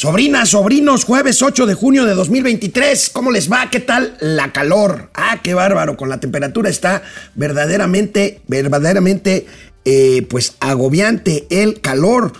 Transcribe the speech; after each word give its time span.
Sobrinas, 0.00 0.48
sobrinos, 0.48 1.04
jueves 1.04 1.42
8 1.42 1.66
de 1.66 1.74
junio 1.74 2.06
de 2.06 2.14
2023, 2.14 3.10
¿cómo 3.10 3.30
les 3.30 3.52
va? 3.52 3.68
¿Qué 3.68 3.80
tal 3.80 4.16
la 4.20 4.50
calor? 4.50 5.10
Ah, 5.12 5.40
qué 5.42 5.52
bárbaro, 5.52 5.98
con 5.98 6.08
la 6.08 6.20
temperatura 6.20 6.70
está 6.70 7.02
verdaderamente, 7.34 8.40
verdaderamente, 8.46 9.44
eh, 9.84 10.26
pues 10.30 10.54
agobiante 10.60 11.46
el 11.50 11.82
calor. 11.82 12.32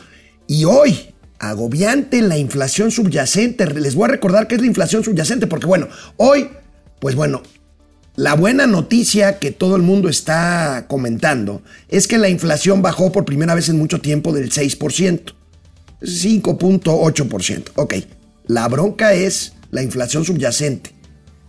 Y 0.46 0.64
hoy, 0.64 1.12
agobiante 1.38 2.22
la 2.22 2.38
inflación 2.38 2.90
subyacente. 2.90 3.66
Les 3.66 3.94
voy 3.94 4.06
a 4.06 4.12
recordar 4.12 4.48
qué 4.48 4.54
es 4.54 4.62
la 4.62 4.66
inflación 4.66 5.04
subyacente, 5.04 5.46
porque 5.46 5.66
bueno, 5.66 5.88
hoy, 6.16 6.48
pues 6.98 7.14
bueno, 7.14 7.42
la 8.16 8.36
buena 8.36 8.66
noticia 8.66 9.38
que 9.38 9.50
todo 9.50 9.76
el 9.76 9.82
mundo 9.82 10.08
está 10.08 10.86
comentando 10.88 11.60
es 11.90 12.08
que 12.08 12.16
la 12.16 12.30
inflación 12.30 12.80
bajó 12.80 13.12
por 13.12 13.26
primera 13.26 13.54
vez 13.54 13.68
en 13.68 13.76
mucho 13.76 14.00
tiempo 14.00 14.32
del 14.32 14.50
6%. 14.50 15.34
5.8%. 16.02 17.72
Ok, 17.76 17.94
la 18.46 18.68
bronca 18.68 19.14
es 19.14 19.54
la 19.70 19.82
inflación 19.82 20.24
subyacente. 20.24 20.94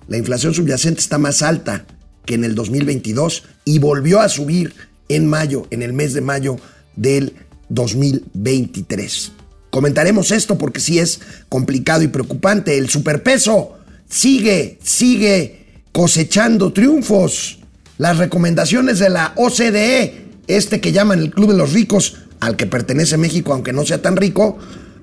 La 0.07 0.17
inflación 0.17 0.53
subyacente 0.53 0.99
está 0.99 1.17
más 1.17 1.41
alta 1.41 1.85
que 2.26 2.35
en 2.35 2.43
el 2.43 2.55
2022 2.55 3.43
y 3.66 3.79
volvió 3.79 4.20
a 4.20 4.29
subir 4.29 4.73
en 5.09 5.27
mayo, 5.27 5.67
en 5.71 5.81
el 5.81 5.93
mes 5.93 6.13
de 6.13 6.21
mayo 6.21 6.57
del 6.95 7.34
2023. 7.70 9.31
Comentaremos 9.70 10.31
esto 10.31 10.57
porque 10.57 10.81
sí 10.81 10.99
es 10.99 11.21
complicado 11.48 12.04
y 12.04 12.09
preocupante. 12.09 12.77
El 12.77 12.90
superpeso 12.90 13.77
sigue, 14.09 14.77
sigue 14.84 15.84
cosechando 15.91 16.73
triunfos. 16.73 17.59
Las 17.98 18.18
recomendaciones 18.18 18.99
de 18.99 19.09
la 19.09 19.34
OCDE, 19.38 20.26
este 20.48 20.81
que 20.81 20.91
llaman 20.91 21.20
el 21.20 21.31
Club 21.31 21.52
de 21.52 21.57
los 21.57 21.71
Ricos, 21.71 22.18
al 22.41 22.58
que 22.58 22.66
pertenece 22.66 23.18
México, 23.18 23.54
aunque 23.54 23.72
no 23.72 23.86
sea 23.86 24.02
tan 24.02 24.18
rico, 24.18 24.58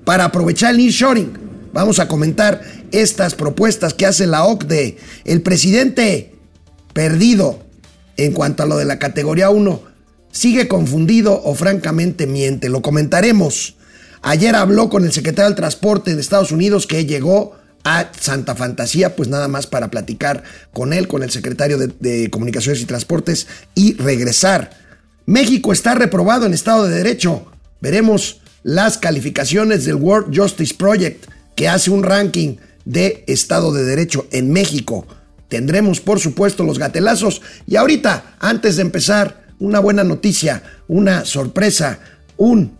para 0.05 0.25
aprovechar 0.25 0.71
el 0.71 0.77
nearshoring. 0.77 1.31
Vamos 1.73 1.99
a 1.99 2.07
comentar 2.07 2.61
estas 2.91 3.33
propuestas 3.33 3.93
que 3.93 4.05
hace 4.05 4.27
la 4.27 4.43
OCDE. 4.43 4.97
El 5.23 5.41
presidente 5.41 6.35
perdido 6.93 7.59
en 8.17 8.33
cuanto 8.33 8.63
a 8.63 8.65
lo 8.65 8.77
de 8.77 8.85
la 8.85 8.99
categoría 8.99 9.49
1 9.49 9.83
sigue 10.31 10.67
confundido 10.67 11.41
o 11.43 11.55
francamente 11.55 12.27
miente. 12.27 12.69
Lo 12.69 12.81
comentaremos. 12.81 13.75
Ayer 14.21 14.55
habló 14.55 14.89
con 14.89 15.05
el 15.05 15.13
secretario 15.13 15.49
del 15.49 15.55
Transporte 15.55 16.13
de 16.13 16.21
Estados 16.21 16.51
Unidos 16.51 16.87
que 16.87 17.05
llegó 17.05 17.55
a 17.85 18.11
Santa 18.19 18.55
Fantasía, 18.55 19.15
pues 19.15 19.29
nada 19.29 19.47
más 19.47 19.65
para 19.65 19.89
platicar 19.89 20.43
con 20.73 20.91
él, 20.91 21.07
con 21.07 21.23
el 21.23 21.31
secretario 21.31 21.77
de, 21.77 21.87
de 21.99 22.29
Comunicaciones 22.29 22.81
y 22.81 22.85
Transportes 22.85 23.47
y 23.75 23.93
regresar 23.93 24.88
México 25.29 25.71
está 25.71 25.93
reprobado 25.93 26.47
en 26.47 26.55
Estado 26.55 26.87
de 26.87 26.95
Derecho. 26.95 27.45
Veremos 27.81 28.41
las 28.63 28.97
calificaciones 28.97 29.85
del 29.85 29.93
World 29.93 30.35
Justice 30.35 30.73
Project, 30.73 31.27
que 31.55 31.69
hace 31.69 31.91
un 31.91 32.01
ranking 32.01 32.55
de 32.83 33.25
Estado 33.27 33.71
de 33.71 33.83
Derecho 33.83 34.25
en 34.31 34.51
México. 34.51 35.05
Tendremos, 35.47 36.01
por 36.01 36.19
supuesto, 36.19 36.63
los 36.63 36.79
gatelazos. 36.79 37.43
Y 37.67 37.75
ahorita, 37.75 38.37
antes 38.39 38.77
de 38.77 38.81
empezar, 38.81 39.45
una 39.59 39.79
buena 39.79 40.03
noticia, 40.03 40.63
una 40.87 41.25
sorpresa, 41.25 41.99
un, 42.35 42.75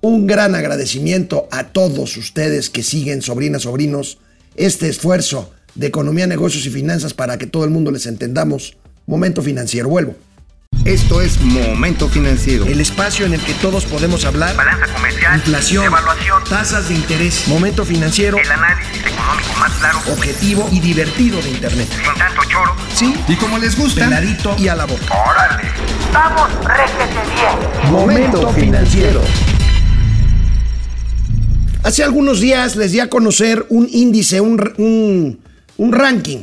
un 0.00 0.26
gran 0.26 0.56
agradecimiento 0.56 1.46
a 1.52 1.68
todos 1.68 2.16
ustedes 2.16 2.68
que 2.68 2.82
siguen, 2.82 3.22
sobrinas, 3.22 3.62
sobrinos, 3.62 4.18
este 4.56 4.88
esfuerzo 4.88 5.52
de 5.76 5.86
economía, 5.86 6.26
negocios 6.26 6.66
y 6.66 6.70
finanzas 6.70 7.14
para 7.14 7.38
que 7.38 7.46
todo 7.46 7.62
el 7.62 7.70
mundo 7.70 7.92
les 7.92 8.06
entendamos. 8.06 8.76
Momento 9.06 9.40
financiero, 9.40 9.88
vuelvo. 9.88 10.16
Esto 10.84 11.20
es 11.20 11.40
Momento 11.40 12.08
Financiero. 12.08 12.64
El 12.66 12.80
espacio 12.80 13.26
en 13.26 13.34
el 13.34 13.40
que 13.40 13.54
todos 13.54 13.84
podemos 13.86 14.24
hablar. 14.24 14.54
Balanza 14.56 14.86
comercial. 14.92 15.34
Inflación. 15.36 15.84
Evaluación. 15.84 16.44
Tasas 16.44 16.88
de 16.88 16.94
interés. 16.94 17.48
Momento 17.48 17.84
Financiero. 17.84 18.38
El 18.38 18.50
análisis 18.50 19.04
económico 19.04 19.52
más 19.58 19.72
claro. 19.72 19.98
Objetivo 20.12 20.68
y 20.70 20.80
divertido 20.80 21.42
de 21.42 21.50
Internet. 21.50 21.88
Sin 21.90 22.14
tanto 22.14 22.42
choro. 22.44 22.76
Sí. 22.94 23.14
Y 23.26 23.34
como 23.36 23.58
les 23.58 23.76
gusta. 23.76 24.04
Peladito 24.04 24.54
y 24.58 24.68
a 24.68 24.76
la 24.76 24.84
boca. 24.84 25.06
¡Órale! 25.12 25.68
¡Vamos, 26.12 26.50
réjete 26.64 27.20
bien! 27.34 27.92
Momento 27.92 28.52
Financiero. 28.52 29.22
Hace 31.82 32.02
algunos 32.02 32.40
días 32.40 32.76
les 32.76 32.92
di 32.92 33.00
a 33.00 33.08
conocer 33.08 33.66
un 33.68 33.88
índice, 33.90 34.40
un, 34.40 34.60
un, 34.78 35.40
un 35.76 35.92
ranking 35.92 36.42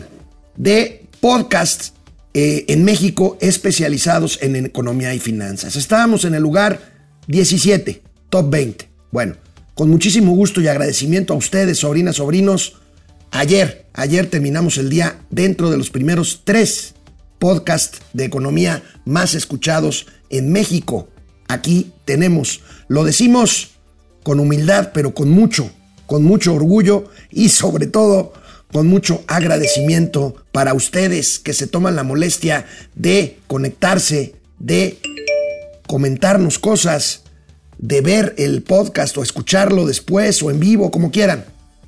de 0.56 1.06
podcasts 1.20 1.94
eh, 2.34 2.66
en 2.68 2.84
México 2.84 3.38
especializados 3.42 4.40
en 4.42 4.56
economía 4.66 5.14
y 5.14 5.20
finanzas. 5.20 5.76
Estábamos 5.76 6.26
en 6.26 6.34
el 6.34 6.42
lugar 6.42 6.80
17, 7.28 8.02
top 8.30 8.50
20. 8.50 8.90
Bueno, 9.12 9.36
con 9.76 9.90
muchísimo 9.90 10.34
gusto 10.34 10.60
y 10.62 10.68
agradecimiento 10.68 11.34
a 11.34 11.38
ustedes, 11.38 11.80
sobrinas, 11.80 12.16
sobrinos. 12.16 12.78
Ayer, 13.32 13.86
ayer 13.94 14.28
terminamos 14.28 14.78
el 14.78 14.90
día 14.90 15.20
dentro 15.30 15.70
de 15.70 15.78
los 15.78 15.90
primeros 15.90 16.42
tres 16.44 16.96
podcasts 17.40 18.02
de 18.14 18.26
economía 18.26 18.84
más 19.06 19.36
escuchados 19.36 20.08
en 20.30 20.52
México. 20.52 21.10
Aquí 21.48 21.92
tenemos, 22.06 22.62
lo 22.88 23.04
decimos 23.04 23.72
con 24.24 24.40
humildad, 24.40 24.92
pero 24.94 25.14
con 25.14 25.30
mucho, 25.30 25.70
con 26.08 26.24
mucho 26.24 26.54
orgullo 26.54 27.10
y 27.30 27.50
sobre 27.50 27.86
todo 27.86 28.34
con 28.72 28.88
mucho 28.88 29.24
agradecimiento 29.28 30.43
para 30.54 30.76
ustedes 30.76 31.40
que 31.40 31.52
se 31.52 31.68
toman 31.68 31.98
la 31.98 32.04
molestia 32.04 32.66
de 32.96 33.40
conectarse, 33.48 34.36
de 34.60 35.00
comentarnos 35.88 36.60
cosas, 36.60 37.24
de 37.80 38.02
ver 38.02 38.36
el 38.38 38.62
podcast 38.62 39.18
o 39.18 39.24
escucharlo 39.24 39.88
después 39.88 40.42
o 40.44 40.52
en 40.52 40.60
vivo, 40.60 40.92
como 40.92 41.12
quieran. 41.12 41.44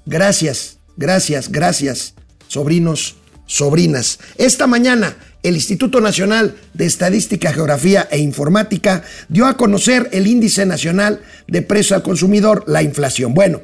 Gracias, 0.08 0.80
gracias, 0.98 1.52
gracias, 1.52 2.16
sobrinos, 2.48 3.18
sobrinas. 3.46 4.20
Esta 4.36 4.66
mañana 4.66 5.16
el 5.44 5.54
Instituto 5.54 6.02
Nacional 6.02 6.56
de 6.74 6.88
Estadística, 6.88 7.54
Geografía 7.54 8.08
e 8.10 8.18
Informática 8.18 9.04
dio 9.30 9.46
a 9.46 9.58
conocer 9.58 10.10
el 10.12 10.26
Índice 10.26 10.66
Nacional 10.66 11.22
de 11.48 11.62
Precio 11.62 11.96
al 11.96 12.02
Consumidor, 12.02 12.64
la 12.66 12.82
inflación. 12.82 13.36
Bueno, 13.36 13.62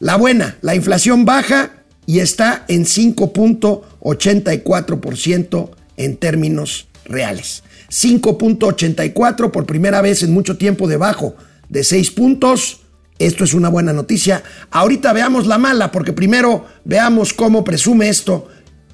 la 0.00 0.16
buena, 0.16 0.58
la 0.60 0.74
inflación 0.74 1.24
baja 1.24 1.70
y 2.06 2.20
está 2.20 2.64
en 2.68 2.84
5.84% 2.84 5.70
en 5.96 6.16
términos 6.16 6.86
reales. 7.04 7.64
5.84 7.90 9.50
por 9.50 9.66
primera 9.66 10.00
vez 10.02 10.22
en 10.22 10.32
mucho 10.32 10.56
tiempo 10.56 10.86
debajo 10.88 11.36
de 11.68 11.84
6 11.84 12.10
puntos. 12.12 12.80
Esto 13.18 13.44
es 13.44 13.52
una 13.54 13.68
buena 13.68 13.92
noticia. 13.92 14.42
Ahorita 14.70 15.12
veamos 15.12 15.46
la 15.46 15.58
mala, 15.58 15.92
porque 15.92 16.12
primero 16.12 16.66
veamos 16.84 17.32
cómo 17.32 17.62
presume 17.62 18.08
esto. 18.08 18.48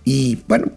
Y 0.04 0.40
bueno, 0.46 0.72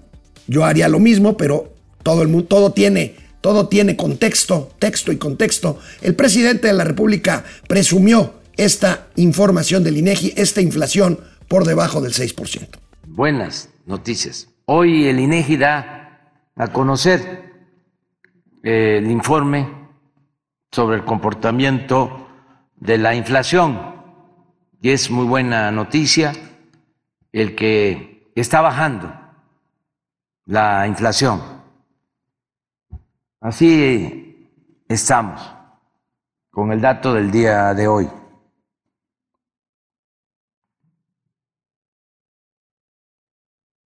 yo 0.48 0.64
haría 0.64 0.88
lo 0.88 1.00
mismo, 1.00 1.36
pero 1.36 1.74
todo 2.04 2.22
el 2.22 2.30
mundo, 2.30 2.48
todo 2.48 2.72
tiene, 2.72 3.16
todo 3.42 3.68
tiene 3.68 3.98
contexto, 3.98 4.72
texto 4.80 5.12
y 5.12 5.18
contexto. 5.18 5.78
El 6.02 6.16
presidente 6.16 6.68
de 6.68 6.74
la 6.74 6.86
República 6.86 7.44
presumió 7.68 8.36
esta 8.56 9.08
información 9.16 9.84
del 9.84 9.98
INEGI, 9.98 10.34
esta 10.38 10.62
inflación 10.62 11.20
por 11.48 11.66
debajo 11.66 12.02
del 12.02 12.14
6%. 12.14 12.80
Buenas 13.08 13.70
noticias. 13.86 14.50
Hoy 14.66 15.08
el 15.08 15.20
INEGI 15.20 15.58
da 15.58 16.32
a 16.56 16.68
conocer 16.70 17.52
eh, 18.64 18.98
el 19.00 19.12
informe 19.12 19.68
sobre 20.72 20.98
el 20.98 21.06
comportamiento 21.06 22.28
de 22.76 22.98
la 22.98 23.16
inflación 23.16 23.94
y 24.82 24.90
es 24.90 25.10
muy 25.10 25.26
buena 25.26 25.72
noticia 25.72 26.34
el 27.32 27.56
que 27.56 28.32
está 28.36 28.62
bajando 28.62 29.14
la 30.46 30.88
inflación. 30.88 31.42
Así 33.40 34.50
estamos 34.88 35.42
con 36.50 36.72
el 36.72 36.82
dato 36.82 37.14
del 37.14 37.32
día 37.32 37.74
de 37.74 37.88
hoy. 37.88 38.10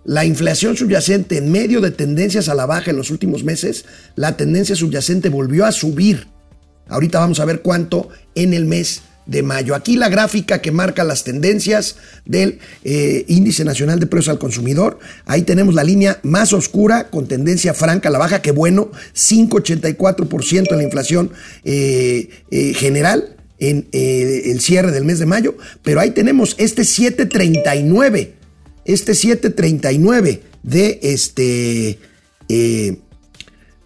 la 0.04 0.24
inflación 0.24 0.76
subyacente 0.76 1.36
en 1.36 1.52
medio 1.52 1.80
de 1.80 1.90
tendencias 1.90 2.48
a 2.48 2.54
la 2.54 2.66
baja 2.66 2.90
en 2.90 2.96
los 2.96 3.10
últimos 3.10 3.44
meses, 3.44 3.84
la 4.16 4.36
tendencia 4.36 4.74
subyacente 4.74 5.28
volvió 5.28 5.66
a 5.66 5.72
subir. 5.72 6.26
Ahorita 6.88 7.20
vamos 7.20 7.40
a 7.40 7.44
ver 7.44 7.60
cuánto 7.60 8.08
en 8.34 8.54
el 8.54 8.64
mes 8.64 9.02
de 9.26 9.42
mayo. 9.42 9.74
Aquí 9.74 9.96
la 9.96 10.08
gráfica 10.08 10.60
que 10.60 10.72
marca 10.72 11.04
las 11.04 11.22
tendencias 11.22 11.96
del 12.24 12.58
eh, 12.82 13.24
índice 13.28 13.64
nacional 13.64 14.00
de 14.00 14.06
precios 14.06 14.30
al 14.30 14.38
consumidor. 14.38 14.98
Ahí 15.24 15.42
tenemos 15.42 15.74
la 15.74 15.84
línea 15.84 16.18
más 16.22 16.52
oscura 16.52 17.10
con 17.10 17.28
tendencia 17.28 17.72
franca 17.74 18.08
a 18.08 18.12
la 18.12 18.18
baja, 18.18 18.42
que 18.42 18.50
bueno, 18.50 18.90
5,84% 19.14 20.72
en 20.72 20.76
la 20.76 20.82
inflación 20.82 21.32
eh, 21.64 22.28
eh, 22.50 22.74
general 22.74 23.36
en 23.60 23.86
el 23.92 24.58
cierre 24.62 24.90
del 24.90 25.04
mes 25.04 25.18
de 25.18 25.26
mayo, 25.26 25.54
pero 25.82 26.00
ahí 26.00 26.12
tenemos 26.12 26.54
este 26.56 26.82
739, 26.82 28.32
este 28.84 29.14
739 29.14 30.42
de 30.62 30.98
este 31.02 31.98
eh, 32.48 32.98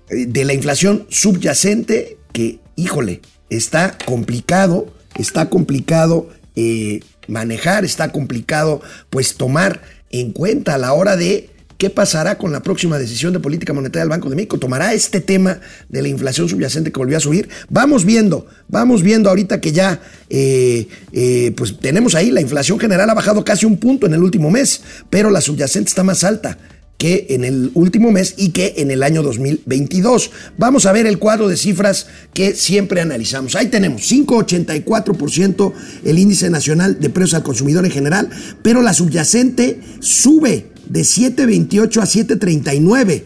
de 0.09 0.45
la 0.45 0.55
inflación 0.55 1.07
subyacente 1.09 2.19
que, 2.33 2.61
híjole, 2.77 3.21
está 3.51 3.97
complicado, 4.05 4.93
está 5.19 5.49
complicado 5.49 6.29
eh, 6.57 7.01
manejar, 7.29 7.85
está 7.85 8.13
complicado 8.13 8.81
pues 9.11 9.35
tomar 9.35 9.83
en 10.11 10.33
cuenta 10.33 10.75
a 10.75 10.79
la 10.79 10.93
hora 10.93 11.17
de 11.17 11.51
¿Qué 11.79 11.91
pasará 11.91 12.39
con 12.39 12.53
la 12.53 12.63
próxima 12.63 12.99
decisión 12.99 13.33
de 13.33 13.41
política 13.41 13.73
monetaria 13.73 14.03
del 14.03 14.11
Banco 14.11 14.31
de 14.31 14.37
México? 14.37 14.59
¿Tomará 14.59 14.95
este 14.95 15.21
tema 15.21 15.59
de 15.89 16.03
la 16.03 16.09
inflación 16.09 16.49
subyacente 16.49 16.93
que 16.93 16.99
volvió 16.99 17.17
a 17.17 17.21
subir? 17.21 17.49
Vamos 17.69 18.05
viendo, 18.05 18.47
vamos 18.69 19.03
viendo 19.03 19.29
ahorita 19.29 19.61
que 19.61 19.73
ya 19.73 20.01
eh, 20.31 20.87
eh, 21.13 21.53
pues 21.57 21.79
tenemos 21.79 22.15
ahí, 22.15 22.31
la 22.31 22.41
inflación 22.41 22.79
general 22.79 23.11
ha 23.11 23.15
bajado 23.15 23.45
casi 23.45 23.67
un 23.67 23.79
punto 23.79 24.07
en 24.07 24.15
el 24.15 24.23
último 24.23 24.51
mes, 24.51 24.83
pero 25.11 25.31
la 25.31 25.41
subyacente 25.41 25.89
está 25.89 26.05
más 26.05 26.23
alta 26.23 26.59
que 26.99 27.27
en 27.31 27.45
el 27.45 27.71
último 27.75 28.11
mes 28.11 28.35
y 28.37 28.51
que 28.51 28.75
en 28.79 28.91
el 28.91 29.03
año 29.03 29.23
2022. 29.23 30.31
Vamos 30.57 30.87
a 30.87 30.93
ver 30.93 31.07
el 31.07 31.19
cuadro 31.19 31.49
de 31.49 31.57
cifras 31.57 32.07
que 32.33 32.55
siempre 32.55 33.01
analizamos. 33.01 33.57
Ahí 33.57 33.67
tenemos 33.67 34.11
5,84% 34.11 35.73
el 36.05 36.19
índice 36.19 36.51
nacional 36.51 37.01
de 37.01 37.11
precios 37.11 37.35
al 37.35 37.43
consumidor 37.43 37.85
en 37.85 37.91
general, 37.91 38.31
pero 38.63 38.81
la 38.81 38.95
subyacente 38.95 39.81
sube 40.01 40.71
de 40.89 41.01
7.28 41.01 42.01
a 42.01 42.05
7.39 42.05 43.25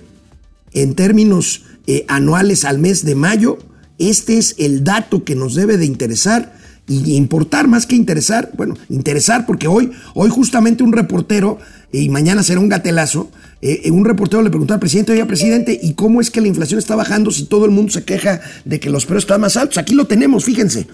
en 0.73 0.95
términos 0.95 1.65
eh, 1.87 2.05
anuales 2.09 2.65
al 2.65 2.79
mes 2.79 3.05
de 3.05 3.15
mayo. 3.15 3.59
Este 3.99 4.39
es 4.39 4.55
el 4.59 4.85
dato 4.85 5.25
que 5.25 5.35
nos 5.35 5.55
debe 5.55 5.77
de 5.77 5.87
interesar 5.87 6.57
y 6.89 7.17
importar 7.17 7.69
más 7.69 7.87
que 7.87 7.97
interesar. 7.97 8.51
Bueno, 8.57 8.75
interesar 8.89 9.47
porque 9.47 9.69
hoy, 9.69 9.91
hoy 10.15 10.31
justamente 10.31 10.83
un 10.83 10.93
reportero, 10.93 11.59
y 11.93 12.09
mañana 12.09 12.43
será 12.43 12.59
un 12.61 12.69
gatelazo, 12.69 13.31
eh, 13.63 13.91
un 13.91 14.05
reportero 14.05 14.43
le 14.43 14.51
preguntó 14.51 14.75
al 14.75 14.81
presidente, 14.81 15.13
oye, 15.13 15.25
presidente, 15.25 15.79
¿y 15.81 15.95
cómo 15.95 16.21
es 16.21 16.31
que 16.31 16.41
la 16.41 16.49
inflación 16.49 16.79
está 16.79 16.97
bajando 16.97 17.31
si 17.31 17.45
todo 17.45 17.65
el 17.65 17.71
mundo 17.71 17.93
se 17.93 18.05
queja 18.05 18.41
de 18.65 18.79
que 18.79 18.91
los 18.91 19.07
precios 19.07 19.25
están 19.25 19.41
más 19.41 19.57
altos? 19.57 19.79
Aquí 19.79 19.95
lo 19.95 20.07
tenemos, 20.07 20.45
fíjense. 20.45 20.87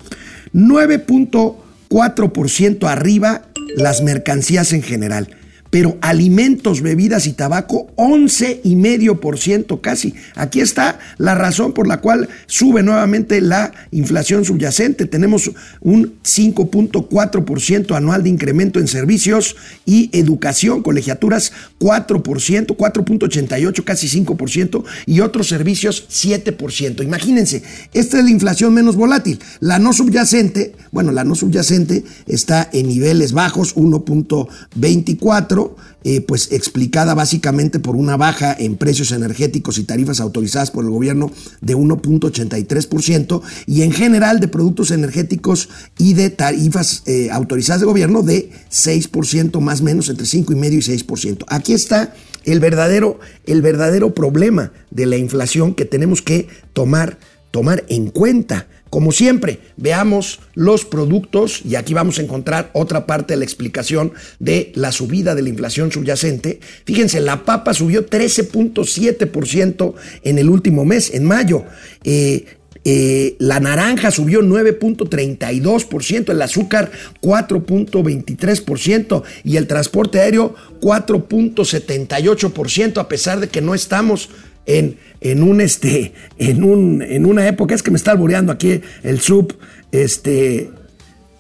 9.4% 0.53 2.89
arriba 2.89 3.43
las 3.77 4.03
mercancías 4.03 4.73
en 4.73 4.83
general 4.83 5.29
pero 5.75 5.99
alimentos, 6.03 6.83
bebidas 6.83 7.27
y 7.27 7.33
tabaco 7.33 7.89
11,5% 7.97 9.81
casi. 9.81 10.15
Aquí 10.37 10.61
está 10.61 11.01
la 11.19 11.35
razón 11.35 11.73
por 11.73 11.89
la 11.89 12.01
cual 12.01 12.29
sube 12.47 12.85
nuevamente 12.85 13.41
la 13.41 13.73
inflación 13.91 14.45
subyacente. 14.45 15.07
Tenemos 15.07 15.51
un 15.81 16.15
5.4% 16.23 17.97
anual 17.97 18.23
de 18.23 18.29
incremento 18.29 18.79
en 18.79 18.87
servicios 18.87 19.57
y 19.85 20.17
educación, 20.17 20.81
colegiaturas 20.81 21.53
4%, 21.81 22.77
4.88, 22.77 23.83
casi 23.83 24.07
5% 24.07 24.85
y 25.07 25.19
otros 25.19 25.49
servicios 25.49 26.07
7%. 26.09 27.03
Imagínense, 27.03 27.65
esta 27.93 28.19
es 28.21 28.25
la 28.25 28.31
inflación 28.31 28.75
menos 28.75 28.95
volátil. 28.95 29.41
La 29.59 29.81
no 29.81 29.93
subyacente, 29.93 30.77
bueno, 30.93 31.11
la 31.11 31.25
no 31.25 31.35
subyacente 31.35 32.05
está 32.29 32.71
en 32.73 32.87
niveles 32.87 33.33
bajos, 33.33 33.75
1.24 33.75 35.64
eh, 36.05 36.21
pues 36.21 36.53
explicada 36.53 37.15
básicamente 37.15 37.79
por 37.79 37.97
una 37.97 38.17
baja 38.17 38.55
en 38.59 38.77
precios 38.77 39.13
energéticos 39.13 39.79
y 39.79 39.85
tarifas 39.85 40.21
autorizadas 40.21 40.71
por 40.71 40.85
el 40.85 40.91
gobierno 40.91 41.31
de 41.61 41.77
1.83% 41.77 43.43
y 43.67 43.83
en 43.83 43.93
general 43.93 44.41
de 44.41 44.49
productos 44.49 44.91
energéticos 44.91 45.69
y 45.99 46.15
de 46.15 46.31
tarifas 46.31 47.03
eh, 47.07 47.29
autorizadas 47.31 47.81
de 47.81 47.87
gobierno 47.87 48.23
de 48.23 48.51
6% 48.71 49.61
más 49.61 49.81
o 49.81 49.85
menos, 49.85 50.09
entre 50.09 50.27
5,5 50.27 50.73
y 50.73 51.05
6%. 51.05 51.45
Aquí 51.49 51.73
está 51.73 52.15
el 52.45 52.61
verdadero, 52.61 53.19
el 53.47 53.63
verdadero 53.63 54.15
problema 54.15 54.73
de 54.91 55.07
la 55.07 55.17
inflación 55.17 55.75
que 55.75 55.85
tenemos 55.85 56.23
que 56.23 56.49
tomar, 56.73 57.19
tomar 57.55 57.85
en 57.89 58.11
cuenta. 58.11 58.67
Como 58.91 59.11
siempre, 59.13 59.61
veamos 59.77 60.41
los 60.55 60.85
productos 60.85 61.61
y 61.65 61.77
aquí 61.77 61.95
vamos 61.95 62.19
a 62.19 62.23
encontrar 62.23 62.73
otra 62.73 63.07
parte 63.07 63.35
de 63.35 63.39
la 63.39 63.45
explicación 63.45 64.13
de 64.41 64.73
la 64.75 64.91
subida 64.91 65.37
de 65.37 65.43
la 65.43 65.51
inflación 65.51 65.93
subyacente. 65.93 66.59
Fíjense, 66.85 67.21
la 67.21 67.45
papa 67.45 67.73
subió 67.73 68.11
13.7% 68.11 69.95
en 70.25 70.39
el 70.39 70.51
último 70.51 70.85
mes, 70.85 71.15
en 71.15 71.27
mayo. 71.27 71.63
Eh, 72.03 72.45
eh, 72.85 73.37
la 73.39 73.61
naranja 73.61 74.11
subió 74.11 74.43
9.32%, 74.43 76.33
el 76.33 76.43
azúcar 76.43 76.91
4.23% 77.23 79.23
y 79.45 79.59
el 79.59 79.69
transporte 79.69 80.19
aéreo 80.19 80.57
4.78%, 80.81 82.99
a 82.99 83.07
pesar 83.07 83.39
de 83.39 83.47
que 83.47 83.61
no 83.61 83.77
estamos 83.77 84.29
en, 84.67 84.97
en, 85.21 85.43
un 85.43 85.61
este, 85.61 86.13
en, 86.39 86.65
un, 86.65 87.03
en 87.03 87.27
una 87.27 87.47
época, 87.47 87.75
es 87.75 87.83
que 87.83 87.91
me 87.91 87.97
está 87.97 88.13
albureando 88.13 88.53
aquí 88.53 88.81
el 89.03 89.21
sub, 89.21 89.57
este, 89.93 90.71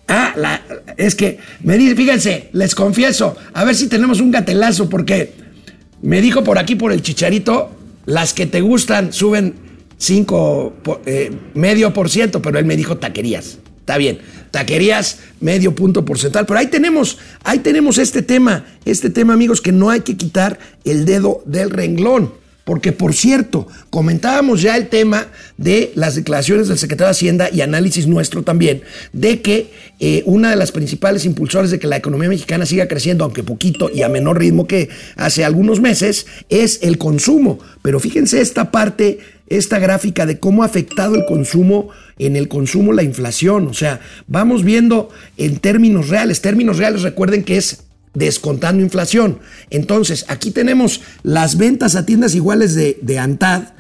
ah, 0.09 0.61
es 0.97 1.14
que 1.14 1.38
me 1.62 1.78
dice, 1.78 1.97
fíjense, 1.97 2.49
les 2.52 2.75
confieso, 2.75 3.37
a 3.52 3.64
ver 3.64 3.75
si 3.75 3.88
tenemos 3.88 4.21
un 4.21 4.31
gatelazo, 4.31 4.88
porque 4.88 5.33
me 6.02 6.21
dijo 6.21 6.45
por 6.45 6.59
aquí 6.59 6.76
por 6.76 6.93
el 6.93 7.02
chicharito, 7.02 7.71
las 8.07 8.35
que 8.35 8.47
te 8.47 8.61
gustan 8.61 9.12
suben 9.12 9.54
5, 9.97 10.75
eh, 11.07 11.33
medio 11.54 11.93
por 11.93 12.11
ciento, 12.11 12.43
pero 12.43 12.59
él 12.59 12.66
me 12.66 12.76
dijo 12.76 12.99
taquerías. 12.99 13.59
Está 13.81 13.99
bien, 13.99 14.19
taquerías 14.50 15.19
medio 15.40 15.75
punto 15.75 16.04
porcentual, 16.04 16.47
pero 16.47 16.59
ahí 16.59 16.69
tenemos, 16.69 17.19
ahí 17.43 17.59
tenemos 17.59 17.99
este 17.99 18.23
tema, 18.23 18.64
este 18.85 19.11
tema 19.11 19.35
amigos 19.35 19.61
que 19.61 19.73
no 19.73 19.90
hay 19.90 20.00
que 20.00 20.16
quitar 20.16 20.59
el 20.85 21.04
dedo 21.04 21.43
del 21.45 21.71
renglón. 21.71 22.33
Porque, 22.64 22.92
por 22.92 23.14
cierto, 23.14 23.68
comentábamos 23.90 24.62
ya 24.62 24.76
el 24.76 24.88
tema 24.88 25.26
de 25.59 25.92
las 25.94 26.14
declaraciones 26.14 26.68
del 26.68 26.78
secretario 26.78 27.09
de 27.09 27.12
Hacienda 27.12 27.50
y 27.52 27.61
análisis 27.61 28.06
nuestro 28.06 28.42
también, 28.42 28.83
de 29.12 29.42
que 29.42 29.71
eh, 30.00 30.23
una 30.25 30.50
de 30.50 30.56
las 30.56 30.73
principales 30.73 31.26
impulsores 31.26 31.71
de 31.71 31.78
que 31.78 31.87
la 31.87 31.99
economía 31.99 32.28
mexicana 32.28 32.64
siga 32.64 32.88
creciendo, 32.88 33.25
aunque 33.25 33.42
poquito 33.42 33.90
y 33.92 34.02
a 34.02 34.09
menor 34.09 34.38
ritmo 34.38 34.66
que 34.66 34.88
hace 35.16 35.44
algunos 35.44 35.80
meses, 35.80 36.26
es 36.49 36.80
el 36.83 36.97
consumo. 36.97 37.59
Pero 37.83 38.00
fíjense 38.00 38.40
esta 38.40 38.71
parte, 38.71 39.18
esta 39.47 39.78
gráfica 39.78 40.25
de 40.25 40.38
cómo 40.38 40.62
ha 40.62 40.66
afectado 40.66 41.16
el 41.16 41.26
consumo, 41.26 41.90
en 42.18 42.35
el 42.37 42.49
consumo 42.49 42.94
la 42.94 43.02
inflación. 43.02 43.66
O 43.66 43.75
sea, 43.75 44.00
vamos 44.26 44.64
viendo 44.64 45.11
en 45.37 45.59
términos 45.59 46.09
reales. 46.09 46.40
Términos 46.40 46.78
reales, 46.78 47.02
recuerden 47.02 47.44
que 47.44 47.59
es 47.59 47.84
descontando 48.14 48.83
inflación. 48.83 49.40
Entonces, 49.71 50.25
aquí 50.28 50.50
tenemos 50.50 51.00
las 51.23 51.56
ventas 51.59 51.97
a 51.97 52.06
tiendas 52.06 52.35
iguales 52.35 52.75
de, 52.75 52.99
de 53.02 53.18
ANTAD, 53.18 53.75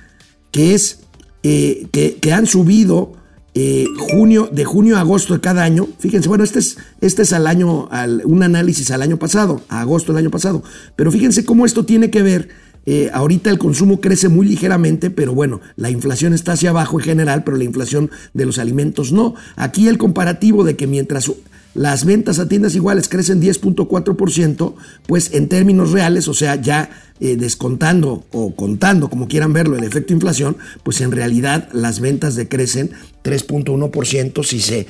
que, 0.50 0.74
es, 0.74 1.00
eh, 1.42 1.86
que, 1.92 2.16
que 2.16 2.32
han 2.32 2.46
subido 2.46 3.12
eh, 3.54 3.86
junio, 3.98 4.48
de 4.52 4.64
junio 4.64 4.96
a 4.96 5.00
agosto 5.00 5.34
de 5.34 5.40
cada 5.40 5.62
año. 5.62 5.86
Fíjense, 5.98 6.28
bueno, 6.28 6.44
este 6.44 6.58
es, 6.58 6.76
este 7.00 7.22
es 7.22 7.32
al 7.32 7.46
año, 7.46 7.88
al, 7.90 8.22
un 8.24 8.42
análisis 8.42 8.90
al 8.90 9.02
año 9.02 9.18
pasado, 9.18 9.62
a 9.68 9.80
agosto 9.80 10.12
del 10.12 10.24
año 10.24 10.30
pasado. 10.30 10.62
Pero 10.96 11.12
fíjense 11.12 11.44
cómo 11.44 11.64
esto 11.64 11.84
tiene 11.84 12.10
que 12.10 12.22
ver. 12.22 12.48
eh, 12.86 13.10
ahorita 13.12 13.50
el 13.50 13.58
consumo 13.58 14.00
crece 14.00 14.28
muy 14.28 14.46
ligeramente, 14.46 15.10
pero 15.10 15.34
bueno, 15.34 15.60
la 15.76 15.90
inflación 15.90 16.34
está 16.34 16.52
hacia 16.52 16.70
abajo 16.70 16.98
en 17.00 17.04
general, 17.04 17.44
pero 17.44 17.56
la 17.56 17.64
inflación 17.64 18.10
de 18.34 18.46
los 18.46 18.58
alimentos 18.58 19.12
no. 19.12 19.34
Aquí 19.56 19.88
el 19.88 19.98
comparativo 19.98 20.64
de 20.64 20.76
que 20.76 20.86
mientras 20.86 21.30
las 21.74 22.04
ventas 22.04 22.38
a 22.38 22.48
tiendas 22.48 22.74
iguales 22.76 23.08
crecen 23.08 23.42
10.4%, 23.42 24.74
pues 25.06 25.32
en 25.32 25.48
términos 25.48 25.90
reales, 25.90 26.28
o 26.28 26.34
sea, 26.34 26.54
ya 26.54 26.90
eh, 27.20 27.36
descontando 27.36 28.24
o 28.30 28.54
contando, 28.54 29.10
como 29.10 29.28
quieran 29.28 29.52
verlo, 29.52 29.76
el 29.76 29.84
efecto 29.84 30.12
inflación, 30.12 30.56
pues 30.84 31.00
en 31.00 31.10
realidad 31.10 31.68
las 31.72 32.00
ventas 32.00 32.36
decrecen 32.36 32.90
3.1% 33.24 34.44
si 34.44 34.60
se, 34.60 34.86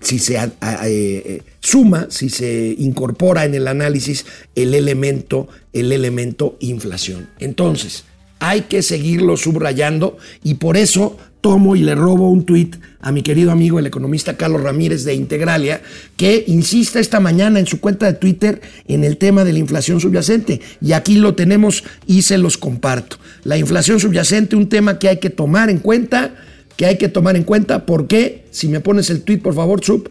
si 0.00 0.18
se 0.18 0.38
eh, 0.84 1.42
suma, 1.60 2.08
si 2.10 2.30
se 2.30 2.74
incorpora 2.78 3.44
en 3.44 3.54
el 3.54 3.68
análisis 3.68 4.26
el 4.56 4.74
elemento, 4.74 5.48
el 5.72 5.92
elemento 5.92 6.56
inflación. 6.60 7.28
Entonces, 7.38 8.04
hay 8.40 8.62
que 8.62 8.82
seguirlo 8.82 9.36
subrayando 9.36 10.16
y 10.42 10.54
por 10.54 10.76
eso 10.76 11.16
tomo 11.44 11.76
y 11.76 11.80
le 11.80 11.94
robo 11.94 12.30
un 12.30 12.46
tuit 12.46 12.76
a 13.02 13.12
mi 13.12 13.20
querido 13.20 13.50
amigo 13.50 13.78
el 13.78 13.86
economista 13.86 14.38
Carlos 14.38 14.62
Ramírez 14.62 15.04
de 15.04 15.12
Integralia, 15.12 15.82
que 16.16 16.42
insiste 16.46 17.00
esta 17.00 17.20
mañana 17.20 17.60
en 17.60 17.66
su 17.66 17.80
cuenta 17.80 18.06
de 18.06 18.14
Twitter 18.14 18.62
en 18.88 19.04
el 19.04 19.18
tema 19.18 19.44
de 19.44 19.52
la 19.52 19.58
inflación 19.58 20.00
subyacente. 20.00 20.62
Y 20.80 20.92
aquí 20.92 21.16
lo 21.16 21.34
tenemos 21.34 21.84
y 22.06 22.22
se 22.22 22.38
los 22.38 22.56
comparto. 22.56 23.18
La 23.42 23.58
inflación 23.58 24.00
subyacente, 24.00 24.56
un 24.56 24.70
tema 24.70 24.98
que 24.98 25.10
hay 25.10 25.18
que 25.18 25.28
tomar 25.28 25.68
en 25.68 25.80
cuenta, 25.80 26.34
que 26.78 26.86
hay 26.86 26.96
que 26.96 27.10
tomar 27.10 27.36
en 27.36 27.44
cuenta, 27.44 27.84
¿por 27.84 28.06
qué? 28.06 28.46
Si 28.50 28.68
me 28.68 28.80
pones 28.80 29.10
el 29.10 29.20
tuit, 29.20 29.42
por 29.42 29.54
favor, 29.54 29.82
Chup, 29.82 30.08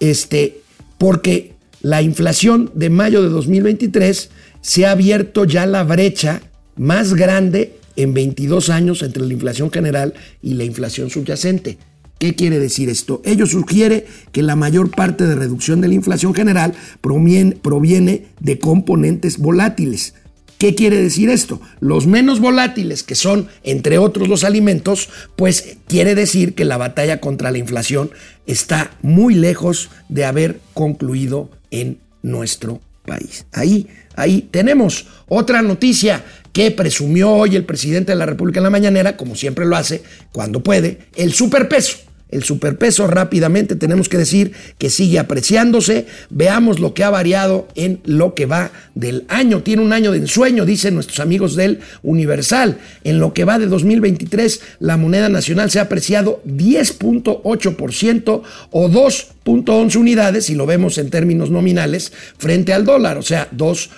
este, 0.00 0.60
porque 0.98 1.54
la 1.80 2.02
inflación 2.02 2.70
de 2.74 2.90
mayo 2.90 3.22
de 3.22 3.30
2023 3.30 4.28
se 4.60 4.84
ha 4.84 4.90
abierto 4.90 5.46
ya 5.46 5.64
la 5.64 5.82
brecha 5.82 6.42
más 6.76 7.14
grande 7.14 7.78
en 7.96 8.14
22 8.14 8.70
años 8.70 9.02
entre 9.02 9.24
la 9.24 9.32
inflación 9.32 9.70
general 9.70 10.14
y 10.42 10.54
la 10.54 10.64
inflación 10.64 11.10
subyacente. 11.10 11.78
¿Qué 12.18 12.34
quiere 12.34 12.58
decir 12.58 12.88
esto? 12.88 13.20
Ello 13.24 13.46
sugiere 13.46 14.06
que 14.32 14.42
la 14.42 14.56
mayor 14.56 14.90
parte 14.90 15.26
de 15.26 15.34
reducción 15.34 15.80
de 15.80 15.88
la 15.88 15.94
inflación 15.94 16.34
general 16.34 16.72
proviene, 17.00 18.26
de 18.40 18.58
componentes 18.58 19.38
volátiles. 19.38 20.14
¿Qué 20.56 20.74
quiere 20.74 21.02
decir 21.02 21.28
esto? 21.28 21.60
Los 21.80 22.06
menos 22.06 22.40
volátiles, 22.40 23.02
que 23.02 23.16
son 23.16 23.48
entre 23.64 23.98
otros 23.98 24.28
los 24.28 24.44
alimentos, 24.44 25.10
pues 25.36 25.76
quiere 25.88 26.14
decir 26.14 26.54
que 26.54 26.64
la 26.64 26.76
batalla 26.76 27.20
contra 27.20 27.50
la 27.50 27.58
inflación 27.58 28.10
está 28.46 28.92
muy 29.02 29.34
lejos 29.34 29.90
de 30.08 30.24
haber 30.24 30.60
concluido 30.72 31.50
en 31.70 31.98
nuestro 32.22 32.80
país. 33.04 33.46
Ahí, 33.52 33.88
ahí 34.16 34.48
tenemos 34.50 35.08
otra 35.28 35.60
noticia 35.60 36.24
que 36.54 36.70
presumió 36.70 37.32
hoy 37.32 37.56
el 37.56 37.64
presidente 37.64 38.12
de 38.12 38.16
la 38.16 38.26
República 38.26 38.60
en 38.60 38.64
la 38.64 38.70
mañanera, 38.70 39.16
como 39.18 39.34
siempre 39.34 39.66
lo 39.66 39.76
hace 39.76 40.02
cuando 40.32 40.60
puede, 40.62 41.00
el 41.16 41.34
superpeso. 41.34 41.98
El 42.30 42.42
superpeso 42.42 43.06
rápidamente 43.06 43.76
tenemos 43.76 44.08
que 44.08 44.16
decir 44.18 44.52
que 44.78 44.90
sigue 44.90 45.20
apreciándose. 45.20 46.06
Veamos 46.30 46.80
lo 46.80 46.92
que 46.92 47.04
ha 47.04 47.10
variado 47.10 47.68
en 47.76 48.00
lo 48.04 48.34
que 48.34 48.46
va 48.46 48.72
del 48.96 49.24
año. 49.28 49.62
Tiene 49.62 49.82
un 49.82 49.92
año 49.92 50.10
de 50.10 50.18
ensueño, 50.18 50.64
dicen 50.64 50.94
nuestros 50.94 51.20
amigos 51.20 51.54
del 51.54 51.78
Universal. 52.02 52.78
En 53.04 53.20
lo 53.20 53.32
que 53.34 53.44
va 53.44 53.60
de 53.60 53.66
2023, 53.66 54.62
la 54.80 54.96
moneda 54.96 55.28
nacional 55.28 55.70
se 55.70 55.78
ha 55.78 55.82
apreciado 55.82 56.42
10.8% 56.44 58.42
o 58.70 58.88
2.11 58.88 59.96
unidades, 59.96 60.46
si 60.46 60.56
lo 60.56 60.66
vemos 60.66 60.98
en 60.98 61.10
términos 61.10 61.50
nominales, 61.50 62.12
frente 62.38 62.72
al 62.72 62.84
dólar. 62.84 63.16
O 63.16 63.22
sea, 63.22 63.46
2 63.52 63.90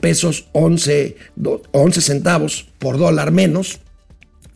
pesos 0.00 0.46
11, 0.52 1.16
11 1.72 2.00
centavos 2.00 2.68
por 2.78 2.98
dólar 2.98 3.32
menos 3.32 3.80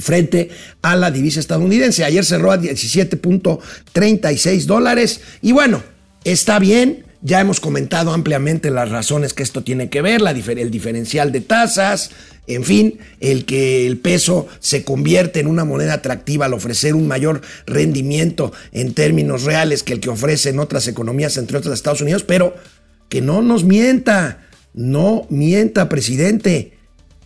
frente 0.00 0.50
a 0.82 0.96
la 0.96 1.10
divisa 1.10 1.40
estadounidense. 1.40 2.04
Ayer 2.04 2.24
cerró 2.24 2.52
a 2.52 2.58
17.36 2.58 4.64
dólares 4.64 5.20
y 5.42 5.52
bueno, 5.52 5.82
está 6.24 6.58
bien. 6.58 7.04
Ya 7.22 7.38
hemos 7.38 7.60
comentado 7.60 8.14
ampliamente 8.14 8.70
las 8.70 8.88
razones 8.88 9.34
que 9.34 9.42
esto 9.42 9.62
tiene 9.62 9.90
que 9.90 10.00
ver, 10.00 10.22
la 10.22 10.30
el 10.30 10.70
diferencial 10.70 11.32
de 11.32 11.42
tasas, 11.42 12.12
en 12.46 12.64
fin, 12.64 12.98
el 13.20 13.44
que 13.44 13.86
el 13.86 13.98
peso 13.98 14.48
se 14.58 14.84
convierte 14.84 15.40
en 15.40 15.46
una 15.46 15.66
moneda 15.66 15.92
atractiva 15.92 16.46
al 16.46 16.54
ofrecer 16.54 16.94
un 16.94 17.06
mayor 17.06 17.42
rendimiento 17.66 18.54
en 18.72 18.94
términos 18.94 19.42
reales 19.42 19.82
que 19.82 19.92
el 19.92 20.00
que 20.00 20.08
ofrecen 20.08 20.58
otras 20.60 20.88
economías, 20.88 21.36
entre 21.36 21.58
otras 21.58 21.74
Estados 21.74 22.00
Unidos, 22.00 22.22
pero 22.22 22.54
que 23.10 23.20
no 23.20 23.42
nos 23.42 23.64
mienta, 23.64 24.48
no 24.74 25.26
mienta, 25.28 25.88
presidente 25.88 26.80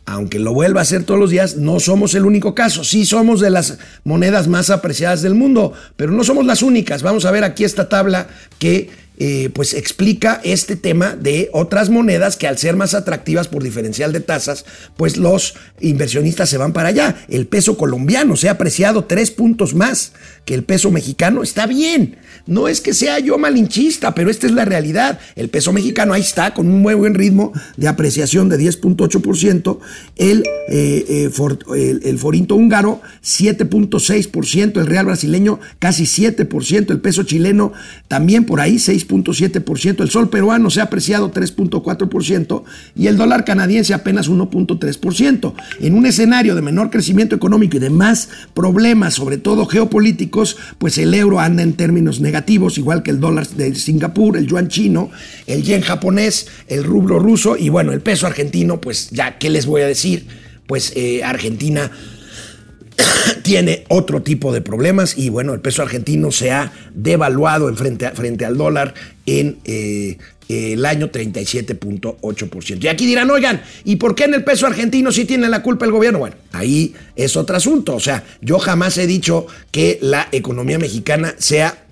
aunque 0.06 0.38
lo 0.38 0.52
vuelva 0.52 0.80
a 0.80 0.82
hacer 0.82 1.04
todos 1.04 1.18
los 1.18 1.30
días, 1.30 1.56
no 1.56 1.80
somos 1.80 2.14
el 2.14 2.26
único 2.26 2.54
caso. 2.54 2.84
Sí 2.84 3.06
somos 3.06 3.40
de 3.40 3.50
las 3.50 3.78
monedas 4.04 4.48
más 4.48 4.68
apreciadas 4.68 5.22
del 5.22 5.34
mundo, 5.34 5.72
pero 5.96 6.12
no 6.12 6.24
somos 6.24 6.44
las 6.44 6.62
únicas. 6.62 7.02
Vamos 7.02 7.24
a 7.24 7.30
ver 7.30 7.42
aquí 7.42 7.64
esta 7.64 7.88
tabla 7.88 8.28
que 8.58 8.90
eh, 9.16 9.50
pues 9.54 9.74
explica 9.74 10.40
este 10.42 10.74
tema 10.74 11.14
de 11.14 11.48
otras 11.52 11.88
monedas 11.88 12.36
que 12.36 12.48
al 12.48 12.58
ser 12.58 12.74
más 12.74 12.94
atractivas 12.94 13.46
por 13.46 13.62
diferencial 13.62 14.12
de 14.12 14.20
tasas, 14.20 14.64
pues 14.96 15.16
los 15.16 15.54
inversionistas 15.80 16.48
se 16.48 16.58
van 16.58 16.72
para 16.72 16.88
allá. 16.88 17.16
El 17.28 17.46
peso 17.46 17.76
colombiano 17.76 18.36
se 18.36 18.48
ha 18.48 18.52
apreciado 18.52 19.04
tres 19.04 19.30
puntos 19.30 19.74
más 19.74 20.12
que 20.44 20.54
el 20.54 20.64
peso 20.64 20.90
mexicano. 20.90 21.42
Está 21.42 21.66
bien. 21.66 22.16
No 22.46 22.68
es 22.68 22.80
que 22.80 22.92
sea 22.92 23.20
yo 23.20 23.38
malinchista, 23.38 24.14
pero 24.14 24.30
esta 24.30 24.46
es 24.46 24.52
la 24.52 24.64
realidad. 24.64 25.18
El 25.34 25.48
peso 25.48 25.72
mexicano 25.72 26.12
ahí 26.12 26.20
está 26.20 26.52
con 26.52 26.68
un 26.68 26.82
muy 26.82 26.94
buen 26.94 27.14
ritmo 27.14 27.52
de 27.76 27.88
apreciación 27.88 28.48
de 28.48 28.58
10.8%. 28.58 29.78
El, 30.16 30.42
eh, 30.68 31.04
eh, 31.08 31.30
el, 31.74 32.00
el, 32.04 32.18
forinto 32.18 32.56
húngaro 32.56 33.00
7.6%. 33.22 34.80
El 34.80 34.86
real 34.86 35.06
brasileño 35.06 35.60
casi 35.78 36.04
7%. 36.04 36.90
El 36.90 37.00
peso 37.00 37.22
chileno 37.22 37.72
también 38.08 38.44
por 38.44 38.60
ahí 38.60 38.78
6.7%. 39.06 40.02
El 40.02 40.10
sol 40.10 40.28
peruano 40.28 40.70
se 40.70 40.80
ha 40.80 40.84
apreciado 40.84 41.32
3.4%. 41.32 42.62
Y 42.96 43.06
el 43.06 43.16
dólar 43.16 43.44
canadiense 43.44 43.94
apenas 43.94 44.30
1.3%. 44.30 45.54
En 45.80 45.94
un 45.94 46.06
escenario 46.06 46.54
de 46.54 46.62
menor 46.62 46.90
crecimiento 46.90 47.34
económico 47.34 47.76
y 47.76 47.80
de 47.80 47.90
más 47.90 48.28
problemas, 48.54 49.14
sobre 49.14 49.38
todo 49.38 49.66
geopolíticos, 49.66 50.56
pues 50.78 50.98
el 50.98 51.14
euro 51.14 51.40
anda 51.40 51.62
en 51.62 51.74
términos 51.74 52.20
negativos, 52.20 52.78
igual 52.78 53.02
que 53.02 53.10
el 53.10 53.20
dólar 53.20 53.46
de 53.48 53.74
Singapur, 53.74 54.36
el 54.36 54.46
yuan 54.46 54.68
chino, 54.68 55.10
el 55.46 55.62
yen 55.62 55.82
japonés, 55.82 56.48
el 56.68 56.84
rublo 56.84 57.18
ruso 57.18 57.56
y 57.56 57.68
bueno, 57.68 57.92
el 57.92 58.00
peso 58.00 58.26
argentino, 58.26 58.80
pues 58.80 59.10
ya, 59.10 59.38
¿qué 59.38 59.50
les 59.50 59.66
voy 59.66 59.82
a 59.82 59.86
decir? 59.86 60.26
Pues 60.66 60.92
eh, 60.96 61.22
Argentina 61.22 61.90
tiene 63.42 63.84
otro 63.88 64.22
tipo 64.22 64.52
de 64.52 64.60
problemas 64.60 65.16
y 65.16 65.28
bueno, 65.28 65.54
el 65.54 65.60
peso 65.60 65.82
argentino 65.82 66.30
se 66.30 66.50
ha 66.50 66.72
devaluado 66.94 67.68
en 67.68 67.76
frente, 67.76 68.06
a, 68.06 68.12
frente 68.12 68.44
al 68.44 68.56
dólar 68.56 68.94
en 69.26 69.58
eh, 69.64 70.18
el 70.48 70.84
año 70.84 71.10
37.8%. 71.10 72.84
Y 72.84 72.88
aquí 72.88 73.06
dirán, 73.06 73.30
oigan, 73.30 73.62
¿y 73.84 73.96
por 73.96 74.14
qué 74.14 74.24
en 74.24 74.34
el 74.34 74.44
peso 74.44 74.66
argentino 74.66 75.10
sí 75.12 75.24
tiene 75.24 75.48
la 75.48 75.62
culpa 75.62 75.86
el 75.86 75.92
gobierno? 75.92 76.18
Bueno, 76.18 76.36
ahí 76.52 76.94
es 77.16 77.36
otro 77.36 77.56
asunto. 77.56 77.94
O 77.94 78.00
sea, 78.00 78.24
yo 78.40 78.58
jamás 78.58 78.98
he 78.98 79.06
dicho 79.06 79.46
que 79.70 79.98
la 80.02 80.28
economía 80.32 80.78
mexicana 80.78 81.34
sea 81.38 81.84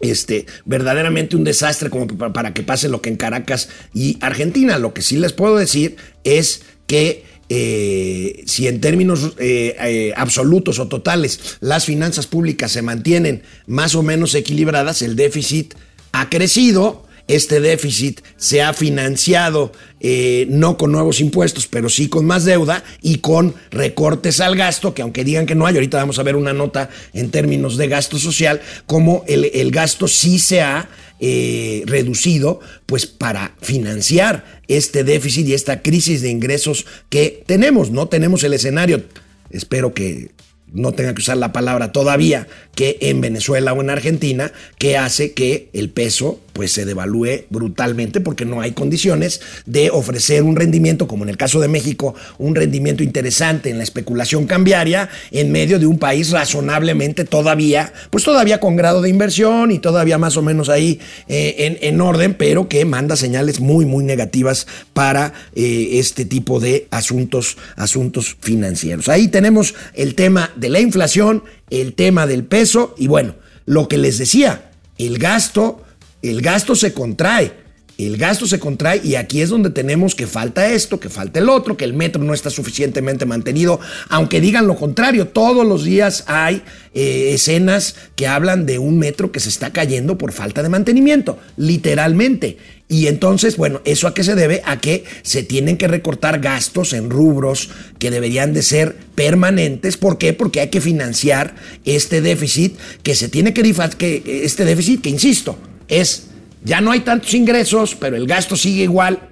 este, 0.00 0.46
verdaderamente 0.64 1.36
un 1.36 1.44
desastre 1.44 1.90
como 1.90 2.06
para 2.06 2.54
que 2.54 2.62
pase 2.62 2.88
lo 2.88 3.00
que 3.00 3.08
en 3.08 3.16
Caracas 3.16 3.68
y 3.94 4.18
Argentina. 4.20 4.78
Lo 4.78 4.92
que 4.92 5.02
sí 5.02 5.16
les 5.16 5.32
puedo 5.32 5.56
decir 5.56 5.96
es 6.24 6.62
que 6.86 7.24
si 7.48 8.66
en 8.68 8.80
términos 8.80 9.32
eh, 9.38 9.74
eh, 9.80 10.12
absolutos 10.16 10.78
o 10.78 10.88
totales 10.88 11.40
las 11.60 11.86
finanzas 11.86 12.26
públicas 12.26 12.72
se 12.72 12.82
mantienen 12.82 13.42
más 13.66 13.94
o 13.94 14.02
menos 14.02 14.34
equilibradas, 14.34 15.02
el 15.02 15.16
déficit 15.16 15.74
ha 16.12 16.28
crecido. 16.28 17.06
Este 17.26 17.60
déficit 17.60 18.22
se 18.38 18.62
ha 18.62 18.72
financiado 18.72 19.70
eh, 20.00 20.46
no 20.48 20.78
con 20.78 20.92
nuevos 20.92 21.20
impuestos, 21.20 21.66
pero 21.66 21.90
sí 21.90 22.08
con 22.08 22.24
más 22.24 22.46
deuda 22.46 22.82
y 23.02 23.18
con 23.18 23.54
recortes 23.70 24.40
al 24.40 24.56
gasto, 24.56 24.94
que 24.94 25.02
aunque 25.02 25.24
digan 25.24 25.44
que 25.44 25.54
no 25.54 25.66
hay, 25.66 25.74
ahorita 25.74 25.98
vamos 25.98 26.18
a 26.18 26.22
ver 26.22 26.36
una 26.36 26.54
nota 26.54 26.88
en 27.12 27.30
términos 27.30 27.76
de 27.76 27.88
gasto 27.88 28.18
social, 28.18 28.62
como 28.86 29.24
el, 29.28 29.50
el 29.52 29.70
gasto 29.70 30.08
sí 30.08 30.38
se 30.38 30.62
ha 30.62 30.88
eh, 31.20 31.82
reducido, 31.86 32.60
pues 32.86 33.06
para 33.06 33.54
financiar 33.60 34.62
este 34.68 35.04
déficit 35.04 35.48
y 35.48 35.54
esta 35.54 35.82
crisis 35.82 36.22
de 36.22 36.30
ingresos 36.30 36.86
que 37.10 37.42
tenemos. 37.46 37.90
No 37.90 38.08
tenemos 38.08 38.44
el 38.44 38.54
escenario, 38.54 39.02
espero 39.50 39.94
que 39.94 40.30
no 40.72 40.92
tenga 40.92 41.14
que 41.14 41.20
usar 41.20 41.36
la 41.36 41.52
palabra 41.52 41.92
todavía, 41.92 42.46
que 42.74 42.98
en 43.00 43.20
Venezuela 43.20 43.72
o 43.72 43.80
en 43.80 43.90
Argentina, 43.90 44.52
que 44.78 44.96
hace 44.96 45.32
que 45.32 45.70
el 45.72 45.90
peso 45.90 46.40
pues 46.58 46.72
se 46.72 46.84
devalúe 46.84 47.44
brutalmente 47.50 48.20
porque 48.20 48.44
no 48.44 48.60
hay 48.60 48.72
condiciones 48.72 49.40
de 49.64 49.90
ofrecer 49.90 50.42
un 50.42 50.56
rendimiento, 50.56 51.06
como 51.06 51.22
en 51.22 51.30
el 51.30 51.36
caso 51.36 51.60
de 51.60 51.68
México, 51.68 52.16
un 52.36 52.56
rendimiento 52.56 53.04
interesante 53.04 53.70
en 53.70 53.78
la 53.78 53.84
especulación 53.84 54.44
cambiaria 54.44 55.08
en 55.30 55.52
medio 55.52 55.78
de 55.78 55.86
un 55.86 56.00
país 56.00 56.32
razonablemente 56.32 57.24
todavía, 57.24 57.92
pues 58.10 58.24
todavía 58.24 58.58
con 58.58 58.74
grado 58.74 59.02
de 59.02 59.08
inversión 59.08 59.70
y 59.70 59.78
todavía 59.78 60.18
más 60.18 60.36
o 60.36 60.42
menos 60.42 60.68
ahí 60.68 60.98
eh, 61.28 61.54
en, 61.58 61.78
en, 61.80 62.00
orden, 62.00 62.34
pero 62.34 62.68
que 62.68 62.84
manda 62.84 63.14
señales 63.14 63.60
muy, 63.60 63.86
muy 63.86 64.02
negativas 64.02 64.66
para 64.92 65.34
eh, 65.54 65.90
este 65.92 66.24
tipo 66.24 66.58
de 66.58 66.88
asuntos, 66.90 67.56
asuntos 67.76 68.36
financieros. 68.40 69.08
Ahí 69.08 69.28
tenemos 69.28 69.76
el 69.94 70.16
tema 70.16 70.50
de 70.56 70.70
la 70.70 70.80
inflación, 70.80 71.44
el 71.70 71.94
tema 71.94 72.26
del 72.26 72.42
peso 72.42 72.96
y 72.98 73.06
bueno, 73.06 73.36
lo 73.64 73.86
que 73.86 73.96
les 73.96 74.18
decía, 74.18 74.72
el 74.98 75.18
gasto, 75.18 75.84
el 76.22 76.40
gasto 76.40 76.74
se 76.74 76.92
contrae. 76.92 77.68
El 77.98 78.16
gasto 78.16 78.46
se 78.46 78.60
contrae 78.60 79.00
y 79.02 79.16
aquí 79.16 79.42
es 79.42 79.48
donde 79.48 79.70
tenemos 79.70 80.14
que 80.14 80.28
falta 80.28 80.70
esto, 80.70 81.00
que 81.00 81.08
falta 81.08 81.40
el 81.40 81.48
otro, 81.48 81.76
que 81.76 81.84
el 81.84 81.94
metro 81.94 82.22
no 82.22 82.32
está 82.32 82.48
suficientemente 82.48 83.26
mantenido, 83.26 83.80
aunque 84.08 84.40
digan 84.40 84.68
lo 84.68 84.76
contrario, 84.76 85.26
todos 85.26 85.66
los 85.66 85.82
días 85.82 86.22
hay 86.28 86.62
eh, 86.94 87.32
escenas 87.34 87.96
que 88.14 88.28
hablan 88.28 88.66
de 88.66 88.78
un 88.78 89.00
metro 89.00 89.32
que 89.32 89.40
se 89.40 89.48
está 89.48 89.72
cayendo 89.72 90.16
por 90.16 90.30
falta 90.30 90.62
de 90.62 90.68
mantenimiento, 90.68 91.40
literalmente. 91.56 92.58
Y 92.86 93.08
entonces, 93.08 93.56
bueno, 93.56 93.80
¿eso 93.84 94.06
a 94.06 94.14
qué 94.14 94.22
se 94.22 94.36
debe? 94.36 94.62
A 94.64 94.80
que 94.80 95.02
se 95.22 95.42
tienen 95.42 95.76
que 95.76 95.88
recortar 95.88 96.38
gastos 96.38 96.92
en 96.92 97.10
rubros 97.10 97.68
que 97.98 98.12
deberían 98.12 98.54
de 98.54 98.62
ser 98.62 98.94
permanentes. 99.16 99.96
¿Por 99.96 100.18
qué? 100.18 100.32
Porque 100.32 100.60
hay 100.60 100.68
que 100.68 100.80
financiar 100.80 101.56
este 101.84 102.20
déficit 102.20 102.78
que 103.02 103.16
se 103.16 103.28
tiene 103.28 103.52
que, 103.52 103.62
que 103.98 104.44
este 104.44 104.64
déficit 104.64 105.02
que, 105.02 105.10
insisto, 105.10 105.58
es 105.88 106.28
ya 106.64 106.80
no 106.80 106.90
hay 106.90 107.00
tantos 107.00 107.34
ingresos, 107.34 107.94
pero 107.94 108.16
el 108.16 108.26
gasto 108.26 108.56
sigue 108.56 108.82
igual, 108.82 109.28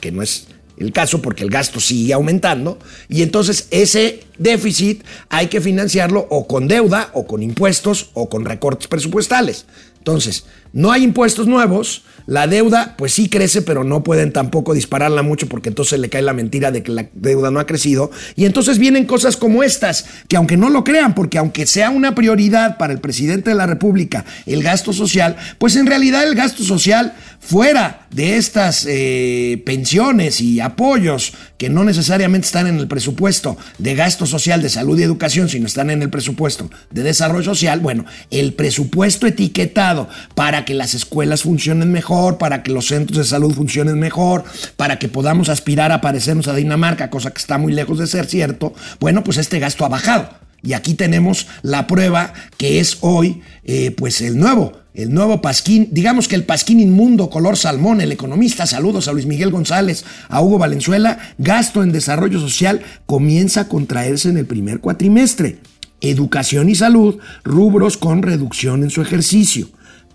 que 0.00 0.12
no 0.12 0.22
es 0.22 0.46
el 0.78 0.92
caso 0.92 1.20
porque 1.20 1.42
el 1.42 1.50
gasto 1.50 1.80
sigue 1.80 2.12
aumentando, 2.12 2.78
y 3.08 3.22
entonces 3.22 3.66
ese 3.70 4.24
déficit 4.38 5.02
hay 5.28 5.48
que 5.48 5.60
financiarlo 5.60 6.26
o 6.30 6.46
con 6.46 6.68
deuda, 6.68 7.10
o 7.14 7.26
con 7.26 7.42
impuestos, 7.42 8.10
o 8.14 8.28
con 8.28 8.44
recortes 8.44 8.86
presupuestales. 8.86 9.66
Entonces, 9.98 10.44
no 10.72 10.92
hay 10.92 11.04
impuestos 11.04 11.46
nuevos, 11.46 12.02
la 12.26 12.46
deuda 12.46 12.94
pues 12.98 13.14
sí 13.14 13.30
crece, 13.30 13.62
pero 13.62 13.84
no 13.84 14.04
pueden 14.04 14.32
tampoco 14.32 14.74
dispararla 14.74 15.22
mucho 15.22 15.48
porque 15.48 15.70
entonces 15.70 15.98
le 15.98 16.10
cae 16.10 16.20
la 16.20 16.34
mentira 16.34 16.70
de 16.70 16.82
que 16.82 16.92
la 16.92 17.08
deuda 17.14 17.50
no 17.50 17.58
ha 17.58 17.66
crecido. 17.66 18.10
Y 18.36 18.44
entonces 18.44 18.78
vienen 18.78 19.06
cosas 19.06 19.38
como 19.38 19.62
estas, 19.62 20.04
que 20.28 20.36
aunque 20.36 20.58
no 20.58 20.68
lo 20.68 20.84
crean, 20.84 21.14
porque 21.14 21.38
aunque 21.38 21.66
sea 21.66 21.88
una 21.88 22.14
prioridad 22.14 22.76
para 22.76 22.92
el 22.92 23.00
presidente 23.00 23.48
de 23.48 23.56
la 23.56 23.66
República 23.66 24.26
el 24.44 24.62
gasto 24.62 24.92
social, 24.92 25.36
pues 25.58 25.76
en 25.76 25.86
realidad 25.86 26.22
el 26.28 26.34
gasto 26.34 26.62
social 26.62 27.14
fuera 27.40 28.06
de 28.10 28.36
estas 28.36 28.84
eh, 28.88 29.62
pensiones 29.64 30.40
y 30.40 30.60
apoyos 30.60 31.32
que 31.56 31.68
no 31.68 31.84
necesariamente 31.84 32.46
están 32.46 32.66
en 32.66 32.78
el 32.78 32.88
presupuesto 32.88 33.56
de 33.78 33.94
gasto 33.94 34.26
social 34.26 34.62
de 34.62 34.68
salud 34.68 34.98
y 34.98 35.02
educación, 35.02 35.48
sino 35.48 35.66
están 35.66 35.90
en 35.90 36.02
el 36.02 36.10
presupuesto 36.10 36.70
de 36.90 37.02
desarrollo 37.02 37.44
social, 37.44 37.80
bueno, 37.80 38.04
el 38.30 38.54
presupuesto 38.54 39.26
etiquetado 39.26 40.08
para 40.34 40.57
que 40.64 40.74
las 40.74 40.94
escuelas 40.94 41.42
funcionen 41.42 41.92
mejor, 41.92 42.38
para 42.38 42.62
que 42.62 42.70
los 42.70 42.86
centros 42.86 43.18
de 43.18 43.24
salud 43.24 43.54
funcionen 43.54 43.98
mejor, 43.98 44.44
para 44.76 44.98
que 44.98 45.08
podamos 45.08 45.48
aspirar 45.48 45.92
a 45.92 46.00
parecernos 46.00 46.48
a 46.48 46.54
Dinamarca, 46.54 47.10
cosa 47.10 47.30
que 47.30 47.38
está 47.38 47.58
muy 47.58 47.72
lejos 47.72 47.98
de 47.98 48.06
ser 48.06 48.26
cierto, 48.26 48.72
bueno, 49.00 49.24
pues 49.24 49.38
este 49.38 49.58
gasto 49.58 49.84
ha 49.84 49.88
bajado. 49.88 50.30
Y 50.62 50.72
aquí 50.72 50.94
tenemos 50.94 51.46
la 51.62 51.86
prueba 51.86 52.32
que 52.56 52.80
es 52.80 52.98
hoy, 53.00 53.42
eh, 53.64 53.92
pues 53.92 54.20
el 54.20 54.38
nuevo, 54.38 54.72
el 54.92 55.14
nuevo 55.14 55.40
Pasquín, 55.40 55.88
digamos 55.92 56.26
que 56.26 56.34
el 56.34 56.42
Pasquín 56.42 56.80
inmundo 56.80 57.30
color 57.30 57.56
salmón, 57.56 58.00
el 58.00 58.10
economista, 58.10 58.66
saludos 58.66 59.06
a 59.06 59.12
Luis 59.12 59.26
Miguel 59.26 59.52
González, 59.52 60.04
a 60.28 60.42
Hugo 60.42 60.58
Valenzuela, 60.58 61.18
gasto 61.38 61.84
en 61.84 61.92
desarrollo 61.92 62.40
social 62.40 62.80
comienza 63.06 63.62
a 63.62 63.68
contraerse 63.68 64.30
en 64.30 64.38
el 64.38 64.46
primer 64.46 64.80
cuatrimestre. 64.80 65.58
Educación 66.00 66.68
y 66.68 66.74
salud, 66.74 67.18
rubros 67.44 67.96
con 67.96 68.22
reducción 68.22 68.82
en 68.82 68.90
su 68.90 69.02
ejercicio 69.02 69.68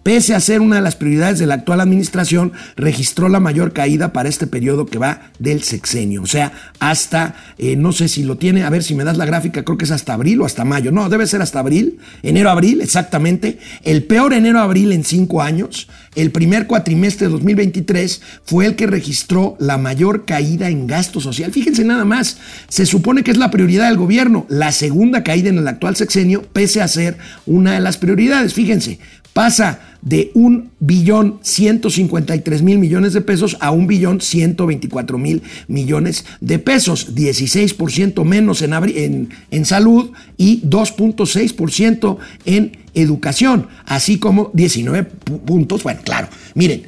pese 0.03 0.35
a 0.35 0.39
ser 0.39 0.61
una 0.61 0.75
de 0.75 0.81
las 0.81 0.95
prioridades 0.95 1.39
de 1.39 1.47
la 1.47 1.55
actual 1.55 1.81
administración, 1.81 2.51
registró 2.75 3.29
la 3.29 3.39
mayor 3.39 3.73
caída 3.73 4.13
para 4.13 4.29
este 4.29 4.47
periodo 4.47 4.85
que 4.85 4.99
va 4.99 5.31
del 5.39 5.63
sexenio. 5.63 6.21
O 6.21 6.27
sea, 6.27 6.51
hasta, 6.79 7.35
eh, 7.57 7.75
no 7.75 7.93
sé 7.93 8.09
si 8.09 8.23
lo 8.23 8.37
tiene, 8.37 8.63
a 8.63 8.69
ver 8.69 8.83
si 8.83 8.95
me 8.95 9.05
das 9.05 9.17
la 9.17 9.25
gráfica, 9.25 9.63
creo 9.63 9.77
que 9.77 9.85
es 9.85 9.91
hasta 9.91 10.13
abril 10.13 10.41
o 10.41 10.45
hasta 10.45 10.65
mayo. 10.65 10.91
No, 10.91 11.09
debe 11.09 11.25
ser 11.25 11.41
hasta 11.41 11.59
abril, 11.59 11.99
enero-abril, 12.21 12.81
exactamente. 12.81 13.57
El 13.83 14.03
peor 14.03 14.33
enero-abril 14.33 14.91
en 14.91 15.03
cinco 15.03 15.41
años. 15.41 15.87
El 16.15 16.31
primer 16.31 16.67
cuatrimestre 16.67 17.27
de 17.27 17.33
2023 17.33 18.21
fue 18.43 18.65
el 18.65 18.75
que 18.75 18.87
registró 18.87 19.55
la 19.59 19.77
mayor 19.77 20.25
caída 20.25 20.69
en 20.69 20.85
gasto 20.85 21.19
social. 21.21 21.51
Fíjense 21.51 21.83
nada 21.83 22.05
más, 22.05 22.37
se 22.67 22.85
supone 22.85 23.23
que 23.23 23.31
es 23.31 23.37
la 23.37 23.49
prioridad 23.49 23.87
del 23.87 23.97
gobierno, 23.97 24.45
la 24.49 24.71
segunda 24.71 25.23
caída 25.23 25.49
en 25.49 25.57
el 25.57 25.67
actual 25.67 25.95
sexenio, 25.95 26.43
pese 26.53 26.81
a 26.81 26.87
ser 26.87 27.17
una 27.45 27.73
de 27.73 27.79
las 27.79 27.97
prioridades. 27.97 28.53
Fíjense, 28.53 28.99
pasa 29.33 29.92
de 30.03 30.31
un 30.33 30.71
billón 30.79 31.39
153 31.41 32.61
mil 32.61 32.77
millones 32.77 33.13
de 33.13 33.21
pesos 33.21 33.57
a 33.59 33.71
un 33.71 33.87
billón 33.87 34.21
124 34.21 35.17
mil 35.17 35.41
millones 35.67 36.25
de 36.41 36.59
pesos, 36.59 37.15
16% 37.15 38.23
menos 38.25 38.61
en, 38.61 38.73
en, 38.73 39.29
en 39.49 39.65
salud 39.65 40.11
y 40.37 40.61
2.6% 40.61 42.17
en 42.45 42.77
educación, 42.93 43.67
así 43.85 44.19
como 44.19 44.51
19 44.53 45.03
puntos, 45.45 45.83
bueno, 45.83 46.01
claro, 46.03 46.27
miren, 46.53 46.83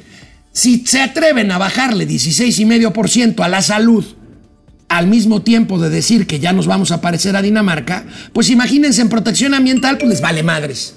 si 0.52 0.86
se 0.86 1.00
atreven 1.00 1.50
a 1.50 1.58
bajarle 1.58 2.08
16,5% 2.08 3.40
a 3.44 3.48
la 3.48 3.62
salud, 3.62 4.04
al 4.88 5.06
mismo 5.06 5.42
tiempo 5.42 5.78
de 5.78 5.90
decir 5.90 6.26
que 6.26 6.38
ya 6.38 6.52
nos 6.52 6.66
vamos 6.66 6.92
a 6.92 7.00
parecer 7.00 7.36
a 7.36 7.42
Dinamarca, 7.42 8.06
pues 8.32 8.50
imagínense 8.50 9.02
en 9.02 9.08
protección 9.08 9.52
ambiental, 9.52 9.98
pues 9.98 10.08
les 10.08 10.20
vale 10.20 10.42
madres. 10.42 10.94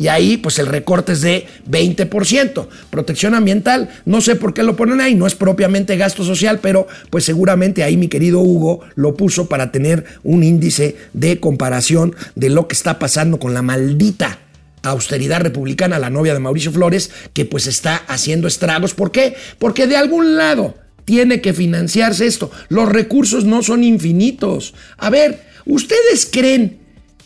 Y 0.00 0.08
ahí, 0.08 0.38
pues 0.38 0.58
el 0.58 0.66
recorte 0.66 1.12
es 1.12 1.20
de 1.20 1.46
20%. 1.70 2.68
Protección 2.88 3.34
ambiental, 3.34 3.90
no 4.06 4.22
sé 4.22 4.34
por 4.34 4.54
qué 4.54 4.62
lo 4.62 4.74
ponen 4.74 5.02
ahí, 5.02 5.14
no 5.14 5.26
es 5.26 5.34
propiamente 5.34 5.98
gasto 5.98 6.24
social, 6.24 6.58
pero 6.62 6.88
pues 7.10 7.24
seguramente 7.24 7.82
ahí 7.82 7.98
mi 7.98 8.08
querido 8.08 8.40
Hugo 8.40 8.80
lo 8.94 9.14
puso 9.14 9.46
para 9.46 9.70
tener 9.70 10.06
un 10.22 10.42
índice 10.42 10.96
de 11.12 11.38
comparación 11.38 12.16
de 12.34 12.48
lo 12.48 12.66
que 12.66 12.76
está 12.76 12.98
pasando 12.98 13.38
con 13.38 13.52
la 13.52 13.60
maldita 13.60 14.38
austeridad 14.82 15.42
republicana, 15.42 15.98
la 15.98 16.08
novia 16.08 16.32
de 16.32 16.40
Mauricio 16.40 16.72
Flores, 16.72 17.10
que 17.34 17.44
pues 17.44 17.66
está 17.66 17.96
haciendo 17.96 18.48
estragos. 18.48 18.94
¿Por 18.94 19.12
qué? 19.12 19.36
Porque 19.58 19.86
de 19.86 19.98
algún 19.98 20.34
lado 20.34 20.76
tiene 21.04 21.42
que 21.42 21.52
financiarse 21.52 22.24
esto. 22.24 22.50
Los 22.70 22.88
recursos 22.88 23.44
no 23.44 23.62
son 23.62 23.84
infinitos. 23.84 24.72
A 24.96 25.10
ver, 25.10 25.42
¿ustedes 25.66 26.26
creen 26.32 26.79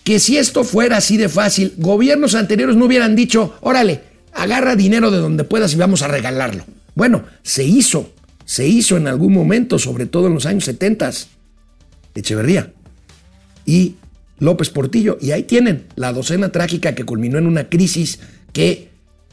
que 0.04 0.20
si 0.20 0.36
esto 0.36 0.64
fuera 0.64 0.98
así 0.98 1.16
de 1.16 1.28
fácil, 1.28 1.74
gobiernos 1.78 2.34
anteriores 2.34 2.76
no 2.76 2.84
hubieran 2.84 3.16
dicho, 3.16 3.56
órale, 3.62 4.02
agarra 4.32 4.76
dinero 4.76 5.10
de 5.10 5.18
donde 5.18 5.44
puedas 5.44 5.72
y 5.72 5.76
vamos 5.76 6.02
a 6.02 6.08
regalarlo. 6.08 6.64
Bueno, 6.94 7.24
se 7.42 7.64
hizo, 7.64 8.12
se 8.44 8.68
hizo 8.68 8.96
en 8.96 9.08
algún 9.08 9.32
momento, 9.32 9.78
sobre 9.78 10.06
todo 10.06 10.26
en 10.26 10.34
los 10.34 10.46
años 10.46 10.66
70. 10.66 11.10
Echeverría 12.14 12.72
y 13.66 13.96
López 14.38 14.70
Portillo. 14.70 15.18
Y 15.20 15.30
ahí 15.32 15.44
tienen 15.44 15.86
la 15.96 16.12
docena 16.12 16.52
trágica 16.52 16.94
que 16.94 17.04
culminó 17.04 17.38
en 17.38 17.46
una 17.46 17.68
crisis 17.68 18.20
que 18.52 18.90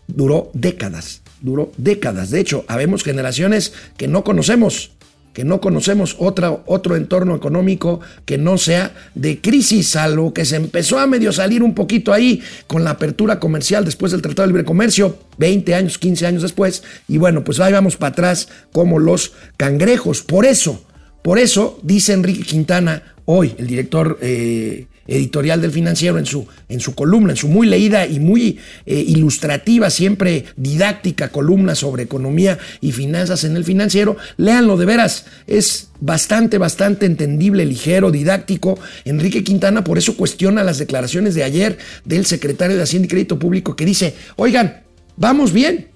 duró 0.08 0.52
décadas, 0.54 1.22
duró 1.42 1.72
décadas. 1.78 2.30
De 2.30 2.40
hecho, 2.40 2.66
habemos 2.68 3.04
generaciones 3.04 3.74
que 3.98 4.08
no 4.08 4.24
conocemos 4.24 4.92
que 5.34 5.44
no 5.44 5.62
conocemos 5.62 6.16
otro 6.20 6.96
entorno 6.96 7.36
económico 7.36 8.02
que 8.26 8.38
no 8.38 8.58
sea 8.58 8.94
de 9.16 9.40
crisis, 9.40 9.90
salvo 9.90 10.34
que 10.34 10.46
se 10.46 10.58
empezó 10.58 11.00
a 11.00 11.08
medio 11.08 11.32
salir 11.32 11.64
un 11.64 11.74
poquito 11.74 12.14
ahí 12.14 12.42
con 12.68 12.84
la 12.84 12.92
apertura 12.92 13.40
comercial 13.40 13.86
después 13.86 14.12
del 14.12 14.22
Tratado 14.22 14.48
de 14.48 14.54
Libre 14.54 14.66
Comercio, 14.66 15.18
20 15.38 15.76
años, 15.76 15.98
15 15.98 16.26
años 16.28 16.42
después, 16.42 16.84
y 17.08 17.18
bueno, 17.18 17.44
pues 17.44 17.60
ahí 17.60 17.74
vamos 17.74 17.98
para 17.98 18.12
atrás 18.12 18.50
como 18.72 19.00
los 19.00 19.34
cangrejos. 19.58 20.22
Por 20.22 20.46
eso, 20.46 20.84
por 21.22 21.40
eso, 21.40 21.80
dice 21.84 22.14
Enrique 22.14 22.44
Quintana, 22.44 23.04
hoy, 23.26 23.56
el 23.58 23.68
director 23.68 24.18
eh, 24.22 24.88
editorial 25.08 25.62
del 25.62 25.72
financiero 25.72 26.18
en 26.18 26.26
su, 26.26 26.48
en 26.70 26.80
su 26.80 26.96
columna, 26.96 27.32
en 27.32 27.38
su 27.38 27.48
muy 27.48 27.68
leída 27.68 28.06
y 28.06 28.20
muy 28.20 28.60
eh, 28.86 29.04
ilustrativa, 29.08 29.90
siempre 29.90 30.46
didáctica 30.56 31.30
columna 31.30 31.76
sobre 31.76 32.04
economía 32.04 32.58
y 32.82 32.92
finanzas 32.92 33.44
en 33.44 33.56
el 33.56 33.64
financiero. 33.64 34.18
Léanlo 34.38 34.78
de 34.78 34.86
veras, 34.86 35.26
es 35.48 35.90
bastante, 36.00 36.58
bastante 36.58 37.06
entendible, 37.06 37.66
ligero, 37.66 38.12
didáctico. 38.12 38.80
Enrique 39.06 39.44
Quintana 39.44 39.84
por 39.84 39.98
eso 39.98 40.16
cuestiona 40.16 40.64
las 40.64 40.78
declaraciones 40.78 41.36
de 41.36 41.44
ayer 41.44 41.78
del 42.06 42.26
secretario 42.26 42.78
de 42.78 42.84
Hacienda 42.84 43.06
y 43.06 43.10
Crédito 43.10 43.40
Público 43.40 43.76
que 43.76 43.86
dice, 43.86 44.16
oigan, 44.36 44.84
vamos 45.18 45.54
bien, 45.54 45.88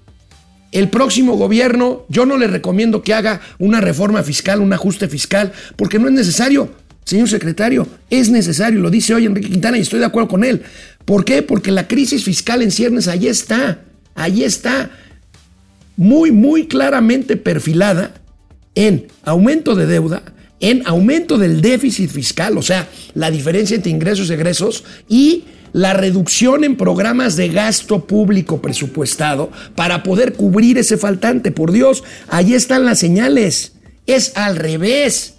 el 0.72 0.90
próximo 0.90 1.36
gobierno, 1.36 2.04
yo 2.08 2.26
no 2.26 2.36
le 2.36 2.48
recomiendo 2.48 3.02
que 3.02 3.14
haga 3.14 3.40
una 3.58 3.80
reforma 3.80 4.22
fiscal, 4.22 4.60
un 4.60 4.72
ajuste 4.72 5.08
fiscal, 5.08 5.52
porque 5.76 5.98
no 5.98 6.08
es 6.08 6.12
necesario. 6.12 6.70
Señor 7.06 7.28
secretario, 7.28 7.86
es 8.10 8.30
necesario, 8.30 8.80
lo 8.80 8.90
dice 8.90 9.14
hoy 9.14 9.26
Enrique 9.26 9.48
Quintana 9.48 9.78
y 9.78 9.82
estoy 9.82 10.00
de 10.00 10.06
acuerdo 10.06 10.28
con 10.28 10.42
él. 10.42 10.62
¿Por 11.04 11.24
qué? 11.24 11.40
Porque 11.40 11.70
la 11.70 11.86
crisis 11.86 12.24
fiscal 12.24 12.62
en 12.62 12.72
ciernes 12.72 13.06
ahí 13.06 13.28
está, 13.28 13.78
ahí 14.16 14.42
está. 14.42 14.90
muy, 15.96 16.32
muy 16.32 16.66
claramente 16.66 17.36
perfilada 17.36 18.12
en 18.74 19.06
aumento 19.22 19.76
de 19.76 19.86
deuda, 19.86 20.22
en 20.58 20.84
aumento 20.84 21.38
del 21.38 21.60
déficit 21.60 22.10
fiscal, 22.10 22.58
o 22.58 22.62
sea, 22.62 22.88
la 23.14 23.30
diferencia 23.30 23.76
entre 23.76 23.92
ingresos 23.92 24.28
y 24.28 24.32
egresos, 24.32 24.84
y 25.08 25.44
la 25.72 25.94
reducción 25.94 26.64
en 26.64 26.76
programas 26.76 27.36
de 27.36 27.50
gasto 27.50 28.04
público 28.04 28.60
presupuestado 28.60 29.52
para 29.76 30.02
poder 30.02 30.32
cubrir 30.32 30.76
ese 30.76 30.96
faltante. 30.96 31.52
Por 31.52 31.70
Dios, 31.70 32.02
ahí 32.28 32.52
están 32.52 32.84
las 32.84 32.98
señales. 32.98 33.74
Es 34.06 34.36
al 34.36 34.56
revés. 34.56 35.35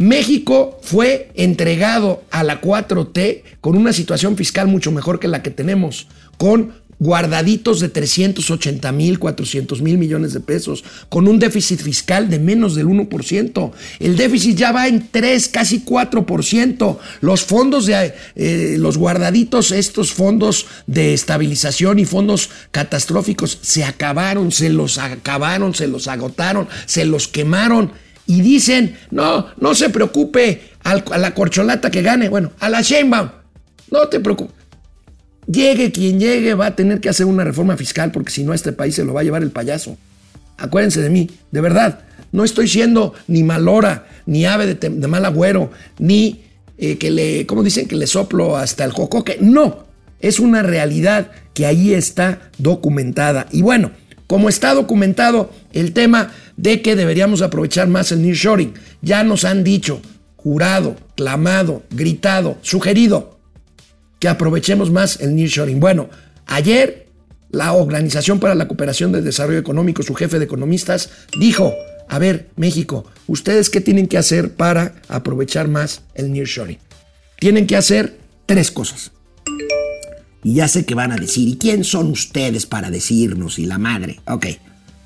México 0.00 0.78
fue 0.80 1.30
entregado 1.34 2.22
a 2.30 2.42
la 2.42 2.62
4T 2.62 3.42
con 3.60 3.76
una 3.76 3.92
situación 3.92 4.34
fiscal 4.34 4.66
mucho 4.66 4.90
mejor 4.92 5.20
que 5.20 5.28
la 5.28 5.42
que 5.42 5.50
tenemos, 5.50 6.06
con 6.38 6.72
guardaditos 6.98 7.80
de 7.80 7.90
380 7.90 8.92
mil, 8.92 9.18
400 9.18 9.82
mil 9.82 9.98
millones 9.98 10.32
de 10.32 10.40
pesos, 10.40 10.84
con 11.10 11.28
un 11.28 11.38
déficit 11.38 11.80
fiscal 11.80 12.30
de 12.30 12.38
menos 12.38 12.74
del 12.74 12.86
1%. 12.86 13.72
El 13.98 14.16
déficit 14.16 14.56
ya 14.56 14.72
va 14.72 14.88
en 14.88 15.06
3, 15.10 15.48
casi 15.48 15.84
4%. 15.84 16.98
Los 17.20 17.44
fondos 17.44 17.84
de 17.84 18.14
eh, 18.36 18.76
los 18.78 18.96
guardaditos, 18.96 19.70
estos 19.70 20.12
fondos 20.12 20.64
de 20.86 21.12
estabilización 21.12 21.98
y 21.98 22.06
fondos 22.06 22.48
catastróficos, 22.70 23.58
se 23.60 23.84
acabaron, 23.84 24.50
se 24.50 24.70
los 24.70 24.96
acabaron, 24.96 25.74
se 25.74 25.88
los 25.88 26.08
agotaron, 26.08 26.68
se 26.86 27.04
los 27.04 27.28
quemaron. 27.28 27.92
Y 28.30 28.42
dicen, 28.42 28.96
no, 29.10 29.48
no 29.58 29.74
se 29.74 29.90
preocupe 29.90 30.62
a 30.84 31.18
la 31.18 31.34
corcholata 31.34 31.90
que 31.90 32.00
gane, 32.00 32.28
bueno, 32.28 32.52
a 32.60 32.68
la 32.68 32.80
Sheinbaum, 32.80 33.28
no 33.90 34.06
te 34.06 34.20
preocupes 34.20 34.54
Llegue 35.48 35.90
quien 35.90 36.20
llegue, 36.20 36.54
va 36.54 36.66
a 36.66 36.76
tener 36.76 37.00
que 37.00 37.08
hacer 37.08 37.26
una 37.26 37.42
reforma 37.42 37.76
fiscal 37.76 38.12
porque 38.12 38.30
si 38.30 38.44
no, 38.44 38.54
este 38.54 38.70
país 38.70 38.94
se 38.94 39.04
lo 39.04 39.14
va 39.14 39.22
a 39.22 39.24
llevar 39.24 39.42
el 39.42 39.50
payaso. 39.50 39.98
Acuérdense 40.58 41.00
de 41.00 41.10
mí, 41.10 41.28
de 41.50 41.60
verdad. 41.60 42.04
No 42.30 42.44
estoy 42.44 42.68
siendo 42.68 43.14
ni 43.26 43.42
malora, 43.42 44.06
ni 44.26 44.46
ave 44.46 44.76
de, 44.76 45.08
mal 45.08 45.24
agüero, 45.24 45.72
ni 45.98 46.42
eh, 46.78 46.98
que 46.98 47.10
le, 47.10 47.46
¿cómo 47.46 47.64
dicen? 47.64 47.88
Que 47.88 47.96
le 47.96 48.06
soplo 48.06 48.56
hasta 48.56 48.84
el 48.84 48.92
jocoque. 48.92 49.38
No, 49.40 49.86
es 50.20 50.38
una 50.38 50.62
realidad 50.62 51.32
que 51.52 51.66
ahí 51.66 51.94
está 51.94 52.50
documentada. 52.58 53.48
Y 53.50 53.62
bueno, 53.62 53.90
como 54.28 54.48
está 54.48 54.72
documentado 54.72 55.50
el 55.72 55.92
tema 55.92 56.30
de 56.60 56.82
que 56.82 56.94
deberíamos 56.94 57.40
aprovechar 57.40 57.88
más 57.88 58.12
el 58.12 58.22
nearshoring, 58.22 58.74
ya 59.00 59.24
nos 59.24 59.44
han 59.44 59.64
dicho, 59.64 60.02
jurado, 60.36 60.96
clamado, 61.16 61.82
gritado, 61.90 62.58
sugerido 62.60 63.38
que 64.18 64.28
aprovechemos 64.28 64.90
más 64.90 65.20
el 65.20 65.34
nearshoring. 65.34 65.80
Bueno, 65.80 66.10
ayer 66.46 67.06
la 67.50 67.72
Organización 67.72 68.38
para 68.40 68.54
la 68.54 68.68
Cooperación 68.68 69.10
del 69.10 69.24
Desarrollo 69.24 69.58
Económico, 69.58 70.02
su 70.02 70.14
jefe 70.14 70.38
de 70.38 70.44
economistas, 70.44 71.08
dijo, 71.38 71.72
a 72.08 72.18
ver, 72.18 72.50
México, 72.56 73.06
¿ustedes 73.26 73.70
qué 73.70 73.80
tienen 73.80 74.06
que 74.06 74.18
hacer 74.18 74.52
para 74.52 74.96
aprovechar 75.08 75.66
más 75.66 76.02
el 76.14 76.30
nearshoring? 76.30 76.78
Tienen 77.38 77.66
que 77.66 77.76
hacer 77.76 78.18
tres 78.44 78.70
cosas. 78.70 79.12
Y 80.44 80.54
ya 80.54 80.68
sé 80.68 80.84
que 80.84 80.94
van 80.94 81.12
a 81.12 81.16
decir, 81.16 81.48
¿y 81.48 81.56
quién 81.56 81.84
son 81.84 82.10
ustedes 82.10 82.66
para 82.66 82.90
decirnos? 82.90 83.58
Y 83.58 83.64
la 83.64 83.78
madre. 83.78 84.20
Ok. 84.26 84.46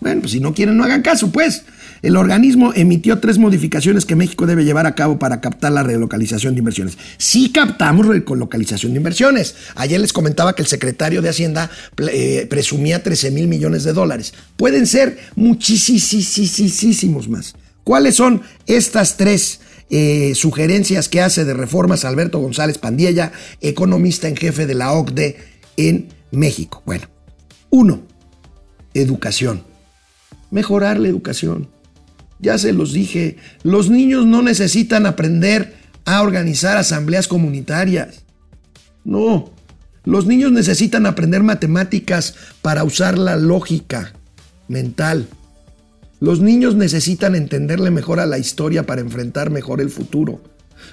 Bueno, 0.04 0.20
pues 0.20 0.32
si 0.32 0.40
no 0.40 0.52
quieren, 0.52 0.76
no 0.76 0.84
hagan 0.84 1.00
caso, 1.00 1.32
pues. 1.32 1.62
El 2.02 2.18
organismo 2.18 2.74
emitió 2.74 3.20
tres 3.20 3.38
modificaciones 3.38 4.04
que 4.04 4.14
México 4.14 4.44
debe 4.44 4.66
llevar 4.66 4.86
a 4.86 4.94
cabo 4.94 5.18
para 5.18 5.40
captar 5.40 5.72
la 5.72 5.82
relocalización 5.82 6.52
de 6.52 6.58
inversiones. 6.58 6.98
Sí 7.16 7.50
captamos 7.50 8.06
relocalización 8.06 8.92
de 8.92 8.98
inversiones. 8.98 9.54
Ayer 9.76 9.98
les 9.98 10.12
comentaba 10.12 10.54
que 10.54 10.60
el 10.60 10.68
secretario 10.68 11.22
de 11.22 11.30
Hacienda 11.30 11.70
eh, 11.96 12.46
presumía 12.50 13.02
13 13.02 13.30
mil 13.30 13.48
millones 13.48 13.82
de 13.82 13.94
dólares. 13.94 14.34
Pueden 14.58 14.86
ser 14.86 15.16
muchísimos 15.36 17.30
más. 17.30 17.54
¿Cuáles 17.82 18.16
son 18.16 18.42
estas 18.66 19.16
tres 19.16 19.60
eh, 19.88 20.34
sugerencias 20.34 21.08
que 21.08 21.22
hace 21.22 21.46
de 21.46 21.54
reformas 21.54 22.04
Alberto 22.04 22.40
González 22.40 22.76
Pandiella, 22.76 23.32
economista 23.62 24.28
en 24.28 24.36
jefe 24.36 24.66
de 24.66 24.74
la 24.74 24.92
OCDE 24.92 25.38
en 25.78 26.08
México? 26.30 26.82
Bueno, 26.84 27.08
uno, 27.70 28.02
educación. 28.92 29.72
Mejorar 30.54 31.00
la 31.00 31.08
educación. 31.08 31.66
Ya 32.38 32.58
se 32.58 32.72
los 32.72 32.92
dije, 32.92 33.38
los 33.64 33.90
niños 33.90 34.24
no 34.24 34.40
necesitan 34.40 35.04
aprender 35.04 35.74
a 36.04 36.22
organizar 36.22 36.76
asambleas 36.76 37.26
comunitarias. 37.26 38.22
No, 39.02 39.50
los 40.04 40.26
niños 40.26 40.52
necesitan 40.52 41.06
aprender 41.06 41.42
matemáticas 41.42 42.36
para 42.62 42.84
usar 42.84 43.18
la 43.18 43.34
lógica 43.34 44.12
mental. 44.68 45.26
Los 46.20 46.38
niños 46.38 46.76
necesitan 46.76 47.34
entenderle 47.34 47.90
mejor 47.90 48.20
a 48.20 48.26
la 48.26 48.38
historia 48.38 48.84
para 48.84 49.00
enfrentar 49.00 49.50
mejor 49.50 49.80
el 49.80 49.90
futuro. 49.90 50.40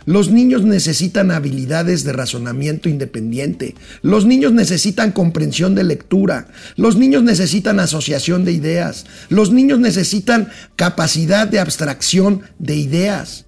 Los 0.05 0.31
niños 0.31 0.63
necesitan 0.63 1.31
habilidades 1.31 2.03
de 2.03 2.13
razonamiento 2.13 2.89
independiente. 2.89 3.75
Los 4.01 4.25
niños 4.25 4.51
necesitan 4.53 5.11
comprensión 5.11 5.75
de 5.75 5.83
lectura. 5.83 6.47
Los 6.75 6.97
niños 6.97 7.23
necesitan 7.23 7.79
asociación 7.79 8.43
de 8.45 8.51
ideas. 8.51 9.05
Los 9.29 9.51
niños 9.51 9.79
necesitan 9.79 10.49
capacidad 10.75 11.47
de 11.47 11.59
abstracción 11.59 12.41
de 12.59 12.75
ideas. 12.75 13.45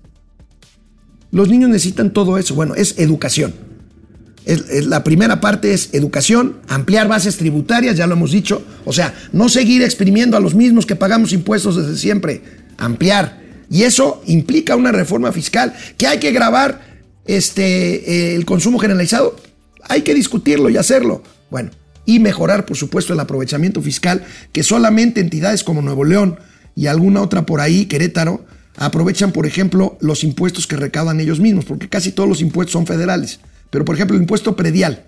Los 1.32 1.50
niños 1.50 1.70
necesitan 1.72 2.14
todo 2.14 2.38
eso. 2.38 2.54
Bueno, 2.54 2.76
es 2.76 3.00
educación. 3.00 3.54
la 4.46 5.04
primera 5.04 5.42
parte 5.42 5.74
es 5.74 5.90
educación, 5.94 6.58
ampliar 6.68 7.08
bases 7.08 7.38
tributarias, 7.38 7.98
ya 7.98 8.06
lo 8.06 8.14
hemos 8.14 8.32
dicho. 8.32 8.62
O 8.86 8.94
sea, 8.94 9.14
no 9.32 9.50
seguir 9.50 9.82
exprimiendo 9.82 10.38
a 10.38 10.40
los 10.40 10.54
mismos 10.54 10.86
que 10.86 10.96
pagamos 10.96 11.34
impuestos 11.34 11.76
desde 11.76 11.98
siempre. 11.98 12.44
Ampliar 12.78 13.43
y 13.70 13.84
eso 13.84 14.22
implica 14.26 14.76
una 14.76 14.92
reforma 14.92 15.32
fiscal 15.32 15.74
que 15.98 16.08
hay 16.08 16.20
que 16.20 16.32
grabar 16.32 16.82
este, 17.26 18.32
eh, 18.32 18.36
el 18.36 18.46
consumo 18.46 18.80
generalizado. 18.80 19.36
Hay 19.90 20.02
que 20.02 20.14
discutirlo 20.14 20.70
y 20.70 20.78
hacerlo. 20.78 21.24
Bueno, 21.50 21.72
y 22.06 22.20
mejorar, 22.20 22.66
por 22.66 22.78
supuesto, 22.78 23.14
el 23.14 23.20
aprovechamiento 23.20 23.82
fiscal 23.82 24.26
que 24.52 24.64
solamente 24.64 25.22
entidades 25.22 25.64
como 25.64 25.82
Nuevo 25.82 26.04
León 26.04 26.38
y 26.76 26.88
alguna 26.88 27.22
otra 27.22 27.46
por 27.46 27.62
ahí, 27.62 27.86
Querétaro, 27.86 28.46
aprovechan, 28.78 29.32
por 29.32 29.46
ejemplo, 29.46 29.98
los 30.02 30.24
impuestos 30.24 30.68
que 30.68 30.76
recaudan 30.76 31.20
ellos 31.20 31.40
mismos, 31.40 31.66
porque 31.66 31.90
casi 31.90 32.12
todos 32.12 32.28
los 32.28 32.42
impuestos 32.42 32.74
son 32.74 32.88
federales. 32.88 33.40
Pero, 33.70 33.86
por 33.86 33.96
ejemplo, 33.96 34.16
el 34.16 34.24
impuesto 34.24 34.56
predial, 34.56 35.06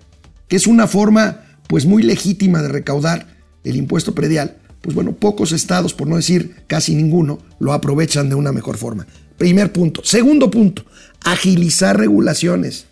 que 0.48 0.56
es 0.56 0.66
una 0.66 0.86
forma 0.86 1.42
pues 1.68 1.84
muy 1.84 2.02
legítima 2.02 2.62
de 2.62 2.68
recaudar 2.68 3.26
el 3.64 3.76
impuesto 3.76 4.14
predial, 4.14 4.56
pues 4.86 4.94
bueno, 4.94 5.16
pocos 5.16 5.50
estados, 5.50 5.94
por 5.94 6.06
no 6.06 6.14
decir 6.14 6.62
casi 6.68 6.94
ninguno, 6.94 7.40
lo 7.58 7.72
aprovechan 7.72 8.28
de 8.28 8.36
una 8.36 8.52
mejor 8.52 8.76
forma. 8.76 9.04
Primer 9.36 9.72
punto. 9.72 10.00
Segundo 10.04 10.48
punto, 10.48 10.84
agilizar 11.24 11.98
regulaciones. 11.98 12.86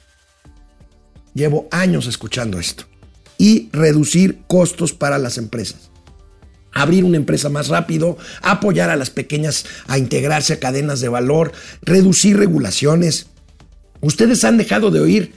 Llevo 1.34 1.68
años 1.70 2.08
escuchando 2.08 2.58
esto. 2.58 2.86
Y 3.38 3.68
reducir 3.72 4.40
costos 4.48 4.92
para 4.92 5.18
las 5.18 5.38
empresas. 5.38 5.92
Abrir 6.72 7.04
una 7.04 7.16
empresa 7.16 7.48
más 7.48 7.68
rápido, 7.68 8.18
apoyar 8.42 8.90
a 8.90 8.96
las 8.96 9.10
pequeñas 9.10 9.64
a 9.86 9.96
integrarse 9.96 10.54
a 10.54 10.58
cadenas 10.58 10.98
de 10.98 11.08
valor, 11.08 11.52
reducir 11.82 12.36
regulaciones. 12.36 13.28
Ustedes 14.00 14.42
han 14.42 14.56
dejado 14.56 14.90
de 14.90 14.98
oír 14.98 15.32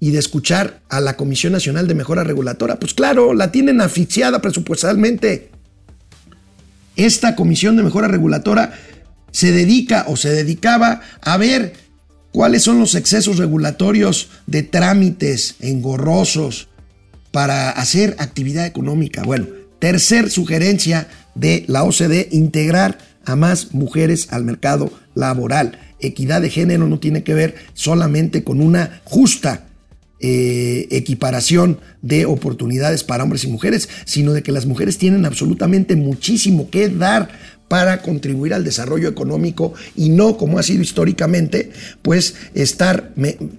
y 0.00 0.10
de 0.10 0.18
escuchar 0.18 0.82
a 0.88 1.00
la 1.00 1.16
Comisión 1.16 1.52
Nacional 1.52 1.86
de 1.86 1.94
Mejora 1.94 2.24
Regulatoria. 2.24 2.80
Pues 2.80 2.92
claro, 2.92 3.34
la 3.34 3.52
tienen 3.52 3.80
asfixiada 3.80 4.42
presupuestalmente 4.42 5.51
esta 6.96 7.36
Comisión 7.36 7.76
de 7.76 7.82
Mejora 7.82 8.08
Regulatoria 8.08 8.72
se 9.30 9.52
dedica 9.52 10.04
o 10.08 10.16
se 10.16 10.30
dedicaba 10.30 11.00
a 11.20 11.36
ver 11.36 11.74
cuáles 12.32 12.62
son 12.62 12.78
los 12.78 12.94
excesos 12.94 13.38
regulatorios 13.38 14.30
de 14.46 14.62
trámites 14.62 15.56
engorrosos 15.60 16.68
para 17.30 17.70
hacer 17.70 18.16
actividad 18.18 18.66
económica. 18.66 19.22
Bueno, 19.22 19.46
tercer 19.78 20.30
sugerencia 20.30 21.08
de 21.34 21.64
la 21.66 21.84
OCDE, 21.84 22.28
integrar 22.30 22.98
a 23.24 23.36
más 23.36 23.72
mujeres 23.72 24.28
al 24.30 24.44
mercado 24.44 24.92
laboral. 25.14 25.78
Equidad 26.00 26.42
de 26.42 26.50
género 26.50 26.86
no 26.88 26.98
tiene 26.98 27.22
que 27.22 27.34
ver 27.34 27.54
solamente 27.74 28.44
con 28.44 28.60
una 28.60 29.00
justa 29.04 29.66
eh, 30.22 30.86
equiparación 30.90 31.80
de 32.00 32.26
oportunidades 32.26 33.04
para 33.04 33.24
hombres 33.24 33.44
y 33.44 33.48
mujeres, 33.48 33.88
sino 34.04 34.32
de 34.32 34.42
que 34.42 34.52
las 34.52 34.66
mujeres 34.66 34.96
tienen 34.96 35.24
absolutamente 35.24 35.96
muchísimo 35.96 36.70
que 36.70 36.88
dar 36.88 37.28
para 37.66 38.02
contribuir 38.02 38.54
al 38.54 38.64
desarrollo 38.64 39.08
económico 39.08 39.74
y 39.96 40.10
no, 40.10 40.36
como 40.36 40.58
ha 40.58 40.62
sido 40.62 40.82
históricamente, 40.82 41.72
pues 42.02 42.34
estar 42.54 43.12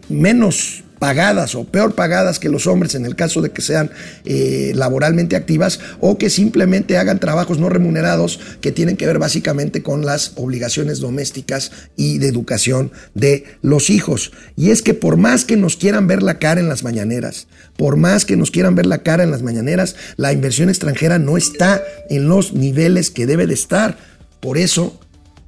menos 0.07 0.82
pagadas 1.03 1.53
o 1.53 1.65
peor 1.65 1.95
pagadas 1.95 2.39
que 2.39 2.47
los 2.47 2.65
hombres 2.65 2.95
en 2.95 3.05
el 3.05 3.17
caso 3.17 3.41
de 3.41 3.49
que 3.49 3.61
sean 3.61 3.91
eh, 4.23 4.71
laboralmente 4.73 5.35
activas 5.35 5.81
o 5.99 6.17
que 6.17 6.29
simplemente 6.29 6.97
hagan 6.97 7.19
trabajos 7.19 7.59
no 7.59 7.67
remunerados 7.67 8.39
que 8.61 8.71
tienen 8.71 8.95
que 8.95 9.05
ver 9.05 9.19
básicamente 9.19 9.83
con 9.83 10.05
las 10.05 10.31
obligaciones 10.35 11.01
domésticas 11.01 11.73
y 11.97 12.19
de 12.19 12.29
educación 12.29 12.93
de 13.15 13.43
los 13.61 13.89
hijos. 13.89 14.31
Y 14.55 14.69
es 14.69 14.81
que 14.81 14.93
por 14.93 15.17
más 15.17 15.43
que 15.43 15.57
nos 15.57 15.75
quieran 15.75 16.07
ver 16.07 16.23
la 16.23 16.39
cara 16.39 16.61
en 16.61 16.69
las 16.69 16.85
mañaneras, 16.85 17.47
por 17.75 17.97
más 17.97 18.23
que 18.23 18.37
nos 18.37 18.49
quieran 18.49 18.75
ver 18.75 18.85
la 18.85 18.99
cara 18.99 19.25
en 19.25 19.31
las 19.31 19.41
mañaneras, 19.41 19.97
la 20.15 20.31
inversión 20.31 20.69
extranjera 20.69 21.19
no 21.19 21.35
está 21.35 21.83
en 22.09 22.29
los 22.29 22.53
niveles 22.53 23.11
que 23.11 23.25
debe 23.25 23.45
de 23.45 23.55
estar. 23.55 23.97
Por 24.39 24.57
eso 24.57 25.01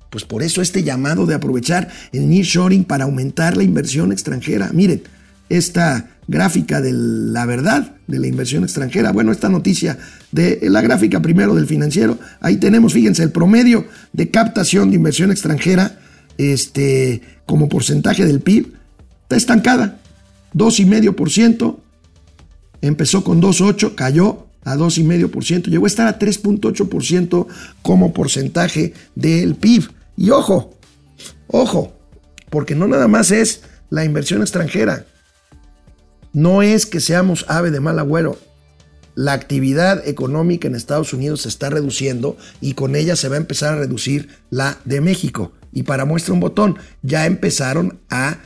pues 0.10 0.24
por 0.24 0.44
eso 0.44 0.62
este 0.62 0.84
llamado 0.84 1.26
de 1.26 1.36
aprovechar 1.36 1.89
el 2.13 2.30
nearshoring 2.30 2.86
para 2.86 3.04
aumentar 3.04 3.58
la 3.58 3.63
inversión 3.63 4.13
extranjera. 4.13 4.70
Miren, 4.72 5.04
esta 5.58 6.10
gráfica 6.28 6.82
de 6.82 6.91
la 6.94 7.46
verdad 7.46 7.96
de 8.08 8.20
la 8.20 8.28
inversión 8.28 8.63
extranjera. 8.63 9.12
Bueno, 9.12 9.32
esta 9.32 9.50
noticia 9.50 9.98
de 10.32 10.60
la 10.63 10.82
gráfica 10.82 11.22
primero 11.22 11.56
del 11.56 11.68
financiero, 11.68 12.18
ahí 12.41 12.58
tenemos, 12.58 12.94
fíjense, 12.94 13.24
el 13.24 13.32
promedio 13.32 13.86
de 14.13 14.30
captación 14.32 14.89
de 14.89 14.96
inversión 14.96 15.32
extranjera 15.32 16.00
este, 16.38 17.22
como 17.46 17.70
porcentaje 17.70 18.26
del 18.26 18.41
PIB 18.41 18.74
está 19.24 19.36
estancada, 19.38 20.00
2,5%, 20.54 21.78
empezó 22.82 23.24
con 23.24 23.41
2,8%, 23.41 23.96
cayó 23.96 24.48
a 24.63 24.76
2,5%, 24.76 25.68
llegó 25.68 25.86
a 25.86 25.88
estar 25.88 26.08
a 26.08 26.20
3,8% 26.20 27.48
como 27.82 28.13
porcentaje 28.13 28.94
del 29.15 29.56
PIB. 29.56 29.89
Y 30.18 30.30
ojo, 30.30 30.78
ojo, 31.48 31.94
porque 32.50 32.76
no 32.76 32.88
nada 32.88 33.08
más 33.08 33.32
es 33.32 33.62
la 33.89 34.06
inversión 34.06 34.41
extranjera, 34.41 35.06
no 36.36 36.62
es 36.62 36.86
que 36.86 37.00
seamos 37.00 37.45
ave 37.48 37.71
de 37.71 37.80
mal 37.80 37.98
agüero. 37.98 38.38
La 39.15 39.32
actividad 39.32 40.06
económica 40.06 40.67
en 40.67 40.76
Estados 40.76 41.13
Unidos 41.13 41.43
se 41.43 41.48
está 41.48 41.69
reduciendo 41.69 42.36
y 42.60 42.74
con 42.74 42.98
ella 42.98 43.15
se 43.15 43.30
va 43.30 43.36
a 43.36 43.39
empezar 43.39 43.74
a 43.74 43.78
reducir 43.78 44.28
la 44.50 44.78
de 44.84 45.00
México. 45.00 45.54
Y 45.71 45.84
para 45.84 46.04
muestra 46.04 46.34
un 46.34 46.41
botón, 46.41 46.76
ya 47.04 47.26
empezaron 47.26 48.00
a 48.10 48.39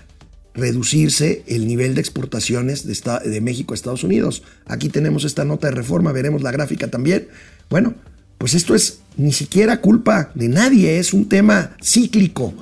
reducirse 0.54 1.43
el 1.47 1.65
nivel 1.65 1.95
de 1.95 2.02
exportaciones 2.02 2.86
de, 2.86 3.19
de, 3.28 3.41
México 3.41 3.73
a 3.73 3.75
Estados 3.75 4.04
Unidos. 4.04 4.43
Aquí 4.67 4.89
tenemos 4.89 5.23
esta 5.23 5.43
nota 5.43 5.67
de 5.69 5.75
reforma, 5.75 6.12
veremos 6.12 6.43
la 6.43 6.52
gráfica 6.52 6.89
también. 6.89 7.28
Bueno, 7.71 7.95
pues 8.38 8.54
esto 8.54 8.75
es 8.75 8.99
ni 9.17 9.32
siquiera 9.32 9.82
culpa 9.82 10.30
de 10.36 10.47
nadie, 10.47 10.99
es 10.99 11.12
un 11.12 11.28
tema 11.28 11.75
cíclico 11.82 12.54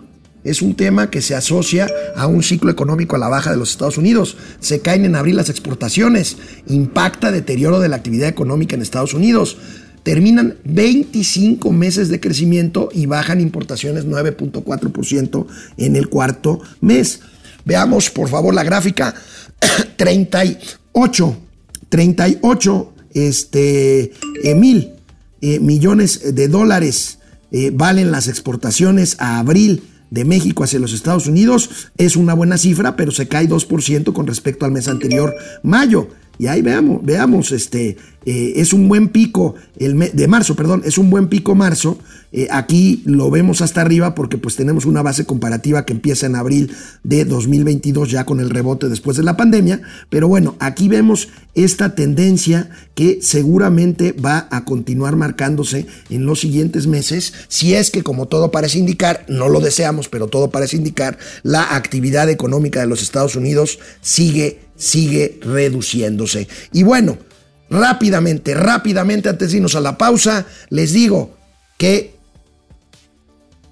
es 0.47 0.61
un 0.61 0.75
tema 0.75 1.09
que 1.09 1.21
se 1.21 1.35
asocia 1.35 1.87
a 2.15 2.25
un 2.25 2.41
ciclo 2.41 2.71
económico 2.71 3.17
a 3.17 3.19
la 3.19 3.27
baja 3.27 3.51
de 3.51 3.57
los 3.57 3.71
Estados 3.71 3.97
Unidos. 3.97 4.37
Se 4.61 4.79
caen 4.79 5.03
en 5.03 5.15
abril 5.15 5.35
las 5.35 5.49
exportaciones, 5.49 6.37
impacta 6.67 7.31
deterioro 7.31 7.81
de 7.81 7.89
la 7.89 7.97
actividad 7.97 8.29
económica 8.29 8.73
en 8.75 8.81
Estados 8.81 9.13
Unidos. 9.13 9.57
Terminan 10.03 10.55
25 10.63 11.69
meses 11.73 12.07
de 12.07 12.21
crecimiento 12.21 12.87
y 12.93 13.07
bajan 13.07 13.41
importaciones 13.41 14.07
9.4% 14.07 15.47
en 15.75 15.95
el 15.97 16.07
cuarto 16.07 16.61
mes. 16.79 17.19
Veamos 17.65 18.09
por 18.09 18.29
favor 18.29 18.53
la 18.53 18.63
gráfica. 18.63 19.13
38, 19.97 21.37
38 21.89 22.93
este, 23.13 24.13
eh, 24.43 24.55
mil 24.55 24.93
eh, 25.41 25.59
millones 25.59 26.35
de 26.35 26.47
dólares 26.47 27.19
eh, 27.51 27.71
valen 27.73 28.11
las 28.11 28.27
exportaciones 28.27 29.17
a 29.19 29.39
abril 29.39 29.83
de 30.09 30.25
México 30.25 30.63
hacia 30.63 30.79
los 30.79 30.93
Estados 30.93 31.27
Unidos 31.27 31.89
es 31.97 32.15
una 32.15 32.33
buena 32.33 32.57
cifra, 32.57 32.95
pero 32.95 33.11
se 33.11 33.27
cae 33.27 33.47
2% 33.49 34.13
con 34.13 34.27
respecto 34.27 34.65
al 34.65 34.71
mes 34.71 34.87
anterior, 34.87 35.35
mayo. 35.63 36.07
Y 36.39 36.47
ahí 36.47 36.61
veamos, 36.61 37.03
veamos, 37.03 37.51
este, 37.51 37.97
eh, 38.25 38.59
es 38.59 38.73
un 38.73 38.89
buen 38.89 39.07
pico, 39.07 39.55
el 39.77 39.97
de 39.97 40.27
marzo, 40.27 40.55
perdón, 40.55 40.81
es 40.83 40.97
un 40.97 41.09
buen 41.09 41.29
pico 41.29 41.55
marzo. 41.55 41.97
Eh, 42.33 42.49
aquí 42.51 43.01
lo 43.05 43.31
vemos 43.31 43.61
hasta 43.61 43.79
arriba 43.79 44.13
porque 44.13 44.37
pues 44.37 44.57
tenemos 44.57 44.85
una 44.85 45.01
base 45.01 45.25
comparativa 45.25 45.85
que 45.85 45.93
empieza 45.93 46.25
en 46.25 46.35
abril 46.35 46.71
de 47.03 47.23
2022 47.23 48.11
ya 48.11 48.25
con 48.25 48.41
el 48.41 48.49
rebote 48.49 48.89
después 48.89 49.15
de 49.15 49.23
la 49.23 49.37
pandemia. 49.37 49.81
Pero 50.09 50.27
bueno, 50.27 50.57
aquí 50.59 50.89
vemos 50.89 51.29
esta 51.55 51.95
tendencia 51.95 52.69
que 52.95 53.19
seguramente 53.21 54.11
va 54.11 54.49
a 54.51 54.65
continuar 54.65 55.15
marcándose 55.15 55.87
en 56.09 56.25
los 56.25 56.41
siguientes 56.41 56.85
meses, 56.85 57.33
si 57.47 57.75
es 57.75 57.91
que 57.91 58.03
como 58.03 58.27
todo 58.27 58.51
parece 58.51 58.77
indicar, 58.77 59.25
no 59.29 59.47
lo 59.47 59.61
deseamos, 59.61 60.09
pero 60.09 60.27
todo 60.27 60.49
parece 60.49 60.75
indicar, 60.75 61.17
la 61.43 61.75
actividad 61.75 62.29
económica 62.29 62.81
de 62.81 62.87
los 62.87 63.01
Estados 63.01 63.37
Unidos 63.37 63.79
sigue 64.01 64.66
sigue 64.77 65.39
reduciéndose. 65.41 66.47
Y 66.71 66.83
bueno, 66.83 67.17
rápidamente, 67.69 68.53
rápidamente, 68.53 69.29
antes 69.29 69.51
de 69.51 69.57
irnos 69.57 69.75
a 69.75 69.81
la 69.81 69.97
pausa, 69.97 70.45
les 70.69 70.93
digo 70.93 71.35
que 71.77 72.15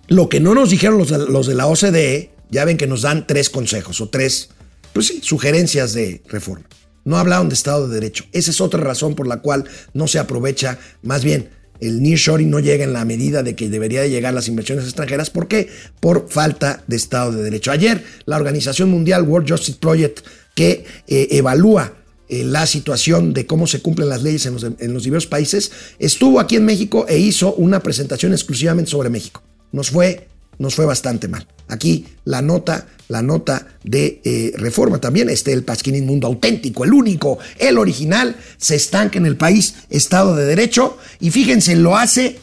lo 0.07 0.29
que 0.29 0.39
no 0.39 0.53
nos 0.53 0.69
dijeron 0.69 0.97
los 0.97 1.09
de, 1.09 1.17
los 1.17 1.47
de 1.47 1.55
la 1.55 1.67
OCDE, 1.67 2.31
ya 2.49 2.65
ven 2.65 2.77
que 2.77 2.87
nos 2.87 3.01
dan 3.01 3.25
tres 3.25 3.49
consejos 3.49 4.01
o 4.01 4.09
tres, 4.09 4.49
pues 4.93 5.13
sugerencias 5.21 5.93
de 5.93 6.21
reforma. 6.27 6.65
No 7.03 7.17
hablaron 7.17 7.49
de 7.49 7.55
Estado 7.55 7.87
de 7.87 7.95
Derecho. 7.95 8.25
Esa 8.31 8.51
es 8.51 8.61
otra 8.61 8.81
razón 8.81 9.15
por 9.15 9.27
la 9.27 9.41
cual 9.41 9.65
no 9.93 10.07
se 10.07 10.19
aprovecha, 10.19 10.79
más 11.01 11.23
bien, 11.23 11.49
el 11.79 12.01
nearshoring 12.01 12.49
no 12.49 12.59
llega 12.59 12.83
en 12.83 12.93
la 12.93 13.05
medida 13.05 13.43
de 13.43 13.55
que 13.55 13.69
debería 13.69 14.01
de 14.01 14.09
llegar 14.09 14.33
las 14.33 14.47
inversiones 14.47 14.85
extranjeras. 14.85 15.29
¿Por 15.29 15.47
qué? 15.47 15.69
Por 15.99 16.29
falta 16.29 16.83
de 16.87 16.95
Estado 16.95 17.31
de 17.31 17.43
Derecho. 17.43 17.71
Ayer, 17.71 18.03
la 18.25 18.37
Organización 18.37 18.89
Mundial 18.89 19.23
World 19.23 19.49
Justice 19.49 19.77
Project 19.79 20.21
que 20.55 20.85
eh, 21.07 21.27
evalúa 21.31 21.93
eh, 22.27 22.43
la 22.43 22.65
situación 22.65 23.33
de 23.33 23.45
cómo 23.45 23.67
se 23.67 23.81
cumplen 23.81 24.09
las 24.09 24.23
leyes 24.23 24.47
en 24.47 24.53
los, 24.53 24.63
en 24.63 24.93
los, 24.93 25.03
diversos 25.03 25.29
países, 25.29 25.71
estuvo 25.99 26.39
aquí 26.39 26.55
en 26.55 26.65
México 26.65 27.05
e 27.07 27.19
hizo 27.19 27.53
una 27.53 27.81
presentación 27.81 28.31
exclusivamente 28.31 28.89
sobre 28.89 29.11
México. 29.11 29.43
Nos 29.71 29.91
fue, 29.91 30.27
nos 30.57 30.73
fue 30.73 30.85
bastante 30.85 31.27
mal. 31.27 31.45
Aquí 31.67 32.07
la 32.23 32.41
nota, 32.41 32.87
la 33.09 33.21
nota 33.21 33.67
de 33.83 34.21
eh, 34.23 34.53
reforma 34.55 34.99
también, 34.99 35.29
este 35.29 35.53
el 35.53 35.63
Pasquín 35.63 36.03
Mundo 36.05 36.25
auténtico, 36.25 36.83
el 36.83 36.93
único, 36.93 37.37
el 37.59 37.77
original, 37.77 38.35
se 38.57 38.75
estanca 38.75 39.19
en 39.19 39.27
el 39.27 39.37
país, 39.37 39.75
Estado 39.91 40.35
de 40.35 40.45
Derecho, 40.45 40.97
y 41.19 41.29
fíjense, 41.29 41.75
lo 41.75 41.95
hace 41.95 42.39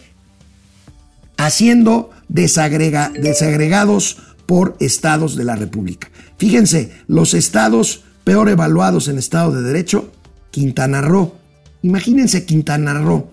haciendo 1.38 2.10
desagrega, 2.28 3.12
desagregados 3.18 4.18
por 4.46 4.76
estados 4.78 5.34
de 5.34 5.44
la 5.44 5.56
República. 5.56 6.11
Fíjense, 6.42 6.90
los 7.06 7.34
estados 7.34 8.02
peor 8.24 8.48
evaluados 8.48 9.06
en 9.06 9.16
Estado 9.16 9.52
de 9.52 9.62
Derecho, 9.62 10.10
Quintana 10.50 11.00
Roo. 11.00 11.36
Imagínense 11.82 12.46
Quintana 12.46 12.94
Roo, 12.94 13.30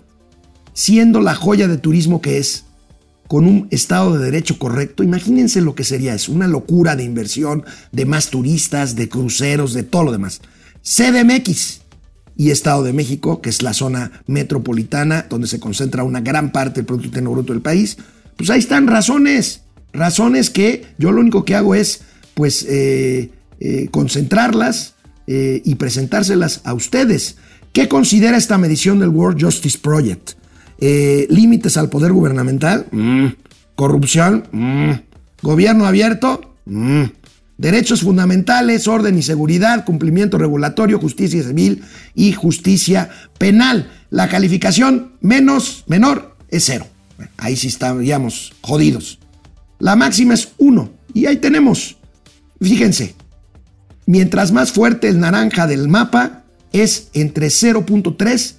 siendo 0.75 1.19
la 1.19 1.33
joya 1.33 1.67
de 1.67 1.79
turismo 1.79 2.21
que 2.21 2.37
es, 2.37 2.65
con 3.27 3.47
un 3.47 3.67
Estado 3.71 4.15
de 4.15 4.23
Derecho 4.23 4.59
correcto, 4.59 5.01
imagínense 5.01 5.59
lo 5.59 5.73
que 5.73 5.83
sería 5.83 6.13
eso, 6.13 6.31
una 6.31 6.47
locura 6.47 6.95
de 6.95 7.03
inversión, 7.03 7.65
de 7.91 8.05
más 8.05 8.29
turistas, 8.29 8.95
de 8.95 9.09
cruceros, 9.09 9.73
de 9.73 9.81
todo 9.81 10.03
lo 10.03 10.11
demás. 10.11 10.41
CDMX 10.83 11.81
y 12.37 12.51
Estado 12.51 12.83
de 12.83 12.93
México, 12.93 13.41
que 13.41 13.49
es 13.49 13.63
la 13.63 13.73
zona 13.73 14.21
metropolitana 14.27 15.25
donde 15.27 15.47
se 15.47 15.59
concentra 15.59 16.03
una 16.03 16.21
gran 16.21 16.51
parte 16.51 16.75
del 16.75 16.85
Producto 16.85 17.07
Interno 17.07 17.31
Bruto 17.31 17.53
del 17.53 17.63
país, 17.63 17.97
pues 18.37 18.51
ahí 18.51 18.59
están 18.59 18.85
razones, 18.85 19.61
razones 19.93 20.51
que 20.51 20.85
yo 20.99 21.11
lo 21.11 21.21
único 21.21 21.43
que 21.43 21.55
hago 21.55 21.73
es 21.73 22.01
pues 22.39 22.65
eh, 22.69 23.31
eh, 23.59 23.89
concentrarlas 23.91 24.95
eh, 25.27 25.61
y 25.65 25.75
presentárselas 25.75 26.61
a 26.63 26.73
ustedes. 26.73 27.35
¿Qué 27.73 27.89
considera 27.89 28.37
esta 28.37 28.57
medición 28.57 28.99
del 28.99 29.09
World 29.09 29.43
Justice 29.43 29.77
Project? 29.77 30.31
límites 30.79 31.75
al 31.75 31.89
poder 31.89 32.13
gubernamental, 32.13 32.85
mm. 32.89 33.25
corrupción, 33.75 34.47
mm. 34.53 34.91
gobierno 35.41 35.85
abierto, 35.85 36.55
mm. 36.63 37.03
derechos 37.57 38.03
fundamentales, 38.03 38.87
orden 38.87 39.17
y 39.17 39.21
seguridad, 39.21 39.83
cumplimiento 39.83 40.37
regulatorio, 40.37 40.97
justicia 40.97 41.43
civil 41.43 41.83
y 42.15 42.31
justicia 42.31 43.09
penal. 43.37 43.91
La 44.09 44.29
calificación 44.29 45.11
menos, 45.19 45.83
menor 45.87 46.37
es 46.47 46.63
cero. 46.63 46.87
ahí 47.35 47.57
sí 47.57 47.67
estaríamos 47.67 48.53
jodidos. 48.61 49.19
La 49.79 49.97
máxima 49.97 50.35
es 50.35 50.53
uno. 50.57 50.91
Y 51.13 51.25
ahí 51.25 51.35
tenemos 51.35 51.98
Fíjense, 52.61 53.15
mientras 54.05 54.51
más 54.51 54.71
fuerte 54.71 55.07
el 55.07 55.19
naranja 55.19 55.67
del 55.67 55.87
mapa 55.87 56.43
es 56.71 57.09
entre 57.13 57.47
0.3, 57.47 58.55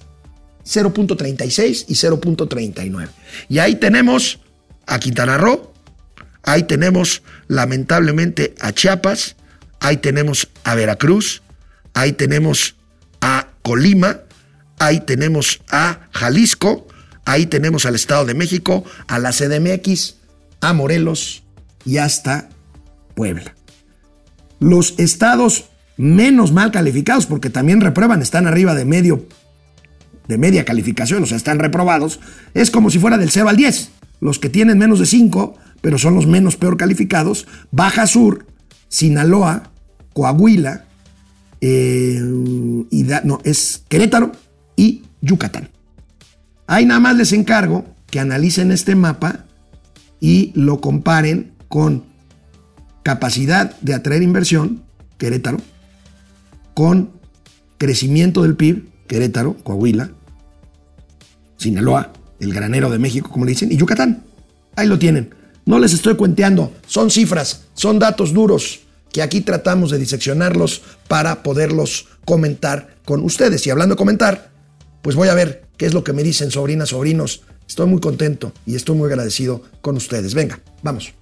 0.36 0.65 1.85
y 1.87 1.93
0.39. 1.93 3.09
Y 3.49 3.59
ahí 3.59 3.75
tenemos 3.75 4.39
a 4.87 4.99
Quintana 4.99 5.37
Roo, 5.37 5.71
ahí 6.43 6.63
tenemos 6.63 7.21
lamentablemente 7.47 8.55
a 8.59 8.73
Chiapas, 8.73 9.35
ahí 9.79 9.97
tenemos 9.97 10.47
a 10.63 10.75
Veracruz, 10.75 11.41
ahí 11.93 12.13
tenemos 12.13 12.75
a 13.21 13.47
Colima, 13.61 14.21
ahí 14.79 15.01
tenemos 15.01 15.61
a 15.69 16.07
Jalisco, 16.11 16.87
ahí 17.25 17.45
tenemos 17.45 17.85
al 17.85 17.95
Estado 17.95 18.25
de 18.25 18.33
México, 18.33 18.83
a 19.07 19.19
la 19.19 19.31
CDMX, 19.31 20.15
a 20.59 20.73
Morelos 20.73 21.43
y 21.85 21.97
hasta 21.97 22.49
Puebla. 23.15 23.55
Los 24.61 24.97
estados 24.97 25.65
menos 25.97 26.53
mal 26.53 26.71
calificados, 26.71 27.25
porque 27.25 27.49
también 27.49 27.81
reprueban, 27.81 28.21
están 28.21 28.47
arriba 28.47 28.73
de 28.75 28.85
medio, 28.85 29.25
de 30.27 30.37
media 30.37 30.63
calificación, 30.63 31.23
o 31.23 31.25
sea, 31.25 31.35
están 31.35 31.59
reprobados, 31.59 32.21
es 32.53 32.71
como 32.71 32.89
si 32.89 32.99
fuera 32.99 33.17
del 33.17 33.31
0 33.31 33.49
al 33.49 33.57
10. 33.57 33.91
Los 34.21 34.39
que 34.39 34.49
tienen 34.49 34.77
menos 34.77 34.99
de 34.99 35.07
5, 35.07 35.55
pero 35.81 35.97
son 35.97 36.15
los 36.15 36.27
menos 36.27 36.55
peor 36.55 36.77
calificados, 36.77 37.47
Baja 37.71 38.07
Sur, 38.07 38.45
Sinaloa, 38.87 39.71
Coahuila, 40.13 40.85
eh, 41.59 42.21
y 42.89 43.03
no, 43.23 43.39
es 43.43 43.83
Querétaro 43.89 44.31
y 44.75 45.03
Yucatán. 45.21 45.69
Ahí 46.67 46.85
nada 46.85 46.99
más 46.99 47.15
les 47.15 47.33
encargo 47.33 47.85
que 48.09 48.19
analicen 48.19 48.71
este 48.71 48.95
mapa 48.95 49.45
y 50.19 50.51
lo 50.55 50.81
comparen 50.81 51.53
con 51.67 52.10
capacidad 53.03 53.79
de 53.81 53.93
atraer 53.93 54.21
inversión, 54.21 54.83
Querétaro, 55.17 55.57
con 56.73 57.11
crecimiento 57.77 58.43
del 58.43 58.55
PIB, 58.55 58.87
Querétaro, 59.07 59.55
Coahuila, 59.63 60.11
Sinaloa, 61.57 62.13
el 62.39 62.53
granero 62.53 62.89
de 62.89 62.99
México, 62.99 63.29
como 63.29 63.45
le 63.45 63.51
dicen, 63.51 63.71
y 63.71 63.77
Yucatán. 63.77 64.23
Ahí 64.75 64.87
lo 64.87 64.97
tienen. 64.97 65.33
No 65.65 65.79
les 65.79 65.93
estoy 65.93 66.15
cuenteando, 66.15 66.73
son 66.87 67.11
cifras, 67.11 67.65
son 67.73 67.99
datos 67.99 68.33
duros 68.33 68.81
que 69.11 69.21
aquí 69.21 69.41
tratamos 69.41 69.91
de 69.91 69.99
diseccionarlos 69.99 70.81
para 71.07 71.43
poderlos 71.43 72.07
comentar 72.25 72.95
con 73.05 73.23
ustedes. 73.23 73.65
Y 73.67 73.69
hablando 73.69 73.95
de 73.95 73.99
comentar, 73.99 74.51
pues 75.01 75.15
voy 75.15 75.27
a 75.27 75.33
ver 75.33 75.65
qué 75.77 75.85
es 75.85 75.93
lo 75.93 76.03
que 76.03 76.13
me 76.13 76.23
dicen 76.23 76.51
sobrinas, 76.51 76.89
sobrinos. 76.89 77.43
Estoy 77.67 77.87
muy 77.87 77.99
contento 77.99 78.53
y 78.65 78.75
estoy 78.75 78.95
muy 78.95 79.07
agradecido 79.07 79.61
con 79.81 79.97
ustedes. 79.97 80.33
Venga, 80.33 80.59
vamos. 80.81 81.13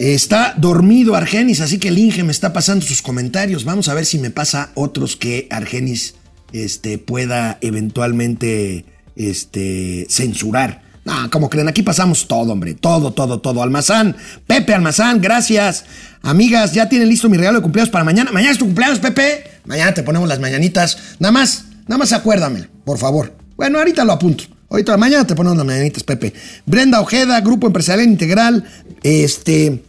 Está 0.00 0.54
dormido 0.56 1.14
Argenis, 1.14 1.60
así 1.60 1.78
que 1.78 1.88
el 1.88 1.98
Inge 1.98 2.24
me 2.24 2.32
está 2.32 2.54
pasando 2.54 2.86
sus 2.86 3.02
comentarios. 3.02 3.66
Vamos 3.66 3.90
a 3.90 3.92
ver 3.92 4.06
si 4.06 4.18
me 4.18 4.30
pasa 4.30 4.70
otros 4.74 5.14
que 5.14 5.46
Argenis 5.50 6.14
este, 6.54 6.96
pueda 6.96 7.58
eventualmente 7.60 8.86
este, 9.14 10.06
censurar. 10.08 10.80
No, 11.04 11.28
como 11.30 11.50
creen, 11.50 11.68
aquí 11.68 11.82
pasamos 11.82 12.26
todo, 12.26 12.50
hombre. 12.50 12.72
Todo, 12.72 13.12
todo, 13.12 13.42
todo. 13.42 13.62
Almazán, 13.62 14.16
Pepe 14.46 14.72
Almazán, 14.72 15.20
gracias. 15.20 15.84
Amigas, 16.22 16.72
ya 16.72 16.88
tienen 16.88 17.10
listo 17.10 17.28
mi 17.28 17.36
regalo 17.36 17.58
de 17.58 17.62
cumpleaños 17.62 17.90
para 17.90 18.02
mañana. 18.02 18.32
Mañana 18.32 18.52
es 18.52 18.58
tu 18.58 18.64
cumpleaños, 18.64 19.00
Pepe. 19.00 19.44
Mañana 19.66 19.92
te 19.92 20.02
ponemos 20.02 20.26
las 20.26 20.40
mañanitas. 20.40 20.96
Nada 21.18 21.32
más, 21.32 21.64
nada 21.86 21.98
más 21.98 22.14
acuérdame, 22.14 22.70
por 22.86 22.96
favor. 22.96 23.34
Bueno, 23.54 23.76
ahorita 23.76 24.02
lo 24.06 24.12
apunto. 24.12 24.44
Ahorita, 24.70 24.96
mañana 24.96 25.26
te 25.26 25.34
ponemos 25.34 25.58
las 25.58 25.66
mañanitas, 25.66 26.04
Pepe. 26.04 26.32
Brenda 26.64 27.02
Ojeda, 27.02 27.38
Grupo 27.42 27.66
Empresarial 27.66 28.08
Integral. 28.08 28.64
Este. 29.02 29.82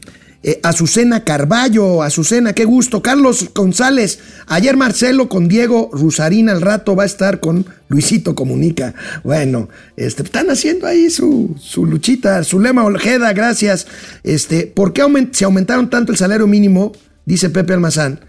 Eh, 0.44 0.60
Azucena 0.64 1.24
Carballo, 1.24 2.02
Azucena, 2.02 2.54
qué 2.54 2.66
gusto. 2.66 3.04
Carlos 3.04 3.52
González, 3.54 4.20
ayer 4.48 4.76
Marcelo 4.76 5.30
con 5.30 5.48
Diego 5.48 5.92
Rusarina 5.94 6.52
al 6.52 6.62
rato 6.62 6.96
va 6.96 7.04
a 7.04 7.06
estar 7.06 7.40
con 7.40 7.68
Luisito 7.90 8.34
Comunica. 8.34 8.96
Bueno, 9.24 9.70
este, 9.98 10.24
están 10.24 10.50
haciendo 10.50 10.88
ahí 10.88 11.12
su, 11.12 11.56
su 11.60 11.86
luchita, 11.86 12.44
su 12.44 12.60
lema 12.60 12.84
Ojeda, 12.84 13.34
gracias. 13.34 13.86
Este, 14.24 14.66
¿Por 14.66 14.94
qué 14.94 15.04
se 15.32 15.46
aumentaron 15.46 15.92
tanto 15.92 16.12
el 16.12 16.18
salario 16.18 16.48
mínimo? 16.48 16.92
Dice 17.26 17.52
Pepe 17.52 17.74
Almazán. 17.74 18.22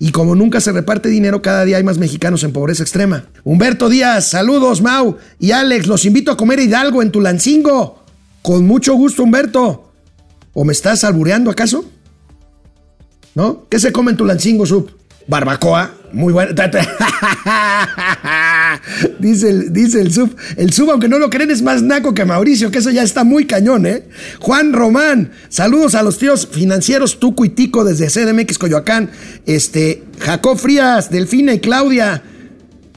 Y 0.00 0.10
como 0.10 0.34
nunca 0.34 0.60
se 0.60 0.72
reparte 0.72 1.08
dinero, 1.08 1.42
cada 1.42 1.64
día 1.64 1.76
hay 1.76 1.84
más 1.84 1.98
mexicanos 1.98 2.42
en 2.42 2.52
pobreza 2.52 2.82
extrema. 2.82 3.26
Humberto 3.44 3.88
Díaz, 3.88 4.30
saludos, 4.30 4.80
Mau 4.80 5.18
y 5.38 5.52
Alex, 5.52 5.86
los 5.86 6.04
invito 6.04 6.32
a 6.32 6.36
comer 6.36 6.58
Hidalgo 6.58 7.02
en 7.02 7.12
Tulancingo. 7.12 8.02
Con 8.42 8.66
mucho 8.66 8.94
gusto, 8.94 9.22
Humberto. 9.22 9.89
¿O 10.60 10.64
me 10.66 10.74
estás 10.74 11.04
albureando 11.04 11.50
acaso? 11.50 11.90
¿No? 13.34 13.66
¿Qué 13.70 13.78
se 13.78 13.92
come 13.92 14.10
en 14.10 14.18
Tulancingo, 14.18 14.66
Sub? 14.66 14.90
Barbacoa, 15.26 15.94
muy 16.12 16.34
buena. 16.34 16.52
dice, 19.18 19.48
el, 19.48 19.72
dice 19.72 20.02
el 20.02 20.12
sub. 20.12 20.36
El 20.58 20.70
sub, 20.74 20.90
aunque 20.90 21.08
no 21.08 21.18
lo 21.18 21.30
creen, 21.30 21.50
es 21.50 21.62
más 21.62 21.80
naco 21.80 22.12
que 22.12 22.26
Mauricio, 22.26 22.70
que 22.70 22.76
eso 22.76 22.90
ya 22.90 23.02
está 23.02 23.24
muy 23.24 23.46
cañón, 23.46 23.86
¿eh? 23.86 24.04
Juan 24.38 24.74
Román, 24.74 25.32
saludos 25.48 25.94
a 25.94 26.02
los 26.02 26.18
tíos 26.18 26.46
financieros 26.46 27.18
Tuco 27.18 27.46
y 27.46 27.48
Tico 27.48 27.82
desde 27.82 28.08
CDMX 28.08 28.58
Coyoacán. 28.58 29.08
Este, 29.46 30.04
Jacob 30.18 30.58
Frías, 30.58 31.10
Delfina 31.10 31.54
y 31.54 31.60
Claudia. 31.60 32.22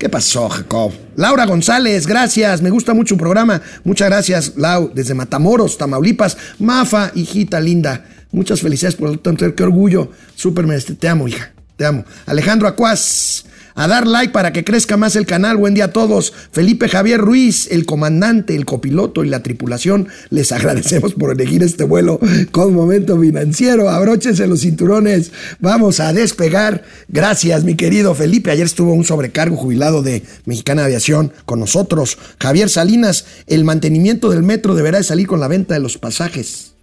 ¿Qué 0.03 0.09
pasó, 0.09 0.49
Jacob? 0.49 0.91
Laura 1.15 1.45
González, 1.45 2.05
gracias. 2.05 2.61
Me 2.61 2.69
gusta 2.69 2.93
mucho 2.93 3.15
un 3.15 3.19
programa. 3.19 3.61
Muchas 3.85 4.09
gracias, 4.09 4.51
Lau, 4.57 4.91
desde 4.93 5.13
Matamoros, 5.13 5.77
Tamaulipas. 5.77 6.35
Mafa, 6.59 7.13
hijita 7.15 7.61
linda. 7.61 8.03
Muchas 8.33 8.59
felicidades 8.59 8.97
por 8.97 9.17
tanto. 9.19 9.55
Qué 9.55 9.63
orgullo. 9.63 10.11
Súper 10.35 10.65
Te 10.83 11.07
amo, 11.07 11.29
hija. 11.29 11.53
Te 11.77 11.85
amo. 11.85 12.03
Alejandro 12.25 12.67
Acuaz. 12.67 13.45
A 13.75 13.88
dar 13.88 14.05
like 14.05 14.31
para 14.31 14.53
que 14.53 14.63
crezca 14.63 14.97
más 14.97 15.15
el 15.15 15.25
canal. 15.25 15.57
Buen 15.57 15.73
día 15.73 15.86
a 15.86 15.91
todos. 15.91 16.33
Felipe 16.51 16.88
Javier 16.88 17.19
Ruiz, 17.19 17.67
el 17.71 17.86
comandante, 17.86 18.55
el 18.55 18.65
copiloto 18.65 19.23
y 19.23 19.29
la 19.29 19.41
tripulación. 19.41 20.07
Les 20.29 20.51
agradecemos 20.51 21.13
por 21.13 21.31
elegir 21.31 21.63
este 21.63 21.83
vuelo 21.83 22.19
con 22.51 22.73
momento 22.73 23.19
financiero. 23.19 23.89
Abróchense 23.89 24.45
los 24.47 24.62
cinturones. 24.62 25.31
Vamos 25.59 25.99
a 25.99 26.13
despegar. 26.13 26.83
Gracias, 27.07 27.63
mi 27.63 27.75
querido 27.75 28.13
Felipe. 28.13 28.51
Ayer 28.51 28.65
estuvo 28.65 28.93
un 28.93 29.05
sobrecargo 29.05 29.55
jubilado 29.55 30.03
de 30.03 30.23
Mexicana 30.45 30.86
Aviación 30.86 31.33
con 31.45 31.59
nosotros. 31.59 32.17
Javier 32.39 32.69
Salinas, 32.69 33.25
el 33.47 33.63
mantenimiento 33.63 34.29
del 34.29 34.43
metro 34.43 34.75
deberá 34.75 34.99
de 34.99 35.03
salir 35.03 35.25
con 35.25 35.39
la 35.39 35.47
venta 35.47 35.73
de 35.73 35.79
los 35.79 35.97
pasajes. 35.97 36.73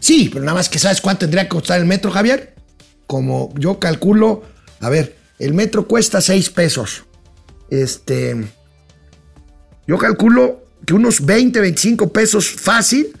Sí, 0.00 0.30
pero 0.32 0.44
nada 0.44 0.56
más 0.56 0.68
que 0.68 0.78
sabes 0.78 1.00
cuánto 1.00 1.20
tendría 1.20 1.44
que 1.44 1.50
costar 1.50 1.80
el 1.80 1.86
metro, 1.86 2.10
Javier. 2.10 2.54
Como 3.06 3.52
yo 3.58 3.78
calculo, 3.78 4.42
a 4.80 4.88
ver, 4.88 5.16
el 5.38 5.54
metro 5.54 5.86
cuesta 5.86 6.20
6 6.20 6.50
pesos. 6.50 7.04
Este. 7.70 8.44
Yo 9.86 9.98
calculo 9.98 10.64
que 10.86 10.94
unos 10.94 11.24
20, 11.24 11.60
25 11.60 12.12
pesos 12.12 12.50
fácil 12.50 13.12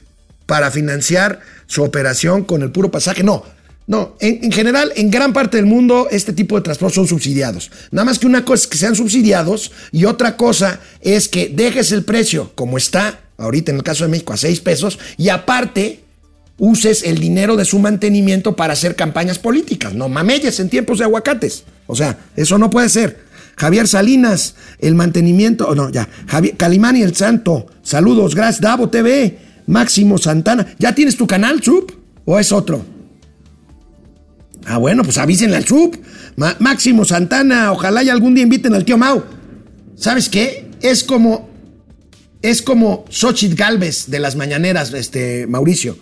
para 0.46 0.70
financiar 0.70 1.40
su 1.66 1.82
operación 1.82 2.44
con 2.44 2.62
el 2.62 2.70
puro 2.70 2.90
pasaje. 2.90 3.22
No, 3.22 3.44
no, 3.86 4.16
en, 4.20 4.50
general, 4.50 4.92
en 4.96 5.10
gran 5.10 5.32
parte 5.32 5.58
del 5.58 5.66
mundo, 5.66 6.08
este 6.10 6.32
tipo 6.32 6.56
de 6.56 6.62
transportes 6.62 6.94
son 6.94 7.06
subsidiados. 7.06 7.70
Nada 7.90 8.06
más 8.06 8.18
que 8.18 8.26
una 8.26 8.44
cosa 8.44 8.62
es 8.62 8.66
que 8.66 8.78
sean 8.78 8.96
subsidiados 8.96 9.72
y 9.92 10.06
otra 10.06 10.36
cosa 10.36 10.80
es 11.00 11.28
que 11.28 11.48
dejes 11.48 11.92
el 11.92 12.04
precio 12.04 12.52
como 12.54 12.78
está 12.78 13.20
ahorita 13.36 13.72
en 13.72 13.78
el 13.78 13.82
caso 13.82 14.04
de 14.04 14.10
México 14.10 14.32
a 14.32 14.38
6 14.38 14.60
pesos 14.60 14.98
y 15.18 15.28
aparte 15.28 16.00
uses 16.56 17.02
el 17.02 17.18
dinero 17.18 17.56
de 17.56 17.64
su 17.64 17.78
mantenimiento 17.78 18.56
para 18.56 18.72
hacer 18.72 18.96
campañas 18.96 19.38
políticas. 19.38 19.92
No 19.92 20.08
mameyes 20.08 20.60
en 20.60 20.70
tiempos 20.70 20.98
de 20.98 21.04
aguacates. 21.04 21.64
O 21.86 21.94
sea, 21.94 22.18
eso 22.36 22.58
no 22.58 22.70
puede 22.70 22.88
ser. 22.88 23.24
Javier 23.56 23.86
Salinas, 23.86 24.54
el 24.78 24.94
mantenimiento. 24.94 25.68
Oh, 25.68 25.74
no, 25.74 25.90
ya. 25.90 26.08
Javier, 26.26 26.56
Calimán 26.56 26.96
y 26.96 27.02
el 27.02 27.14
Santo. 27.14 27.66
Saludos, 27.82 28.34
gracias. 28.34 28.60
Davo 28.60 28.88
TV. 28.88 29.38
Máximo 29.66 30.18
Santana. 30.18 30.66
¿Ya 30.78 30.94
tienes 30.94 31.16
tu 31.16 31.26
canal, 31.26 31.62
Sub? 31.62 31.92
¿O 32.24 32.38
es 32.38 32.52
otro? 32.52 32.84
Ah, 34.66 34.78
bueno, 34.78 35.02
pues 35.02 35.18
avísenle 35.18 35.56
al 35.56 35.66
Sub. 35.66 35.98
Máximo 36.58 37.04
Santana, 37.04 37.72
ojalá 37.72 38.02
y 38.02 38.08
algún 38.08 38.34
día 38.34 38.42
inviten 38.42 38.74
al 38.74 38.84
tío 38.84 38.98
Mau. 38.98 39.22
¿Sabes 39.94 40.28
qué? 40.28 40.70
Es 40.82 41.04
como. 41.04 41.48
Es 42.42 42.60
como 42.60 43.06
Xochitl 43.08 43.54
Galvez 43.54 44.06
de 44.08 44.18
las 44.18 44.36
mañaneras, 44.36 44.92
este, 44.92 45.46
Mauricio 45.46 45.96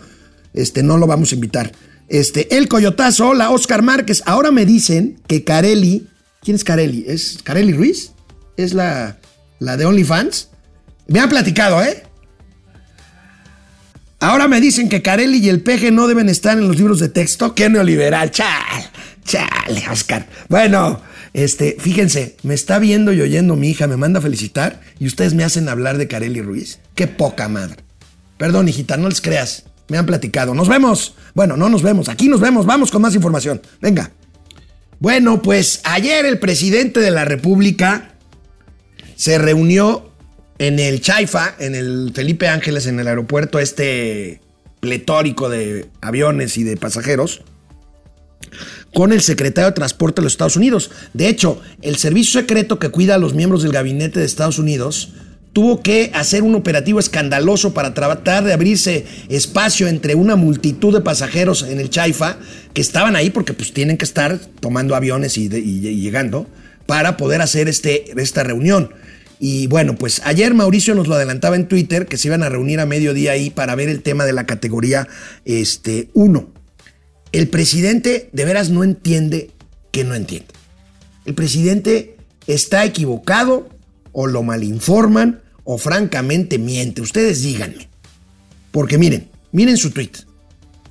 este, 0.55 0.83
no 0.83 0.99
lo 0.99 1.07
vamos 1.07 1.33
a 1.33 1.35
invitar. 1.35 1.73
Este, 2.12 2.59
el 2.59 2.68
Coyotazo, 2.68 3.31
hola, 3.31 3.48
Oscar 3.48 3.81
Márquez. 3.81 4.22
Ahora 4.27 4.51
me 4.51 4.66
dicen 4.66 5.18
que 5.27 5.44
Carelli, 5.44 6.09
¿quién 6.42 6.57
es 6.57 6.62
Carelli? 6.62 7.07
¿Es 7.09 7.38
Carelli 7.42 7.72
Ruiz? 7.72 8.12
¿Es 8.59 8.75
la, 8.75 9.16
la 9.61 9.79
de 9.79 9.87
OnlyFans? 9.87 10.51
Me 11.07 11.20
han 11.20 11.31
platicado, 11.31 11.83
¿eh? 11.83 12.03
Ahora 14.20 14.46
me 14.46 14.61
dicen 14.61 14.90
que 14.90 15.01
Carelli 15.01 15.38
y 15.38 15.48
el 15.48 15.62
peje 15.62 15.90
no 15.90 16.07
deben 16.07 16.29
estar 16.29 16.59
en 16.59 16.68
los 16.68 16.77
libros 16.77 17.01
de 17.01 17.09
texto. 17.09 17.55
¡Qué 17.55 17.70
neoliberal! 17.70 18.31
¡Chal! 18.31 18.90
¡Chale, 19.25 19.83
Oscar! 19.90 20.29
Bueno, 20.51 21.01
este, 21.33 21.79
fíjense, 21.81 22.37
me 22.42 22.53
está 22.53 22.79
viendo 22.79 23.14
y 23.14 23.22
oyendo 23.22 23.57
mi 23.57 23.70
hija, 23.70 23.87
me 23.87 23.96
manda 23.96 24.18
a 24.18 24.22
felicitar 24.22 24.83
y 24.98 25.07
ustedes 25.07 25.33
me 25.33 25.44
hacen 25.44 25.66
hablar 25.66 25.96
de 25.96 26.09
Carelli 26.09 26.42
Ruiz. 26.42 26.79
¡Qué 26.94 27.07
poca 27.07 27.48
madre! 27.48 27.77
Perdón, 28.37 28.68
hijita, 28.68 28.98
no 28.98 29.09
les 29.09 29.22
creas. 29.22 29.64
Me 29.88 29.99
han 29.99 30.07
platicado. 30.07 30.55
Nos 30.55 30.68
vemos. 30.68 31.14
Bueno, 31.35 31.57
no 31.57 31.68
nos 31.68 31.83
vemos. 31.83 32.09
Aquí 32.09 32.29
nos 32.29 32.40
vemos. 32.40 32.66
Vamos 32.66 32.90
con 32.90 33.03
más 33.03 33.14
información. 33.14 33.61
Venga. 33.81 34.12
Bueno, 34.99 35.42
pues 35.42 35.81
ayer 35.85 36.25
el 36.27 36.38
presidente 36.38 37.01
de 37.01 37.11
la 37.11 37.25
República 37.25 38.14
se 39.16 39.38
reunió 39.38 40.12
en 40.59 40.79
el 40.79 41.00
Chaifa, 41.00 41.57
en 41.59 41.75
el 41.75 42.13
Felipe 42.15 42.48
Ángeles, 42.48 42.87
en 42.87 43.00
el 43.00 43.09
aeropuerto 43.09 43.59
este 43.59 44.40
pletórico 44.79 45.48
de 45.48 45.88
aviones 46.00 46.57
y 46.57 46.63
de 46.63 46.77
pasajeros, 46.77 47.42
con 48.94 49.13
el 49.13 49.23
secretario 49.23 49.71
de 49.71 49.75
Transporte 49.75 50.21
de 50.21 50.25
los 50.25 50.35
Estados 50.35 50.57
Unidos. 50.57 50.90
De 51.15 51.29
hecho, 51.29 51.61
el 51.83 51.96
servicio 51.96 52.40
secreto 52.40 52.79
que 52.79 52.90
cuida 52.90 53.17
a 53.17 53.19
los 53.19 53.35
miembros 53.35 53.63
del 53.63 53.73
gabinete 53.73 54.21
de 54.21 54.27
Estados 54.27 54.59
Unidos 54.59 55.13
tuvo 55.53 55.83
que 55.83 56.11
hacer 56.15 56.42
un 56.42 56.55
operativo 56.55 56.98
escandaloso 56.98 57.75
para 57.75 57.94
tratar 57.94 58.44
de 58.44 58.53
abrirse 58.53 59.05
espacio 59.29 59.87
entre 59.87 60.15
una 60.15 60.37
multitud 60.37 60.94
de 60.94 61.03
pasajeros 61.03 61.63
en 61.63 61.79
el 61.79 61.90
Chaifa 61.90 62.38
que 62.73 62.81
estaban 62.81 63.17
ahí 63.17 63.31
porque 63.31 63.53
pues 63.53 63.73
tienen 63.73 63.98
que 63.98 64.05
estar 64.05 64.38
tomando 64.61 64.96
aviones 64.96 65.37
y, 65.37 65.48
llegando 65.48 66.46
para 66.87 67.17
poder 67.17 67.42
hacer 67.42 67.69
este, 67.69 68.19
esta 68.21 68.42
reunión. 68.42 68.90
Y 69.38 69.67
bueno, 69.67 69.96
pues 69.96 70.23
ayer 70.25 70.55
Mauricio 70.55 70.94
nos 70.94 71.09
lo 71.09 71.17
adelantaba 71.17 71.57
en 71.57 71.69
Twitter 71.69 72.07
que 72.07 72.17
se 72.17 72.29
iban 72.29 72.42
a 72.42 72.48
reunir 72.48 72.81
a 72.81 72.87
mediodía 72.87 73.33
ahí 73.33 73.50
para 73.50 73.75
ver 73.75 73.88
el 73.88 74.03
tema 74.03 74.25
de 74.25 74.33
la 74.33 74.46
categoría 74.46 75.09
este, 75.44 76.09
1. 76.15 76.48
El 77.33 77.48
presidente 77.48 78.31
de 78.33 78.44
veras 78.44 78.71
no 78.71 78.85
entiende 78.85 79.50
que 79.90 80.05
no 80.05 80.15
entiende. 80.15 80.46
El 81.25 81.35
presidente 81.35 82.17
está 82.46 82.85
equivocado 82.85 83.69
o 84.13 84.27
lo 84.27 84.42
malinforman 84.42 85.40
o 85.65 85.79
francamente 85.79 86.58
miente. 86.58 87.02
Ustedes 87.02 87.42
díganme. 87.42 87.88
Porque 88.71 88.98
miren, 88.98 89.29
miren 89.52 89.77
su 89.77 89.90
tweet 89.90 90.13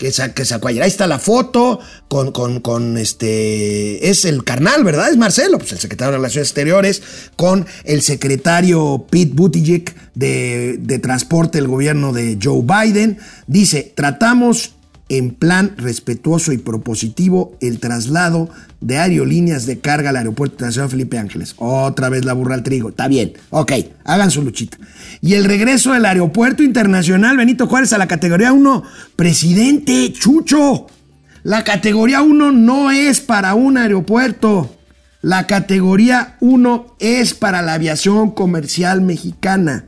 que, 0.01 0.11
que 0.33 0.45
sacó 0.45 0.67
ayer. 0.67 0.81
Ahí 0.81 0.89
está 0.89 1.05
la 1.05 1.19
foto 1.19 1.79
con 2.07 2.97
este. 2.97 4.09
Es 4.09 4.25
el 4.25 4.43
carnal, 4.43 4.83
¿verdad? 4.83 5.11
Es 5.11 5.17
Marcelo, 5.17 5.59
pues 5.59 5.71
el 5.73 5.79
secretario 5.79 6.11
de 6.11 6.17
Relaciones 6.17 6.49
Exteriores, 6.49 7.03
con 7.35 7.67
el 7.83 8.01
secretario 8.01 9.05
Pete 9.09 9.33
Buttigieg 9.33 9.93
de, 10.15 10.77
de 10.79 10.99
Transporte 10.99 11.59
del 11.59 11.67
gobierno 11.67 12.13
de 12.13 12.39
Joe 12.41 12.63
Biden. 12.63 13.19
Dice: 13.45 13.93
Tratamos 13.95 14.73
en 15.09 15.35
plan 15.35 15.75
respetuoso 15.77 16.51
y 16.51 16.57
propositivo 16.57 17.55
el 17.61 17.79
traslado 17.79 18.49
de 18.81 18.97
aerolíneas 18.97 19.65
de 19.67 19.79
carga 19.79 20.09
al 20.09 20.17
aeropuerto 20.17 20.55
internacional 20.55 20.89
Felipe 20.89 21.17
Ángeles. 21.17 21.53
Otra 21.57 22.09
vez 22.09 22.25
la 22.25 22.33
burra 22.33 22.55
al 22.55 22.63
trigo. 22.63 22.89
Está 22.89 23.07
bien. 23.07 23.33
Ok, 23.51 23.71
hagan 24.03 24.31
su 24.31 24.41
luchita. 24.41 24.77
Y 25.21 25.35
el 25.35 25.45
regreso 25.45 25.93
del 25.93 26.05
aeropuerto 26.05 26.63
internacional 26.63 27.37
Benito 27.37 27.67
Juárez 27.67 27.93
a 27.93 27.97
la 27.97 28.07
categoría 28.07 28.51
1. 28.51 28.83
Presidente 29.15 30.11
Chucho. 30.11 30.87
La 31.43 31.63
categoría 31.63 32.21
1 32.21 32.51
no 32.51 32.91
es 32.91 33.21
para 33.21 33.53
un 33.53 33.77
aeropuerto. 33.77 34.75
La 35.21 35.45
categoría 35.45 36.35
1 36.39 36.95
es 36.99 37.35
para 37.35 37.61
la 37.61 37.75
aviación 37.75 38.31
comercial 38.31 39.01
mexicana. 39.01 39.85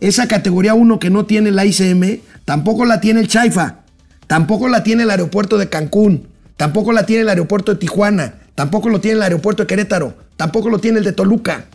Esa 0.00 0.28
categoría 0.28 0.74
1 0.74 1.00
que 1.00 1.10
no 1.10 1.26
tiene 1.26 1.50
la 1.50 1.64
ICM, 1.64 2.20
tampoco 2.44 2.84
la 2.84 3.00
tiene 3.00 3.20
el 3.20 3.28
Chaifa, 3.28 3.80
tampoco 4.26 4.68
la 4.68 4.84
tiene 4.84 5.04
el 5.04 5.10
aeropuerto 5.10 5.58
de 5.58 5.68
Cancún, 5.68 6.28
tampoco 6.56 6.92
la 6.92 7.06
tiene 7.06 7.22
el 7.22 7.28
aeropuerto 7.28 7.72
de 7.72 7.78
Tijuana, 7.78 8.34
tampoco 8.54 8.88
lo 8.88 9.00
tiene 9.00 9.16
el 9.16 9.22
aeropuerto 9.22 9.62
de 9.62 9.66
Querétaro, 9.66 10.16
tampoco 10.36 10.68
lo 10.68 10.78
tiene 10.78 10.98
el 10.98 11.04
de 11.04 11.12
Toluca. 11.12 11.66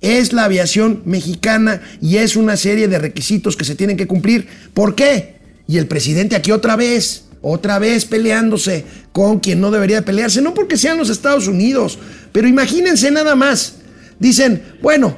Es 0.00 0.32
la 0.32 0.44
aviación 0.44 1.02
mexicana 1.04 1.82
y 2.00 2.16
es 2.16 2.36
una 2.36 2.56
serie 2.56 2.88
de 2.88 2.98
requisitos 2.98 3.56
que 3.56 3.66
se 3.66 3.74
tienen 3.74 3.98
que 3.98 4.06
cumplir. 4.06 4.48
¿Por 4.72 4.94
qué? 4.94 5.36
Y 5.68 5.76
el 5.76 5.86
presidente 5.86 6.36
aquí 6.36 6.52
otra 6.52 6.74
vez, 6.74 7.26
otra 7.42 7.78
vez 7.78 8.06
peleándose 8.06 8.84
con 9.12 9.40
quien 9.40 9.60
no 9.60 9.70
debería 9.70 10.04
pelearse, 10.04 10.40
no 10.40 10.54
porque 10.54 10.78
sean 10.78 10.96
los 10.98 11.10
Estados 11.10 11.48
Unidos, 11.48 11.98
pero 12.32 12.48
imagínense 12.48 13.10
nada 13.10 13.34
más. 13.34 13.76
Dicen, 14.18 14.62
bueno, 14.82 15.16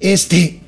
este, 0.00 0.60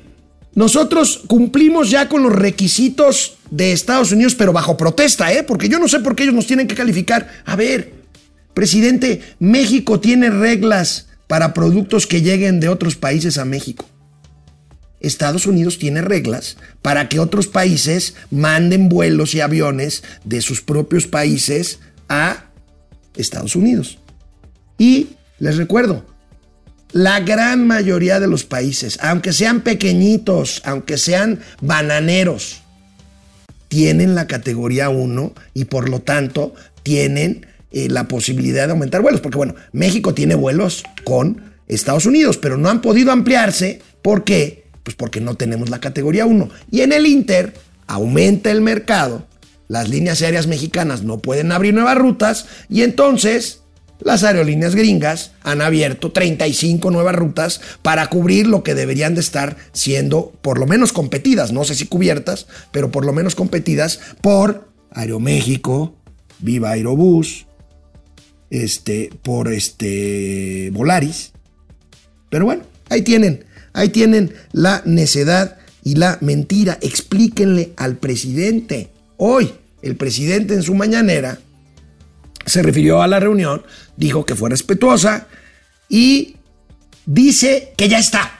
nosotros 0.55 1.21
cumplimos 1.27 1.91
ya 1.91 2.09
con 2.09 2.23
los 2.23 2.33
requisitos 2.33 3.36
de 3.51 3.71
Estados 3.71 4.11
Unidos, 4.11 4.35
pero 4.35 4.53
bajo 4.53 4.77
protesta, 4.77 5.31
¿eh? 5.33 5.43
Porque 5.43 5.69
yo 5.69 5.79
no 5.79 5.87
sé 5.87 5.99
por 5.99 6.15
qué 6.15 6.23
ellos 6.23 6.35
nos 6.35 6.47
tienen 6.47 6.67
que 6.67 6.75
calificar. 6.75 7.27
A 7.45 7.55
ver, 7.55 7.93
presidente, 8.53 9.21
México 9.39 9.99
tiene 9.99 10.29
reglas 10.29 11.07
para 11.27 11.53
productos 11.53 12.07
que 12.07 12.21
lleguen 12.21 12.59
de 12.59 12.69
otros 12.69 12.95
países 12.95 13.37
a 13.37 13.45
México. 13.45 13.85
Estados 14.99 15.45
Unidos 15.45 15.77
tiene 15.77 16.01
reglas 16.01 16.57
para 16.81 17.07
que 17.07 17.19
otros 17.19 17.47
países 17.47 18.15
manden 18.31 18.89
vuelos 18.89 19.35
y 19.35 19.41
aviones 19.41 20.03
de 20.23 20.41
sus 20.41 20.61
propios 20.61 21.05
países 21.05 21.79
a 22.09 22.45
Estados 23.15 23.55
Unidos. 23.55 23.99
Y 24.77 25.09
les 25.39 25.57
recuerdo, 25.57 26.05
la 26.91 27.19
gran 27.19 27.67
mayoría 27.67 28.19
de 28.19 28.27
los 28.27 28.43
países, 28.43 28.97
aunque 29.01 29.33
sean 29.33 29.61
pequeñitos, 29.61 30.61
aunque 30.65 30.97
sean 30.97 31.39
bananeros, 31.61 32.61
tienen 33.67 34.15
la 34.15 34.27
categoría 34.27 34.89
1 34.89 35.33
y 35.53 35.65
por 35.65 35.89
lo 35.89 36.01
tanto 36.01 36.53
tienen 36.83 37.45
eh, 37.71 37.89
la 37.89 38.07
posibilidad 38.07 38.65
de 38.65 38.71
aumentar 38.71 39.01
vuelos. 39.01 39.21
Porque 39.21 39.37
bueno, 39.37 39.55
México 39.71 40.13
tiene 40.13 40.35
vuelos 40.35 40.83
con 41.03 41.41
Estados 41.67 42.05
Unidos, 42.05 42.37
pero 42.37 42.57
no 42.57 42.69
han 42.69 42.81
podido 42.81 43.11
ampliarse. 43.11 43.81
¿Por 44.01 44.23
qué? 44.23 44.65
Pues 44.83 44.95
porque 44.95 45.19
no 45.19 45.35
tenemos 45.35 45.69
la 45.69 45.79
categoría 45.79 46.25
1. 46.25 46.49
Y 46.71 46.81
en 46.81 46.93
el 46.93 47.05
Inter 47.05 47.53
aumenta 47.87 48.51
el 48.51 48.61
mercado, 48.61 49.27
las 49.67 49.89
líneas 49.89 50.21
aéreas 50.21 50.47
mexicanas 50.47 51.03
no 51.03 51.19
pueden 51.19 51.51
abrir 51.51 51.73
nuevas 51.73 51.97
rutas 51.97 52.45
y 52.69 52.83
entonces 52.83 53.61
las 53.99 54.23
aerolíneas 54.23 54.75
gringas 54.75 55.31
han 55.43 55.61
abierto 55.61 56.11
35 56.11 56.91
nuevas 56.91 57.15
rutas 57.15 57.61
para 57.81 58.07
cubrir 58.07 58.47
lo 58.47 58.63
que 58.63 58.75
deberían 58.75 59.15
de 59.15 59.21
estar 59.21 59.57
siendo 59.73 60.33
por 60.41 60.59
lo 60.59 60.67
menos 60.67 60.93
competidas, 60.93 61.51
no 61.51 61.63
sé 61.63 61.75
si 61.75 61.87
cubiertas, 61.87 62.47
pero 62.71 62.91
por 62.91 63.05
lo 63.05 63.13
menos 63.13 63.35
competidas 63.35 63.99
por 64.21 64.69
Aeroméxico, 64.91 65.95
Viva 66.39 66.71
Aerobús, 66.71 67.47
este, 68.49 69.09
por 69.23 69.51
este 69.51 70.69
Volaris. 70.73 71.31
Pero 72.29 72.45
bueno, 72.45 72.63
ahí 72.89 73.01
tienen, 73.01 73.45
ahí 73.73 73.89
tienen 73.89 74.33
la 74.51 74.81
necedad 74.85 75.57
y 75.83 75.95
la 75.95 76.17
mentira. 76.21 76.77
Explíquenle 76.81 77.73
al 77.77 77.97
presidente. 77.97 78.89
Hoy, 79.17 79.53
el 79.81 79.95
presidente 79.95 80.53
en 80.53 80.63
su 80.63 80.75
mañanera 80.75 81.39
se 82.45 82.63
refirió 82.63 83.01
a 83.01 83.07
la 83.07 83.19
reunión, 83.19 83.63
dijo 83.97 84.25
que 84.25 84.35
fue 84.35 84.49
respetuosa 84.49 85.27
y 85.89 86.37
dice 87.05 87.73
que 87.75 87.89
ya 87.89 87.99
está, 87.99 88.39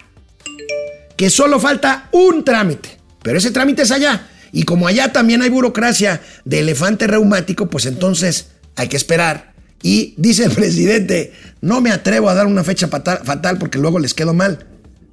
que 1.16 1.30
solo 1.30 1.60
falta 1.60 2.10
un 2.12 2.46
trámite, 2.46 2.98
pero 3.22 3.40
ese 3.40 3.52
trámite 3.52 3.82
es 3.82 3.92
allá. 3.92 4.30
Y 4.52 4.64
como 4.64 4.88
allá 4.88 5.12
también 5.12 5.42
hay 5.42 5.50
burocracia 5.50 6.22
de 6.46 6.60
elefante 6.60 7.06
reumático, 7.06 7.70
pues 7.70 7.86
entonces 7.86 8.52
hay 8.76 8.88
que 8.88 8.98
esperar. 8.98 9.54
Y 9.84 10.14
dice 10.18 10.46
el 10.46 10.52
presidente, 10.56 11.34
no 11.62 11.82
me 11.82 11.92
atrevo 11.92 12.30
a 12.30 12.34
dar 12.34 12.48
una 12.48 12.64
fecha 12.64 12.88
fatal, 12.88 13.58
porque 13.58 13.78
luego 13.78 14.00
les 14.00 14.14
quedo 14.14 14.34
mal. 14.34 14.66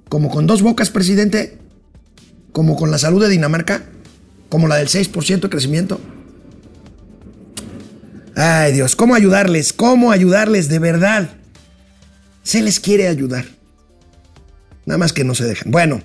Como 0.08 0.30
con 0.30 0.46
dos 0.46 0.62
bocas, 0.62 0.90
presidente, 0.90 1.58
como 2.52 2.76
con 2.76 2.90
la 2.90 2.98
salud 2.98 3.20
de 3.20 3.28
Dinamarca, 3.28 3.84
como 4.48 4.68
la 4.68 4.76
del 4.76 4.88
6% 4.88 5.40
de 5.40 5.48
crecimiento. 5.48 6.00
Ay 8.36 8.72
Dios, 8.72 8.96
¿cómo 8.96 9.14
ayudarles? 9.14 9.72
¿Cómo 9.72 10.10
ayudarles 10.10 10.68
de 10.68 10.78
verdad? 10.78 11.30
Se 12.42 12.62
les 12.62 12.80
quiere 12.80 13.08
ayudar. 13.08 13.46
Nada 14.86 14.98
más 14.98 15.12
que 15.12 15.24
no 15.24 15.34
se 15.34 15.44
dejan. 15.44 15.70
Bueno, 15.70 16.02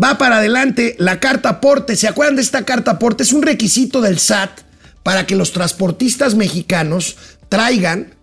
va 0.00 0.18
para 0.18 0.38
adelante 0.38 0.94
la 0.98 1.20
carta 1.20 1.48
aporte. 1.48 1.96
¿Se 1.96 2.06
acuerdan 2.06 2.36
de 2.36 2.42
esta 2.42 2.64
carta 2.64 2.92
aporte? 2.92 3.22
Es 3.22 3.32
un 3.32 3.42
requisito 3.42 4.00
del 4.00 4.18
SAT 4.18 4.60
para 5.02 5.26
que 5.26 5.34
los 5.34 5.52
transportistas 5.52 6.34
mexicanos 6.34 7.16
traigan 7.48 8.14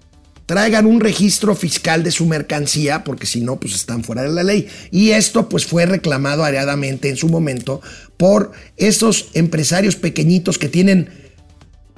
traigan 0.49 0.87
un 0.87 0.99
registro 0.99 1.53
fiscal 1.53 2.01
de 2.01 2.09
su 2.09 2.25
mercancía, 2.25 3.03
porque 3.03 3.27
si 3.27 3.41
no, 3.41 3.59
pues 3.59 3.75
están 3.75 4.03
fuera 4.03 4.23
de 4.23 4.31
la 4.31 4.41
ley. 4.41 4.67
Y 4.89 5.11
esto 5.11 5.47
pues 5.47 5.67
fue 5.67 5.85
reclamado 5.85 6.43
areadamente 6.43 7.07
en 7.07 7.17
su 7.17 7.29
momento 7.29 7.83
por 8.17 8.51
esos 8.75 9.27
empresarios 9.35 9.95
pequeñitos 9.95 10.57
que 10.57 10.67
tienen 10.67 11.28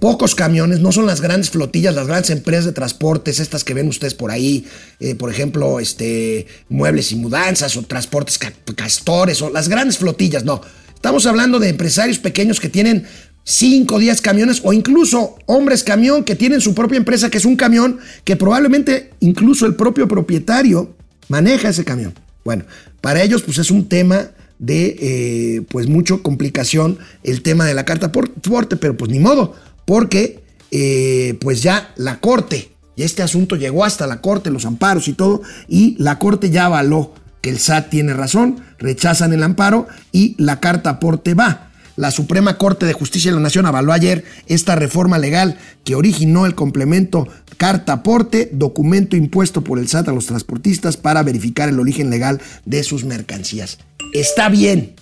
pocos 0.01 0.33
camiones, 0.33 0.79
no 0.79 0.91
son 0.91 1.05
las 1.05 1.21
grandes 1.21 1.51
flotillas, 1.51 1.93
las 1.93 2.07
grandes 2.07 2.31
empresas 2.31 2.65
de 2.65 2.71
transportes, 2.71 3.39
estas 3.39 3.63
que 3.63 3.75
ven 3.75 3.87
ustedes 3.87 4.15
por 4.15 4.31
ahí, 4.31 4.65
eh, 4.99 5.13
por 5.13 5.29
ejemplo, 5.29 5.79
este, 5.79 6.47
muebles 6.69 7.11
y 7.11 7.15
mudanzas 7.17 7.77
o 7.77 7.83
transportes 7.83 8.39
ca- 8.39 8.51
castores 8.75 9.43
o 9.43 9.51
las 9.51 9.69
grandes 9.69 9.99
flotillas, 9.99 10.43
no. 10.43 10.59
Estamos 10.95 11.27
hablando 11.27 11.59
de 11.59 11.69
empresarios 11.69 12.17
pequeños 12.17 12.59
que 12.59 12.67
tienen 12.67 13.05
5 13.43 13.93
o 13.95 13.99
10 13.99 14.21
camiones 14.21 14.61
o 14.63 14.73
incluso 14.73 15.35
hombres 15.45 15.83
camión 15.83 16.23
que 16.23 16.35
tienen 16.35 16.61
su 16.61 16.73
propia 16.73 16.97
empresa 16.97 17.29
que 17.29 17.37
es 17.37 17.45
un 17.45 17.55
camión 17.55 17.99
que 18.23 18.35
probablemente 18.35 19.11
incluso 19.19 19.67
el 19.67 19.75
propio 19.75 20.07
propietario 20.07 20.95
maneja 21.27 21.69
ese 21.69 21.85
camión. 21.85 22.13
Bueno, 22.43 22.65
para 23.01 23.21
ellos 23.21 23.43
pues 23.43 23.59
es 23.59 23.69
un 23.69 23.87
tema 23.87 24.31
de 24.57 24.95
eh, 24.99 25.61
pues 25.69 25.87
mucho 25.87 26.21
complicación 26.21 26.99
el 27.23 27.41
tema 27.41 27.65
de 27.65 27.73
la 27.73 27.83
carta 27.85 28.11
por 28.11 28.31
porte, 28.31 28.75
pero 28.77 28.95
pues 28.95 29.09
ni 29.11 29.17
modo, 29.19 29.55
porque 29.91 30.41
eh, 30.71 31.37
pues 31.41 31.61
ya 31.61 31.91
la 31.97 32.21
corte, 32.21 32.71
y 32.95 33.03
este 33.03 33.23
asunto 33.23 33.57
llegó 33.57 33.83
hasta 33.83 34.07
la 34.07 34.21
corte, 34.21 34.49
los 34.49 34.65
amparos 34.65 35.09
y 35.09 35.13
todo, 35.13 35.41
y 35.67 35.97
la 36.01 36.17
corte 36.17 36.49
ya 36.49 36.67
avaló 36.67 37.13
que 37.41 37.49
el 37.49 37.59
SAT 37.59 37.89
tiene 37.89 38.13
razón, 38.13 38.63
rechazan 38.79 39.33
el 39.33 39.43
amparo 39.43 39.89
y 40.13 40.41
la 40.41 40.61
carta 40.61 40.91
aporte 40.91 41.33
va. 41.33 41.71
La 41.97 42.09
Suprema 42.09 42.57
Corte 42.57 42.85
de 42.85 42.93
Justicia 42.93 43.31
de 43.31 43.35
la 43.35 43.43
Nación 43.43 43.65
avaló 43.65 43.91
ayer 43.91 44.23
esta 44.47 44.77
reforma 44.77 45.17
legal 45.17 45.57
que 45.83 45.95
originó 45.95 46.45
el 46.45 46.55
complemento 46.55 47.27
carta 47.57 47.91
aporte, 47.91 48.49
documento 48.53 49.17
impuesto 49.17 49.61
por 49.61 49.77
el 49.77 49.89
SAT 49.89 50.07
a 50.07 50.13
los 50.13 50.25
transportistas 50.25 50.95
para 50.95 51.21
verificar 51.21 51.67
el 51.67 51.81
origen 51.81 52.09
legal 52.09 52.39
de 52.63 52.85
sus 52.85 53.03
mercancías. 53.03 53.79
Está 54.13 54.47
bien, 54.47 54.95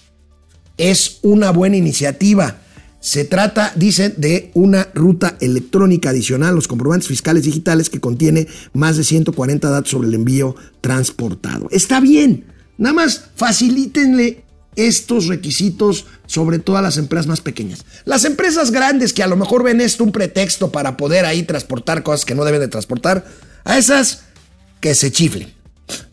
es 0.77 1.19
una 1.21 1.51
buena 1.51 1.77
iniciativa. 1.77 2.55
Se 2.99 3.23
trata, 3.23 3.71
dicen, 3.75 4.13
de 4.17 4.51
una 4.53 4.89
ruta 4.93 5.37
electrónica 5.39 6.09
adicional 6.09 6.49
a 6.49 6.55
los 6.55 6.67
comprobantes 6.67 7.07
fiscales 7.07 7.43
digitales 7.43 7.89
que 7.89 8.01
contiene 8.01 8.47
más 8.73 8.97
de 8.97 9.03
140 9.03 9.69
datos 9.69 9.91
sobre 9.91 10.09
el 10.09 10.15
envío 10.15 10.55
transportado. 10.81 11.67
Está 11.71 12.01
bien, 12.01 12.45
nada 12.77 12.93
más 12.93 13.25
facilítenle 13.35 14.43
estos 14.75 15.27
requisitos 15.27 16.05
sobre 16.25 16.59
todas 16.59 16.83
las 16.83 16.97
empresas 16.97 17.27
más 17.27 17.41
pequeñas. 17.41 17.85
Las 18.05 18.25
empresas 18.25 18.71
grandes 18.71 19.13
que 19.13 19.23
a 19.23 19.27
lo 19.27 19.35
mejor 19.35 19.63
ven 19.63 19.81
esto 19.81 20.03
un 20.03 20.11
pretexto 20.11 20.71
para 20.71 20.97
poder 20.97 21.25
ahí 21.25 21.43
transportar 21.43 22.03
cosas 22.03 22.25
que 22.25 22.35
no 22.35 22.45
deben 22.45 22.61
de 22.61 22.67
transportar, 22.67 23.25
a 23.63 23.77
esas 23.77 24.23
que 24.79 24.95
se 24.95 25.11
chiflen. 25.11 25.53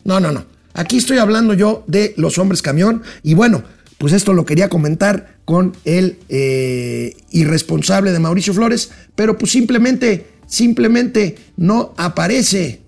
No, 0.03 0.19
no, 0.19 0.31
no. 0.31 0.45
Aquí 0.73 0.97
estoy 0.97 1.17
hablando 1.17 1.53
yo 1.53 1.83
de 1.87 2.13
los 2.17 2.37
hombres 2.37 2.61
camión 2.61 3.01
y 3.23 3.33
bueno, 3.33 3.63
pues 3.97 4.13
esto 4.13 4.33
lo 4.33 4.45
quería 4.45 4.69
comentar 4.69 5.37
con 5.45 5.75
el 5.85 6.19
eh, 6.29 7.15
irresponsable 7.31 8.11
de 8.11 8.19
Mauricio 8.19 8.53
Flores, 8.53 8.91
pero 9.15 9.37
pues 9.37 9.51
simplemente, 9.51 10.27
simplemente 10.45 11.37
no 11.55 11.93
aparece. 11.97 12.81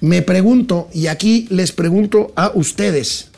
Me 0.00 0.22
pregunto, 0.22 0.88
y 0.92 1.06
aquí 1.06 1.46
les 1.50 1.72
pregunto 1.72 2.32
a 2.34 2.50
ustedes, 2.54 3.28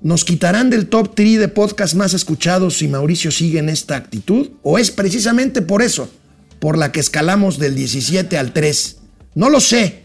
¿nos 0.00 0.24
quitarán 0.24 0.70
del 0.70 0.88
top 0.88 1.14
3 1.14 1.38
de 1.38 1.48
podcast 1.48 1.94
más 1.94 2.14
escuchados 2.14 2.78
si 2.78 2.88
Mauricio 2.88 3.30
sigue 3.30 3.58
en 3.58 3.68
esta 3.68 3.96
actitud? 3.96 4.50
¿O 4.62 4.78
es 4.78 4.90
precisamente 4.90 5.62
por 5.62 5.82
eso, 5.82 6.08
por 6.58 6.78
la 6.78 6.92
que 6.92 7.00
escalamos 7.00 7.58
del 7.58 7.74
17 7.74 8.38
al 8.38 8.52
3? 8.52 8.96
No 9.34 9.50
lo 9.50 9.60
sé, 9.60 10.02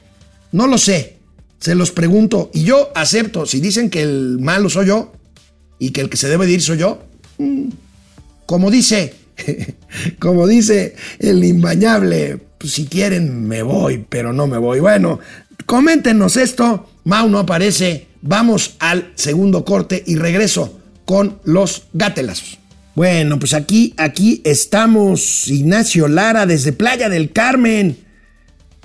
no 0.52 0.68
lo 0.68 0.78
sé. 0.78 1.18
Se 1.60 1.74
los 1.74 1.92
pregunto 1.92 2.52
y 2.54 2.64
yo 2.64 2.92
acepto. 2.94 3.48
Si 3.48 3.60
dicen 3.60 3.90
que 3.90 4.04
el 4.04 4.38
malo 4.40 4.70
soy 4.70 4.88
yo, 4.88 5.14
y 5.80 5.92
que 5.92 6.02
el 6.02 6.10
que 6.10 6.18
se 6.18 6.28
debe 6.28 6.46
de 6.46 6.54
ir 6.54 6.62
soy 6.62 6.78
yo. 6.78 7.04
Como 8.46 8.72
dice, 8.72 9.14
como 10.20 10.48
dice 10.48 10.96
el 11.20 11.44
imbañable, 11.44 12.40
pues 12.58 12.74
si 12.74 12.86
quieren 12.86 13.48
me 13.48 13.62
voy, 13.62 14.06
pero 14.10 14.34
no 14.34 14.48
me 14.48 14.58
voy. 14.58 14.80
Bueno, 14.80 15.20
coméntenos 15.66 16.38
esto. 16.38 16.90
Mau 17.04 17.30
no 17.30 17.40
aparece. 17.40 18.08
Vamos 18.22 18.76
al 18.80 19.12
segundo 19.16 19.64
corte 19.64 20.04
y 20.06 20.16
regreso 20.16 20.80
con 21.06 21.40
los 21.44 21.84
gatelazos. 21.94 22.60
Bueno, 22.96 23.38
pues 23.38 23.54
aquí, 23.54 23.94
aquí 23.98 24.42
estamos, 24.44 25.48
Ignacio 25.48 26.08
Lara, 26.08 26.48
desde 26.48 26.74
Playa 26.74 27.10
del 27.10 27.32
Carmen. 27.32 27.98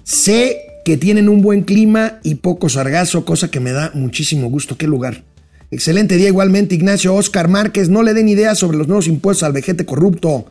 Sé 0.04 0.60
que 0.84 0.98
tienen 0.98 1.28
un 1.30 1.40
buen 1.40 1.62
clima 1.62 2.20
y 2.22 2.34
poco 2.36 2.68
sargazo, 2.68 3.24
cosa 3.24 3.50
que 3.50 3.58
me 3.58 3.72
da 3.72 3.90
muchísimo 3.94 4.50
gusto. 4.50 4.76
¿Qué 4.76 4.86
lugar? 4.86 5.24
Excelente 5.72 6.18
día 6.18 6.28
igualmente, 6.28 6.74
Ignacio 6.74 7.14
Oscar 7.14 7.48
Márquez. 7.48 7.88
No 7.88 8.02
le 8.02 8.12
den 8.12 8.28
ideas 8.28 8.58
sobre 8.58 8.76
los 8.76 8.88
nuevos 8.88 9.06
impuestos 9.06 9.42
al 9.42 9.54
vejete 9.54 9.86
corrupto. 9.86 10.44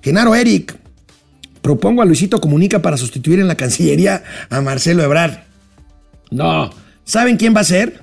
Genaro 0.00 0.34
Eric. 0.34 0.74
Propongo 1.60 2.00
a 2.00 2.06
Luisito 2.06 2.40
Comunica 2.40 2.80
para 2.80 2.96
sustituir 2.96 3.40
en 3.40 3.46
la 3.46 3.56
Cancillería 3.56 4.24
a 4.48 4.62
Marcelo 4.62 5.02
Ebrard. 5.02 5.34
No. 6.30 6.70
¿Saben 7.04 7.36
quién 7.36 7.54
va 7.54 7.60
a 7.60 7.64
ser? 7.64 8.02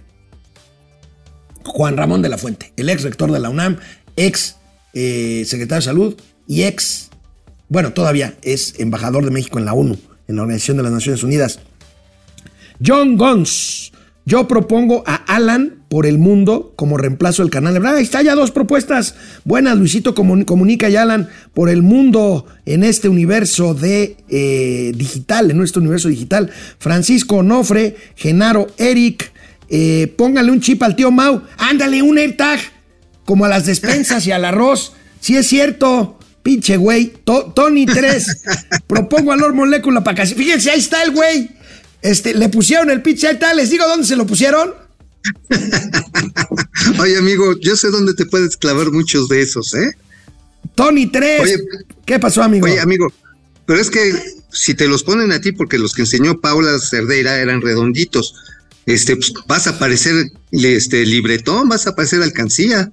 Juan 1.65 1.97
Ramón 1.97 2.21
de 2.21 2.29
la 2.29 2.37
Fuente, 2.37 2.73
el 2.77 2.89
ex 2.89 3.01
rector 3.01 3.31
de 3.31 3.39
la 3.39 3.49
UNAM, 3.49 3.77
ex 4.15 4.57
eh, 4.93 5.43
secretario 5.47 5.79
de 5.79 5.85
Salud 5.85 6.15
y 6.47 6.63
ex, 6.63 7.09
bueno, 7.69 7.93
todavía 7.93 8.35
es 8.43 8.79
embajador 8.79 9.25
de 9.25 9.31
México 9.31 9.57
en 9.57 9.65
la 9.65 9.73
ONU, 9.73 9.97
en 10.27 10.35
la 10.35 10.43
Organización 10.43 10.77
de 10.77 10.83
las 10.83 10.91
Naciones 10.91 11.23
Unidas. 11.23 11.59
John 12.85 13.17
Gons. 13.17 13.93
Yo 14.25 14.47
propongo 14.47 15.03
a 15.07 15.15
Alan 15.15 15.80
por 15.91 16.05
el 16.05 16.19
mundo 16.19 16.71
como 16.77 16.95
reemplazo 16.95 17.43
del 17.43 17.51
canal 17.51 17.73
de 17.73 17.85
Ahí 17.85 18.03
está 18.03 18.21
ya 18.21 18.33
dos 18.33 18.51
propuestas. 18.51 19.15
Buenas, 19.43 19.77
Luisito 19.77 20.15
comunica 20.15 20.89
y 20.89 20.95
Alan 20.95 21.27
por 21.53 21.69
el 21.69 21.81
mundo 21.81 22.45
en 22.65 22.85
este 22.85 23.09
universo 23.09 23.73
de 23.73 24.15
eh, 24.29 24.93
digital, 24.95 25.51
en 25.51 25.57
nuestro 25.57 25.81
universo 25.81 26.07
digital. 26.07 26.49
Francisco 26.79 27.35
Onofre, 27.35 27.97
Genaro 28.15 28.67
Eric, 28.77 29.33
eh, 29.67 30.13
póngale 30.17 30.49
un 30.53 30.61
chip 30.61 30.81
al 30.81 30.95
tío 30.95 31.11
Mau. 31.11 31.41
Ándale, 31.57 32.01
un 32.01 32.17
AirTag, 32.17 32.61
como 33.25 33.43
a 33.43 33.49
las 33.49 33.65
despensas 33.65 34.25
y 34.25 34.31
al 34.31 34.45
arroz. 34.45 34.93
Si 35.19 35.35
es 35.35 35.45
cierto. 35.45 36.17
Pinche 36.41 36.77
güey. 36.77 37.11
Tony 37.25 37.85
3. 37.85 38.43
Propongo 38.87 39.35
Lord 39.35 39.55
Molécula 39.55 40.05
para 40.05 40.15
casi. 40.15 40.35
Fíjense, 40.35 40.71
ahí 40.71 40.79
está 40.79 41.03
el 41.03 41.11
güey. 41.11 41.49
Este, 42.01 42.33
le 42.33 42.47
pusieron 42.47 42.89
el 42.89 43.01
pitch 43.01 43.37
tal, 43.37 43.57
les 43.57 43.69
digo 43.69 43.85
dónde 43.87 44.07
se 44.07 44.15
lo 44.15 44.25
pusieron. 44.25 44.80
Oye, 46.99 47.17
amigo, 47.17 47.55
yo 47.59 47.75
sé 47.75 47.89
dónde 47.91 48.13
te 48.13 48.25
puedes 48.25 48.57
clavar 48.57 48.91
muchos 48.91 49.27
de 49.27 49.41
esos, 49.41 49.73
¿eh? 49.73 49.91
Tony 50.75 51.07
3. 51.07 51.63
¿Qué 52.05 52.19
pasó, 52.19 52.43
amigo? 52.43 52.65
Oye, 52.65 52.79
amigo, 52.79 53.11
pero 53.65 53.79
es 53.79 53.89
que 53.89 54.13
si 54.51 54.73
te 54.73 54.87
los 54.87 55.03
ponen 55.03 55.31
a 55.31 55.41
ti, 55.41 55.51
porque 55.51 55.77
los 55.77 55.93
que 55.93 56.01
enseñó 56.01 56.39
Paula 56.39 56.77
Cerdeira 56.79 57.39
eran 57.39 57.61
redonditos, 57.61 58.35
este, 58.85 59.15
pues, 59.15 59.33
vas 59.47 59.67
a 59.67 59.77
parecer 59.77 60.31
este, 60.51 61.05
libretón, 61.05 61.69
vas 61.69 61.87
a 61.87 61.95
parecer 61.95 62.21
alcancía. 62.21 62.91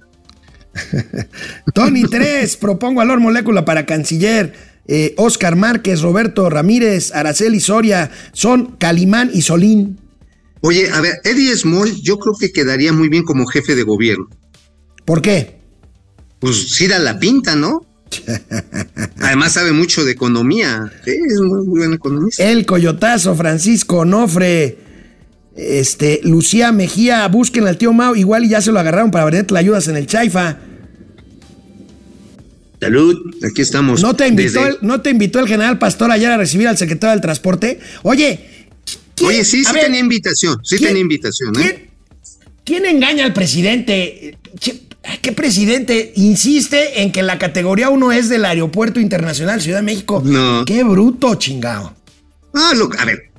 Tony 1.73 2.03
3, 2.03 2.57
propongo 2.57 3.01
a 3.01 3.05
Lord 3.05 3.21
Molécula 3.21 3.65
para 3.65 3.85
canciller. 3.85 4.53
Eh, 4.87 5.13
Oscar 5.17 5.55
Márquez, 5.55 6.01
Roberto 6.01 6.49
Ramírez, 6.49 7.11
Araceli 7.13 7.59
Soria, 7.59 8.09
son 8.33 8.77
Calimán 8.77 9.29
y 9.33 9.43
Solín. 9.43 9.99
Oye, 10.61 10.89
a 10.91 11.01
ver, 11.01 11.21
Eddie 11.23 11.55
Small 11.55 12.01
yo 12.01 12.17
creo 12.19 12.35
que 12.37 12.51
quedaría 12.51 12.91
muy 12.91 13.09
bien 13.09 13.23
como 13.23 13.45
jefe 13.45 13.75
de 13.75 13.83
gobierno. 13.83 14.27
¿Por 15.05 15.21
qué? 15.21 15.59
Pues 16.39 16.69
sí 16.69 16.87
da 16.87 16.99
la 16.99 17.19
pinta, 17.19 17.55
¿no? 17.55 17.85
Además 19.21 19.53
sabe 19.53 19.71
mucho 19.71 20.03
de 20.03 20.11
economía. 20.11 20.91
Sí, 21.05 21.11
es 21.11 21.39
muy, 21.39 21.65
muy 21.65 21.79
buen 21.79 21.93
economista. 21.93 22.43
El 22.43 22.65
Coyotazo, 22.65 23.35
Francisco 23.35 23.99
Onofre, 23.99 24.77
este, 25.55 26.21
Lucía 26.23 26.71
Mejía, 26.71 27.27
busquen 27.27 27.67
al 27.67 27.77
tío 27.77 27.93
Mao, 27.93 28.15
igual 28.15 28.45
y 28.45 28.49
ya 28.49 28.61
se 28.61 28.71
lo 28.71 28.79
agarraron 28.79 29.11
para 29.11 29.25
venir 29.25 29.49
la 29.51 29.59
ayudas 29.59 29.87
en 29.87 29.97
el 29.97 30.07
Chaifa. 30.07 30.57
Salud, 32.79 33.17
aquí 33.43 33.61
estamos. 33.61 34.01
¿No 34.01 34.15
te, 34.15 34.27
invitó 34.27 34.65
el, 34.65 34.77
¿No 34.81 35.01
te 35.01 35.09
invitó 35.09 35.39
el 35.39 35.47
general 35.47 35.79
Pastor 35.79 36.11
ayer 36.11 36.31
a 36.31 36.37
recibir 36.37 36.67
al 36.67 36.77
secretario 36.77 37.11
del 37.11 37.21
Transporte? 37.21 37.79
Oye. 38.03 38.58
Oye, 39.21 39.43
sí, 39.45 39.63
sí 39.63 39.73
tenía 39.73 39.99
invitación. 39.99 40.59
Sí 40.63 40.77
tenía 40.77 41.01
invitación. 41.01 41.59
¿eh? 41.59 41.89
¿quién, 42.63 42.85
engaña 42.85 43.25
al 43.25 43.33
presidente? 43.33 44.37
¿Qué 45.21 45.31
presidente 45.31 46.13
insiste 46.15 47.01
en 47.01 47.11
que 47.11 47.23
la 47.23 47.39
categoría 47.39 47.89
1 47.89 48.11
es 48.11 48.29
del 48.29 48.45
Aeropuerto 48.45 48.99
Internacional 48.99 49.61
Ciudad 49.61 49.79
de 49.79 49.83
México? 49.83 50.21
No. 50.23 50.65
Qué 50.65 50.83
bruto, 50.83 51.35
chingado. 51.35 51.95
Ah, 52.53 52.73
lo, 52.75 52.89
a 52.97 53.05
ver, 53.05 53.29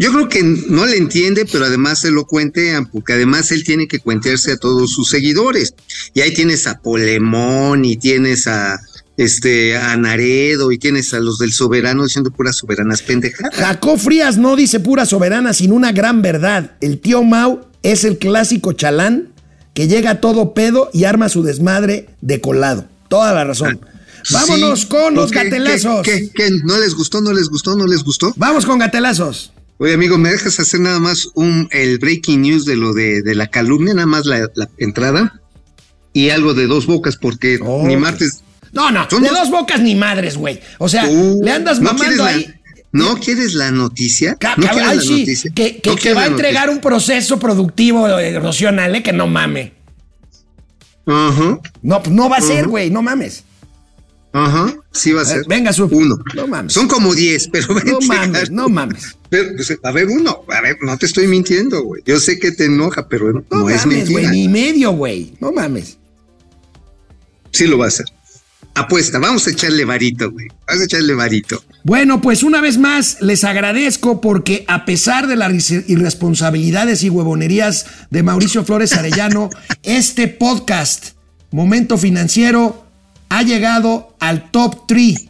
yo 0.00 0.10
creo 0.12 0.28
que 0.30 0.42
no 0.42 0.86
le 0.86 0.96
entiende, 0.96 1.44
pero 1.44 1.66
además 1.66 2.00
se 2.00 2.10
lo 2.10 2.24
cuentean, 2.24 2.86
porque 2.86 3.12
además 3.12 3.52
él 3.52 3.64
tiene 3.64 3.86
que 3.86 3.98
cuentearse 3.98 4.52
a 4.52 4.56
todos 4.56 4.92
sus 4.92 5.10
seguidores. 5.10 5.74
Y 6.14 6.22
ahí 6.22 6.32
tienes 6.32 6.66
a 6.66 6.80
Polemón 6.80 7.84
y 7.84 7.96
tienes 7.96 8.46
a 8.46 8.80
este, 9.20 9.76
a 9.76 9.94
Naredo 9.98 10.72
y 10.72 10.78
tienes 10.78 11.12
a 11.12 11.20
los 11.20 11.36
del 11.36 11.52
soberano 11.52 12.04
diciendo 12.04 12.30
puras 12.30 12.56
soberanas 12.56 13.02
pendejadas. 13.02 13.54
Jacob 13.54 13.98
Frías 13.98 14.38
no 14.38 14.56
dice 14.56 14.80
pura 14.80 15.04
soberana, 15.04 15.52
sino 15.52 15.74
una 15.74 15.92
gran 15.92 16.22
verdad. 16.22 16.72
El 16.80 16.98
tío 17.00 17.22
Mau 17.22 17.66
es 17.82 18.04
el 18.04 18.16
clásico 18.16 18.72
chalán 18.72 19.28
que 19.74 19.88
llega 19.88 20.22
todo 20.22 20.54
pedo 20.54 20.88
y 20.94 21.04
arma 21.04 21.28
su 21.28 21.42
desmadre 21.42 22.08
de 22.22 22.40
colado. 22.40 22.86
Toda 23.08 23.34
la 23.34 23.44
razón. 23.44 23.78
Ah, 23.82 23.86
Vámonos 24.32 24.86
con 24.86 25.14
los 25.14 25.30
gatelazos. 25.30 26.02
¿qué, 26.02 26.50
no 26.64 26.78
les 26.78 26.94
gustó? 26.94 27.20
¿No 27.20 27.34
les 27.34 27.48
gustó? 27.50 27.76
¿No 27.76 27.86
les 27.86 28.02
gustó? 28.02 28.32
Vamos 28.36 28.64
con 28.64 28.78
gatelazos. 28.78 29.52
Oye, 29.76 29.92
amigo, 29.92 30.16
¿me 30.16 30.30
dejas 30.30 30.58
hacer 30.60 30.80
nada 30.80 30.98
más 30.98 31.28
un, 31.34 31.68
el 31.72 31.98
breaking 31.98 32.40
news 32.40 32.64
de 32.64 32.76
lo 32.76 32.94
de, 32.94 33.22
la 33.34 33.48
calumnia, 33.48 33.92
nada 33.92 34.06
más 34.06 34.24
la, 34.24 34.48
entrada? 34.78 35.42
Y 36.14 36.30
algo 36.30 36.54
de 36.54 36.66
dos 36.66 36.86
bocas, 36.86 37.16
porque 37.16 37.58
oh. 37.62 37.86
ni 37.86 37.96
martes, 37.96 38.42
no, 38.72 38.90
no, 38.90 39.06
de 39.06 39.28
dos 39.28 39.50
bocas 39.50 39.80
ni 39.80 39.94
madres, 39.94 40.36
güey. 40.36 40.60
O 40.78 40.88
sea, 40.88 41.06
uh, 41.06 41.42
le 41.42 41.52
andas 41.52 41.80
mamando 41.80 42.24
ahí. 42.24 42.54
¿No 42.92 43.16
quieres 43.18 43.54
la 43.54 43.70
noticia? 43.70 44.36
¿No 44.56 44.68
quieres 44.68 44.76
la 44.76 44.94
noticia? 44.94 45.52
Que, 45.54 45.80
que, 45.80 46.14
va 46.14 46.22
a 46.22 46.26
entregar 46.26 46.70
un 46.70 46.80
proceso 46.80 47.38
productivo 47.38 48.08
erosional, 48.08 48.96
¿eh? 48.96 49.02
Que 49.02 49.12
no 49.12 49.28
mame. 49.28 49.74
Ajá. 51.06 51.60
No, 51.82 52.02
pues 52.02 52.14
no 52.14 52.28
va 52.28 52.38
a 52.38 52.40
ser, 52.40 52.66
güey, 52.66 52.90
no 52.90 53.02
mames. 53.02 53.44
Ajá, 54.32 54.76
sí 54.92 55.12
va 55.12 55.22
a, 55.22 55.24
ser. 55.24 55.42
Venga, 55.48 55.72
su. 55.72 55.86
Uno. 55.86 56.16
No 56.36 56.46
mames. 56.46 56.72
Son 56.72 56.86
como 56.86 57.14
diez, 57.14 57.48
pero 57.48 57.74
No 57.84 57.98
mames, 58.06 58.50
no 58.50 58.68
mames. 58.68 59.16
Pero, 59.28 59.56
pues, 59.56 59.76
a 59.82 59.90
ver, 59.90 60.06
uno. 60.06 60.44
A 60.48 60.60
ver, 60.60 60.76
no 60.82 60.96
te 60.96 61.06
estoy 61.06 61.26
mintiendo, 61.26 61.82
güey. 61.82 62.02
Yo 62.06 62.20
sé 62.20 62.38
que 62.38 62.52
te 62.52 62.66
enoja, 62.66 63.08
pero 63.08 63.32
no, 63.32 63.44
no 63.50 63.70
es 63.70 63.86
mentira. 63.86 64.30
ni 64.30 64.46
medio, 64.46 64.92
güey. 64.92 65.34
No 65.40 65.50
mames. 65.50 65.98
Sí 67.50 67.66
lo 67.66 67.78
va 67.78 67.86
a 67.86 67.88
hacer. 67.88 68.06
Apuesta, 68.74 69.18
vamos 69.18 69.46
a 69.46 69.50
echarle 69.50 69.84
varito, 69.84 70.30
güey. 70.30 70.46
Vamos 70.66 70.82
a 70.82 70.84
echarle 70.84 71.14
varito. 71.14 71.62
Bueno, 71.82 72.20
pues 72.20 72.42
una 72.42 72.60
vez 72.60 72.78
más 72.78 73.18
les 73.20 73.44
agradezco 73.44 74.20
porque 74.20 74.64
a 74.68 74.84
pesar 74.84 75.26
de 75.26 75.36
las 75.36 75.70
irresponsabilidades 75.70 77.02
y 77.02 77.10
huevonerías 77.10 77.86
de 78.10 78.22
Mauricio 78.22 78.64
Flores 78.64 78.92
Arellano, 78.92 79.50
este 79.82 80.28
podcast, 80.28 81.12
Momento 81.50 81.98
Financiero, 81.98 82.86
ha 83.28 83.42
llegado 83.42 84.16
al 84.20 84.50
top 84.50 84.86
3. 84.86 85.26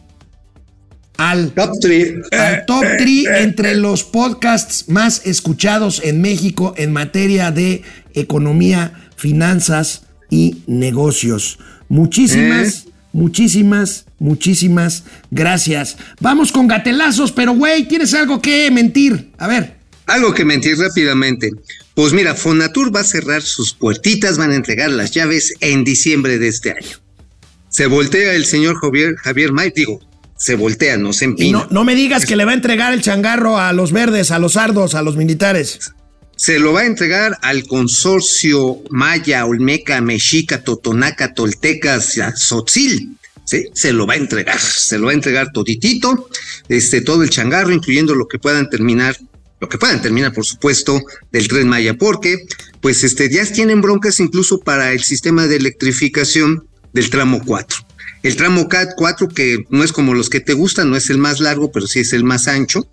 Al 1.17 1.51
top 1.51 1.71
3. 1.79 2.13
Al 2.31 2.65
top 2.65 2.83
3 2.97 3.27
entre 3.41 3.75
los 3.75 4.03
podcasts 4.03 4.85
más 4.87 5.25
escuchados 5.25 6.01
en 6.03 6.21
México 6.21 6.73
en 6.77 6.91
materia 6.91 7.51
de 7.51 7.83
economía, 8.13 9.09
finanzas 9.15 10.03
y 10.29 10.63
negocios. 10.67 11.59
Muchísimas, 11.89 12.85
¿Eh? 12.87 12.90
Muchísimas, 13.13 14.05
muchísimas 14.19 15.03
gracias. 15.29 15.97
Vamos 16.19 16.51
con 16.51 16.67
gatelazos, 16.67 17.31
pero 17.31 17.53
güey, 17.53 17.87
tienes 17.87 18.13
algo 18.13 18.41
que 18.41 18.69
mentir. 18.71 19.31
A 19.37 19.47
ver. 19.47 19.75
Algo 20.07 20.33
que 20.33 20.45
mentir 20.45 20.77
rápidamente. 20.77 21.51
Pues 21.93 22.13
mira, 22.13 22.35
Fonatur 22.35 22.95
va 22.95 23.01
a 23.01 23.05
cerrar 23.05 23.41
sus 23.41 23.73
puertitas, 23.73 24.37
van 24.37 24.51
a 24.51 24.55
entregar 24.55 24.89
las 24.89 25.11
llaves 25.11 25.53
en 25.59 25.83
diciembre 25.83 26.39
de 26.39 26.47
este 26.47 26.71
año. 26.71 26.97
Se 27.69 27.87
voltea 27.87 28.33
el 28.33 28.45
señor 28.45 28.79
Javier, 28.79 29.15
Javier 29.15 29.53
May, 29.53 29.71
digo, 29.73 30.01
se 30.37 30.55
voltea, 30.55 30.97
no 30.97 31.13
se 31.13 31.25
empina. 31.25 31.59
no, 31.59 31.67
no 31.69 31.83
me 31.83 31.95
digas 31.95 32.25
que 32.25 32.35
le 32.35 32.45
va 32.45 32.51
a 32.51 32.55
entregar 32.55 32.93
el 32.93 33.01
changarro 33.01 33.59
a 33.59 33.71
los 33.73 33.91
verdes, 33.91 34.31
a 34.31 34.39
los 34.39 34.53
sardos, 34.53 34.95
a 34.95 35.01
los 35.01 35.15
militares 35.15 35.93
se 36.41 36.57
lo 36.57 36.73
va 36.73 36.81
a 36.81 36.85
entregar 36.87 37.37
al 37.43 37.67
consorcio 37.67 38.81
Maya, 38.89 39.45
Olmeca, 39.45 40.01
Mexica, 40.01 40.63
Totonaca, 40.63 41.35
Toltecas, 41.35 42.19
Sotzil. 42.35 43.15
¿sí? 43.45 43.67
Se 43.75 43.93
lo 43.93 44.07
va 44.07 44.15
a 44.15 44.17
entregar, 44.17 44.59
se 44.59 44.97
lo 44.97 45.05
va 45.05 45.11
a 45.11 45.13
entregar 45.13 45.51
toditito, 45.51 46.29
este, 46.67 47.01
todo 47.01 47.21
el 47.21 47.29
changarro, 47.29 47.71
incluyendo 47.71 48.15
lo 48.15 48.27
que 48.27 48.39
puedan 48.39 48.71
terminar, 48.71 49.15
lo 49.59 49.69
que 49.69 49.77
puedan 49.77 50.01
terminar, 50.01 50.33
por 50.33 50.43
supuesto, 50.43 50.99
del 51.31 51.47
tren 51.47 51.67
Maya, 51.67 51.93
porque 51.93 52.47
pues 52.81 53.03
este, 53.03 53.29
ya 53.29 53.45
tienen 53.45 53.79
broncas 53.79 54.19
incluso 54.19 54.61
para 54.61 54.93
el 54.93 55.03
sistema 55.03 55.45
de 55.45 55.57
electrificación 55.57 56.65
del 56.91 57.11
tramo 57.11 57.43
4. 57.45 57.85
El 58.23 58.35
tramo 58.35 58.67
CAT 58.67 58.93
4, 58.97 59.29
que 59.29 59.65
no 59.69 59.83
es 59.83 59.91
como 59.91 60.15
los 60.15 60.31
que 60.31 60.39
te 60.39 60.53
gustan, 60.53 60.89
no 60.89 60.97
es 60.97 61.11
el 61.11 61.19
más 61.19 61.39
largo, 61.39 61.71
pero 61.71 61.85
sí 61.85 61.99
es 61.99 62.13
el 62.13 62.23
más 62.23 62.47
ancho. 62.47 62.87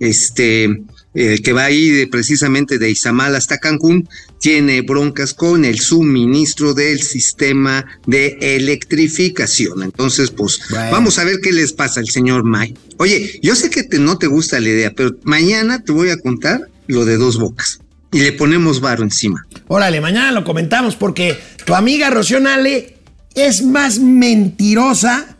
Este, 0.00 0.82
el 1.16 1.42
que 1.42 1.52
va 1.52 1.64
ahí 1.64 1.88
de, 1.88 2.06
precisamente 2.06 2.78
de 2.78 2.90
Izamal 2.90 3.34
hasta 3.34 3.58
Cancún, 3.58 4.08
tiene 4.38 4.82
broncas 4.82 5.32
con 5.32 5.64
el 5.64 5.80
suministro 5.80 6.74
del 6.74 7.02
sistema 7.02 7.86
de 8.06 8.36
electrificación. 8.40 9.82
Entonces, 9.82 10.30
pues 10.30 10.60
vamos 10.70 11.18
a 11.18 11.24
ver 11.24 11.38
qué 11.42 11.52
les 11.52 11.72
pasa 11.72 12.00
al 12.00 12.08
señor 12.08 12.44
May. 12.44 12.74
Oye, 12.98 13.40
yo 13.42 13.56
sé 13.56 13.70
que 13.70 13.82
te, 13.82 13.98
no 13.98 14.18
te 14.18 14.26
gusta 14.26 14.60
la 14.60 14.68
idea, 14.68 14.92
pero 14.94 15.16
mañana 15.24 15.82
te 15.82 15.92
voy 15.92 16.10
a 16.10 16.18
contar 16.18 16.68
lo 16.86 17.04
de 17.04 17.16
dos 17.16 17.38
bocas 17.38 17.80
y 18.12 18.20
le 18.20 18.32
ponemos 18.32 18.80
varo 18.80 19.02
encima. 19.02 19.46
Órale, 19.68 20.00
mañana 20.00 20.32
lo 20.32 20.44
comentamos 20.44 20.96
porque 20.96 21.38
tu 21.64 21.74
amiga 21.74 22.10
Rocío 22.10 22.40
Nale 22.40 22.98
es 23.34 23.62
más 23.62 23.98
mentirosa 23.98 25.36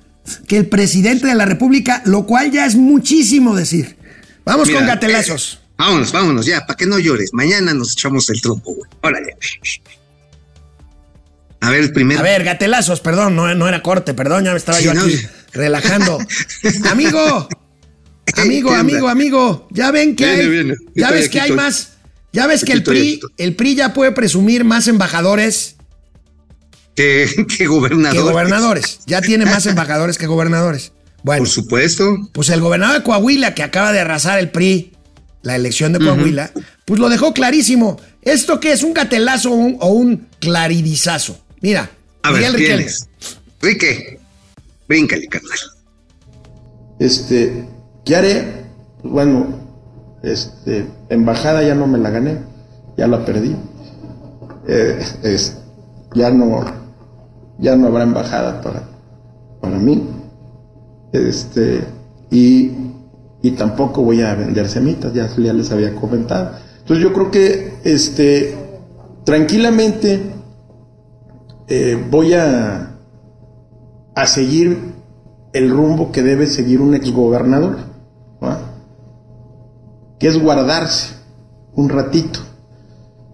que 0.49 0.57
el 0.57 0.66
presidente 0.66 1.27
de 1.27 1.35
la 1.35 1.45
República, 1.45 2.03
lo 2.05 2.27
cual 2.27 2.51
ya 2.51 2.66
es 2.66 2.74
muchísimo 2.74 3.55
decir. 3.55 3.97
Vamos 4.45 4.70
con 4.70 4.87
gatelazos. 4.87 5.61
Vámonos, 5.77 6.11
vámonos, 6.11 6.47
ya, 6.47 6.64
para 6.66 6.77
que 6.77 6.87
no 6.87 6.99
llores. 6.99 7.31
Mañana 7.33 7.74
nos 7.74 7.93
echamos 7.93 8.31
el 8.31 8.41
trompo, 8.41 8.74
güey. 8.74 8.91
Órale. 9.03 9.37
A 11.61 11.70
ver, 11.70 11.81
el 11.81 11.93
primero. 11.93 12.20
A 12.20 12.22
ver, 12.22 12.45
gatelazos, 12.45 13.01
perdón, 13.01 13.37
no, 13.37 13.55
no 13.55 13.68
era 13.68 13.83
corte, 13.83 14.14
perdón, 14.14 14.45
ya 14.45 14.53
me 14.53 14.57
estaba 14.57 14.81
yo 14.81 14.93
aquí 14.93 15.20
relajando. 15.53 16.18
amigo, 16.91 17.49
amigo, 18.37 18.72
amigo, 18.72 19.09
amigo, 19.09 19.68
ya 19.70 19.91
ven 19.91 20.16
que 20.16 20.24
hay, 20.24 20.72
ya 20.95 21.11
ves 21.11 21.29
que 21.29 21.41
hay 21.41 21.53
más, 21.53 21.95
ya 22.33 22.47
ves 22.47 22.64
que 22.64 22.72
el 22.72 22.83
PRI, 22.83 23.20
el 23.37 23.57
PRI 23.57 23.74
ya 23.74 23.95
puede 23.95 24.12
presumir 24.12 24.64
más 24.64 24.89
embajadores 24.89 25.77
que, 26.95 27.47
que 27.57 27.66
gobernadores. 27.66 28.22
Que 28.22 28.31
gobernadores, 28.31 29.01
ya 29.07 29.20
tiene 29.20 29.45
más 29.45 29.66
embajadores 29.66 30.18
que 30.18 30.27
gobernadores. 30.27 30.93
Bueno, 31.22 31.41
por 31.41 31.49
supuesto. 31.49 32.16
Pues 32.33 32.51
el 32.51 32.61
gobernador 32.61 32.99
de 32.99 33.03
Coahuila 33.03 33.55
que 33.55 33.64
acaba 33.64 33.93
de 33.93 34.01
arrasar 34.01 34.39
el 34.39 34.51
PRI 34.51 34.95
la 35.47 35.55
elección 35.55 35.92
de 35.92 36.01
Coahuila, 36.01 36.51
pues 36.84 36.99
lo 36.99 37.09
dejó 37.09 37.32
clarísimo. 37.32 38.01
¿Esto 38.20 38.59
qué 38.59 38.72
es? 38.72 38.82
¿Un 38.82 38.92
gatelazo 38.92 39.53
o 39.53 39.88
un, 39.90 40.26
claridizazo? 40.40 41.38
Mira, 41.61 41.88
A 42.24 42.32
Miguel 42.32 42.53
ver, 42.53 42.61
Riquelme. 42.61 42.86
Rique, 43.62 44.20
bríncale, 44.88 45.28
carnal. 45.28 45.59
Este, 46.99 47.64
¿qué 48.05 48.16
haré? 48.16 48.66
Pues 49.01 49.14
bueno, 49.14 49.47
este, 50.24 50.84
embajada 51.11 51.62
ya 51.62 51.76
no 51.76 51.86
me 51.86 51.99
la 51.99 52.11
gané, 52.11 52.38
ya 52.97 53.07
la 53.07 53.24
perdí. 53.24 53.55
Eh, 54.66 54.99
es, 55.22 55.59
ya 56.12 56.30
no, 56.30 56.64
ya 57.61 57.76
no 57.76 57.86
habrá 57.86 58.03
embajada 58.03 58.61
para, 58.62 58.82
para 59.61 59.78
mí. 59.78 60.09
Este, 61.12 61.84
y 62.32 62.72
y 63.47 63.53
tampoco 63.53 64.03
voy 64.03 64.22
a 64.22 64.34
vender 64.34 64.68
semitas, 64.68 65.12
ya, 65.14 65.28
les 65.36 65.70
había 65.70 65.94
comentado. 65.94 66.57
Entonces 66.80 66.99
yo 67.01 67.12
creo 67.12 67.30
que 67.30 67.74
este, 67.84 68.57
tranquilamente 69.24 70.20
eh, 71.68 72.05
voy 72.11 72.34
a, 72.34 72.97
a 74.16 74.26
seguir 74.26 74.94
el 75.53 75.70
rumbo 75.70 76.11
que 76.11 76.24
debe 76.24 76.49
seguir 76.49 76.80
un 76.80 76.97
exgobernador, 76.97 77.76
que 80.18 80.26
es 80.26 80.42
guardarse 80.42 81.14
un 81.76 81.88
ratito. 81.88 82.40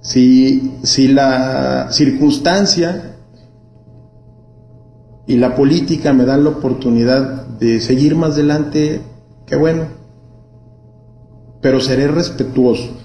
Si, 0.03 0.75
si 0.83 1.09
la 1.09 1.91
circunstancia 1.91 3.17
y 5.27 5.37
la 5.37 5.55
política 5.55 6.13
me 6.13 6.27
dan 6.27 6.45
la 6.45 6.51
oportunidad 6.51 7.47
de 7.47 7.81
seguir 7.81 8.15
más 8.15 8.33
adelante, 8.33 9.01
qué 9.47 9.57
bueno 9.57 10.02
pero 11.63 11.81
seré 11.81 12.09
respetuoso, 12.09 13.01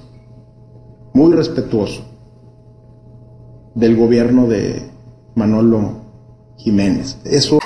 muy 1.13 1.33
respetuoso 1.33 2.05
del 3.75 3.95
gobierno 3.95 4.47
de 4.47 4.81
Manolo 5.35 6.03
Jiménez. 6.57 7.17
Eso. 7.23 7.59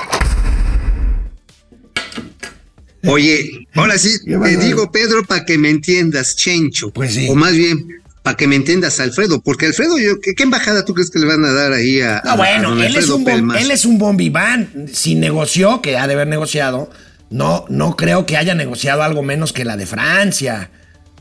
Oye, 3.08 3.66
ahora 3.74 3.98
sí, 3.98 4.10
te 4.26 4.58
digo, 4.58 4.92
Pedro, 4.92 5.24
para 5.26 5.46
que 5.46 5.58
me 5.58 5.70
entiendas, 5.70 6.36
Chencho. 6.36 6.92
Pues 6.92 7.14
sí. 7.14 7.28
O 7.30 7.36
más 7.36 7.54
bien, 7.54 8.02
para 8.22 8.36
que 8.36 8.46
me 8.46 8.58
entiendas, 8.58 9.00
Alfredo, 9.00 9.42
porque 9.42 9.68
Alfredo, 9.68 9.98
yo, 9.98 10.20
¿qué, 10.20 10.36
embajada 10.44 10.86
tú 10.86 10.94
crees 10.94 11.10
que 11.10 11.20
le 11.20 11.26
van 11.26 11.44
a 11.46 11.54
dar 11.54 11.72
ahí 11.72 12.02
a. 12.02 12.22
No, 12.24 12.38
bueno, 12.38 12.84
él, 12.84 12.96
es 12.96 13.10
un 13.10 13.56
él 13.56 13.72
es 13.72 13.86
un 13.86 13.98
bombiván. 13.98 14.88
Si 14.92 15.16
negoció, 15.16 15.82
que 15.82 15.98
ha 15.98 16.06
de 16.06 16.14
haber 16.14 16.28
negociado, 16.28 16.92
no, 17.30 17.66
no 17.70 17.96
creo 17.96 18.26
que 18.26 18.36
haya 18.38 18.54
negociado 18.54 19.02
algo 19.02 19.24
menos 19.24 19.54
que 19.54 19.64
la 19.64 19.78
de 19.78 19.86
Francia. 19.86 20.70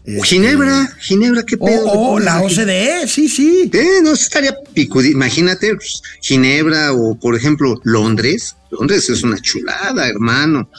Este, 0.05 0.23
Ginebra, 0.23 0.89
Ginebra, 0.99 1.43
qué 1.45 1.59
pedo. 1.59 1.85
Oh, 1.85 2.19
la 2.19 2.41
OCDE, 2.41 3.07
sí, 3.07 3.29
sí. 3.29 3.71
Eh, 3.73 4.01
no, 4.03 4.13
estaría 4.13 4.55
pico. 4.73 5.03
Imagínate, 5.03 5.75
pues, 5.75 6.03
Ginebra 6.23 6.93
o, 6.93 7.19
por 7.19 7.37
ejemplo, 7.37 7.81
Londres. 7.85 8.57
Londres 8.71 9.11
es 9.11 9.23
una 9.23 9.39
chulada, 9.41 10.09
hermano. 10.09 10.71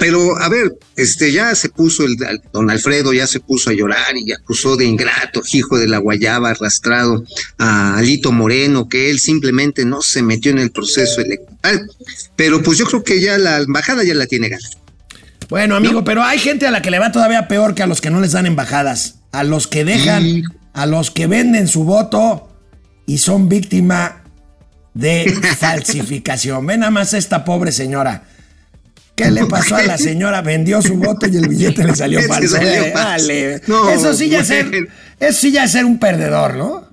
Pero, 0.00 0.36
a 0.38 0.48
ver, 0.48 0.76
este, 0.96 1.30
ya 1.30 1.54
se 1.54 1.68
puso 1.68 2.04
el, 2.04 2.16
don 2.52 2.70
Alfredo, 2.70 3.12
ya 3.12 3.26
se 3.26 3.40
puso 3.40 3.70
a 3.70 3.72
llorar 3.72 4.16
y 4.16 4.32
acusó 4.32 4.76
de 4.76 4.86
ingrato, 4.86 5.42
hijo 5.52 5.78
de 5.78 5.86
la 5.86 5.98
guayaba, 5.98 6.50
arrastrado 6.50 7.24
a 7.58 7.96
Alito 7.98 8.32
Moreno, 8.32 8.88
que 8.88 9.10
él 9.10 9.20
simplemente 9.20 9.84
no 9.84 10.02
se 10.02 10.22
metió 10.22 10.50
en 10.50 10.58
el 10.58 10.70
proceso 10.72 11.20
electoral. 11.20 11.88
Pero, 12.34 12.62
pues 12.62 12.78
yo 12.78 12.86
creo 12.86 13.04
que 13.04 13.20
ya 13.20 13.38
la 13.38 13.58
embajada 13.58 14.02
ya 14.02 14.14
la 14.14 14.26
tiene 14.26 14.48
ganada. 14.48 14.85
Bueno, 15.48 15.76
amigo, 15.76 16.04
pero 16.04 16.22
hay 16.24 16.38
gente 16.38 16.66
a 16.66 16.70
la 16.70 16.82
que 16.82 16.90
le 16.90 16.98
va 16.98 17.12
todavía 17.12 17.48
peor 17.48 17.74
que 17.74 17.82
a 17.82 17.86
los 17.86 18.00
que 18.00 18.10
no 18.10 18.20
les 18.20 18.32
dan 18.32 18.46
embajadas. 18.46 19.16
A 19.32 19.44
los 19.44 19.66
que 19.66 19.84
dejan, 19.84 20.42
a 20.72 20.86
los 20.86 21.10
que 21.10 21.26
venden 21.26 21.68
su 21.68 21.84
voto 21.84 22.48
y 23.06 23.18
son 23.18 23.48
víctima 23.48 24.22
de 24.94 25.32
falsificación. 25.58 26.66
Ven 26.66 26.80
nada 26.80 26.90
más 26.90 27.14
esta 27.14 27.44
pobre 27.44 27.70
señora. 27.72 28.24
¿Qué 29.14 29.30
le 29.30 29.46
pasó 29.46 29.76
a 29.76 29.82
la 29.82 29.96
señora? 29.96 30.42
Vendió 30.42 30.82
su 30.82 30.96
voto 30.96 31.26
y 31.26 31.36
el 31.36 31.48
billete 31.48 31.84
le 31.84 31.96
salió 31.96 32.20
falso. 32.28 32.58
Eh, 32.60 32.92
eso 33.92 34.12
sí 34.14 34.28
ya 34.28 34.40
es 34.40 34.46
ser, 34.48 34.88
eso 35.18 35.40
sí 35.40 35.52
ya 35.52 35.64
es 35.64 35.72
ser 35.72 35.86
un 35.86 35.98
perdedor, 35.98 36.56
¿no? 36.56 36.86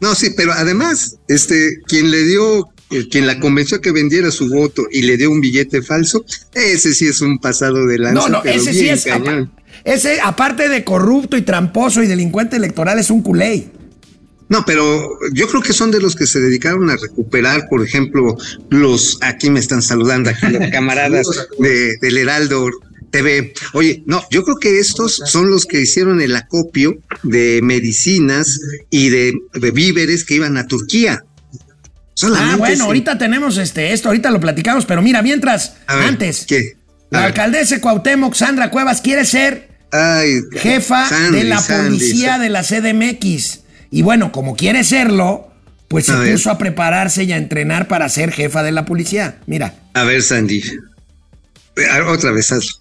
No, 0.00 0.14
sí, 0.14 0.30
pero 0.36 0.52
además, 0.52 1.16
este, 1.28 1.78
quien 1.86 2.10
le 2.10 2.24
dio 2.24 2.71
quien 3.10 3.26
la 3.26 3.40
convenció 3.40 3.80
que 3.80 3.92
vendiera 3.92 4.30
su 4.30 4.48
voto 4.48 4.86
y 4.90 5.02
le 5.02 5.16
dio 5.16 5.30
un 5.30 5.40
billete 5.40 5.82
falso, 5.82 6.24
ese 6.54 6.94
sí 6.94 7.06
es 7.06 7.20
un 7.20 7.38
pasado 7.38 7.86
de 7.86 7.98
lanza. 7.98 8.28
No, 8.28 8.42
no, 8.42 8.44
ese 8.44 8.72
sí 8.72 8.88
es. 8.88 9.06
ese, 9.84 10.20
aparte 10.20 10.68
de 10.68 10.84
corrupto 10.84 11.36
y 11.36 11.42
tramposo 11.42 12.02
y 12.02 12.06
delincuente 12.06 12.56
electoral, 12.56 12.98
es 12.98 13.10
un 13.10 13.22
culé. 13.22 13.66
No, 14.48 14.64
pero 14.66 15.18
yo 15.32 15.48
creo 15.48 15.62
que 15.62 15.72
son 15.72 15.90
de 15.90 15.98
los 15.98 16.14
que 16.14 16.26
se 16.26 16.38
dedicaron 16.38 16.90
a 16.90 16.96
recuperar, 16.96 17.68
por 17.70 17.82
ejemplo, 17.82 18.36
los, 18.68 19.16
aquí 19.22 19.48
me 19.48 19.60
están 19.60 19.80
saludando, 19.80 20.28
aquí 20.28 20.46
los 20.48 20.68
camaradas 20.72 21.26
de, 21.58 21.96
del 22.02 22.18
Heraldo 22.18 22.70
TV. 23.10 23.54
Oye, 23.72 24.02
no, 24.04 24.22
yo 24.30 24.42
creo 24.44 24.58
que 24.58 24.78
estos 24.78 25.22
son 25.24 25.50
los 25.50 25.64
que 25.64 25.80
hicieron 25.80 26.20
el 26.20 26.36
acopio 26.36 26.98
de 27.22 27.60
medicinas 27.62 28.60
y 28.90 29.08
de, 29.08 29.32
de 29.54 29.70
víveres 29.70 30.24
que 30.24 30.34
iban 30.34 30.58
a 30.58 30.66
Turquía. 30.66 31.24
Solamente 32.14 32.54
Ah, 32.54 32.56
bueno, 32.56 32.84
ahorita 32.84 33.16
tenemos 33.18 33.56
este, 33.58 33.92
esto, 33.92 34.08
ahorita 34.08 34.30
lo 34.30 34.40
platicamos, 34.40 34.84
pero 34.84 35.02
mira, 35.02 35.22
mientras, 35.22 35.76
ver, 35.88 36.08
antes, 36.08 36.44
¿qué? 36.46 36.76
La 37.10 37.24
alcaldesa 37.24 37.74
de 37.76 37.80
Cuauhtémoc, 37.80 38.34
Sandra 38.34 38.70
Cuevas, 38.70 39.00
quiere 39.00 39.24
ser 39.24 39.68
Ay, 39.90 40.40
jefa 40.52 41.08
Sandy, 41.08 41.38
de 41.38 41.44
la 41.44 41.60
policía 41.60 42.32
Sandy. 42.32 42.44
de 42.44 42.50
la 42.50 42.62
CDMX. 42.62 43.60
Y 43.90 44.02
bueno, 44.02 44.32
como 44.32 44.56
quiere 44.56 44.84
serlo, 44.84 45.50
pues 45.88 46.06
se 46.06 46.14
ver. 46.16 46.32
puso 46.32 46.50
a 46.50 46.56
prepararse 46.56 47.24
y 47.24 47.32
a 47.32 47.36
entrenar 47.36 47.88
para 47.88 48.08
ser 48.08 48.32
jefa 48.32 48.62
de 48.62 48.72
la 48.72 48.86
policía. 48.86 49.36
Mira. 49.46 49.74
A 49.92 50.04
ver, 50.04 50.22
Sandy. 50.22 50.62
Otra 52.06 52.32
vez 52.32 52.50
hazlo. 52.52 52.80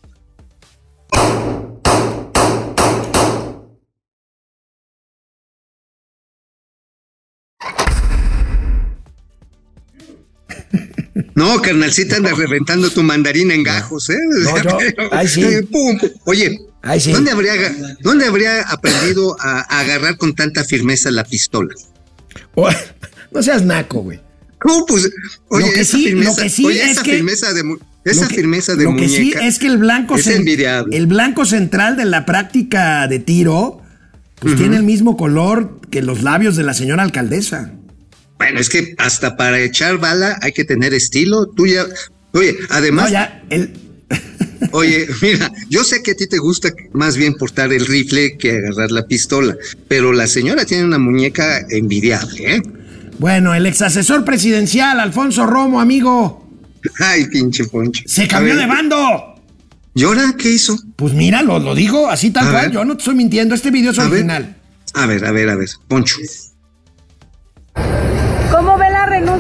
No, 11.35 11.61
carnalcita, 11.61 12.15
anda 12.15 12.31
reventando 12.33 12.89
tu 12.89 13.03
mandarina 13.03 13.53
en 13.53 13.63
gajos, 13.63 14.09
¿eh? 14.09 14.17
No, 14.43 14.77
ay, 15.11 15.27
sí. 15.27 15.43
Eh, 15.43 15.63
pum. 15.63 15.97
Oye, 16.25 16.59
Ay, 16.83 16.99
sí. 16.99 17.11
¿dónde, 17.11 17.31
habría, 17.31 17.53
¿dónde 18.01 18.25
habría 18.25 18.61
aprendido 18.61 19.35
a, 19.39 19.59
a 19.59 19.79
agarrar 19.81 20.17
con 20.17 20.33
tanta 20.33 20.63
firmeza 20.63 21.11
la 21.11 21.23
pistola? 21.23 21.73
No 23.33 23.41
seas 23.41 23.63
naco, 23.63 24.01
güey. 24.01 24.19
¿Cómo, 24.59 24.85
pues? 24.85 25.09
Oye, 25.47 25.67
Lo 25.67 25.73
que 25.73 25.81
esa 25.81 25.97
sí- 25.97 26.03
firmeza, 26.03 26.29
lo 26.31 26.35
que 26.35 26.49
sí 26.49 26.65
oye, 26.65 26.83
es 26.83 26.91
esa 26.91 27.03
que- 27.03 27.13
firmeza 27.13 27.53
de, 27.53 27.77
esa 28.03 28.27
que- 28.27 28.35
firmeza 28.35 28.75
de 28.75 28.83
Lo 28.83 28.95
que 28.95 29.07
sí 29.07 29.19
muñeca 29.19 29.47
es 29.47 29.57
que 29.59 29.67
el 29.67 29.77
blanco 29.77 30.15
es 30.17 30.27
envidiable. 30.27 30.97
el 30.97 31.07
blanco 31.07 31.45
central 31.45 31.95
de 31.95 32.05
la 32.05 32.25
práctica 32.25 33.07
de 33.07 33.19
tiro 33.19 33.81
pues 34.39 34.55
tiene 34.57 34.75
el 34.75 34.83
mismo 34.83 35.15
color 35.17 35.79
que 35.89 36.01
los 36.01 36.23
labios 36.23 36.55
de 36.57 36.63
la 36.63 36.73
señora 36.73 37.03
alcaldesa. 37.03 37.71
Bueno, 38.41 38.59
es 38.59 38.69
que 38.69 38.95
hasta 38.97 39.37
para 39.37 39.59
echar 39.59 39.99
bala 39.99 40.39
hay 40.41 40.51
que 40.51 40.65
tener 40.65 40.93
estilo. 40.95 41.45
Tú 41.45 41.67
ya, 41.67 41.85
oye, 42.33 42.53
No, 42.59 42.65
además, 42.69 43.11
ya 43.11 43.43
el 43.51 43.71
oye, 44.71 45.07
mira, 45.21 45.51
yo 45.69 45.83
sé 45.83 46.01
que 46.01 46.11
a 46.11 46.15
ti 46.15 46.25
te 46.27 46.37
gusta 46.39 46.69
más 46.93 47.17
bien 47.17 47.35
portar 47.35 47.71
el 47.71 47.85
rifle 47.85 48.37
que 48.37 48.57
agarrar 48.57 48.91
la 48.91 49.05
pistola, 49.05 49.55
pero 49.87 50.11
la 50.11 50.25
señora 50.27 50.65
tiene 50.65 50.85
una 50.85 50.97
muñeca 50.97 51.65
envidiable, 51.69 52.55
¿eh? 52.55 52.61
Bueno, 53.19 53.53
el 53.53 53.65
ex 53.67 53.81
asesor 53.83 54.25
presidencial 54.25 54.99
Alfonso 54.99 55.45
Romo, 55.45 55.79
amigo, 55.79 56.49
Ay, 56.99 57.27
pinche 57.27 57.65
poncho. 57.65 58.01
se 58.07 58.27
cambió 58.27 58.55
de 58.55 58.65
bando. 58.65 59.35
¿Y 59.93 60.03
ahora 60.03 60.33
qué 60.37 60.49
hizo? 60.49 60.75
Pues 60.95 61.13
mira, 61.13 61.43
lo, 61.43 61.59
lo 61.59 61.75
digo 61.75 62.09
así 62.09 62.31
tal 62.31 62.47
A 62.47 62.51
cual. 62.51 62.65
ver. 62.67 62.71
Yo 62.71 62.85
no 62.85 62.95
te 62.95 63.01
estoy 63.01 63.13
mintiendo. 63.15 63.53
Este 63.53 63.69
video 63.71 63.91
es 63.91 63.99
A 63.99 64.03
ver. 64.05 64.11
original. 64.13 64.55
A 64.93 65.05
ver, 65.05 65.23
a 65.25 65.31
ver, 65.31 65.49
a 65.49 65.55
ver, 65.55 65.69
Poncho. 65.87 66.15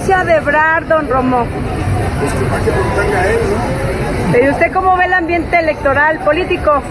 ¿Cómo 0.01 0.17
ve 0.17 0.23
la 0.23 0.23
renuncia 0.23 0.23
de 0.23 0.35
Ebrard, 0.35 0.85
don 0.87 1.09
Romo? 1.09 1.45
¿Y 4.33 4.49
usted 4.49 4.71
cómo 4.73 4.97
ve 4.97 5.05
el 5.05 5.13
ambiente 5.13 5.59
electoral 5.59 6.19
político? 6.19 6.81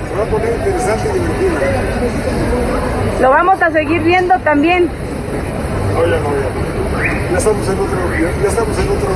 Lo 3.21 3.31
vamos 3.31 3.61
a 3.63 3.71
seguir 3.73 4.03
viendo 4.03 4.39
también. 4.41 4.89
No, 5.95 6.07
ya 6.07 6.19
no, 6.19 6.31
ya. 6.31 7.33
Ya 7.33 7.39
estamos 7.39 7.69
en 7.69 7.79
otro, 7.79 8.13
ya, 8.13 8.43
ya 8.43 8.49
estamos 8.49 8.79
en 8.79 8.89
otro, 8.89 9.11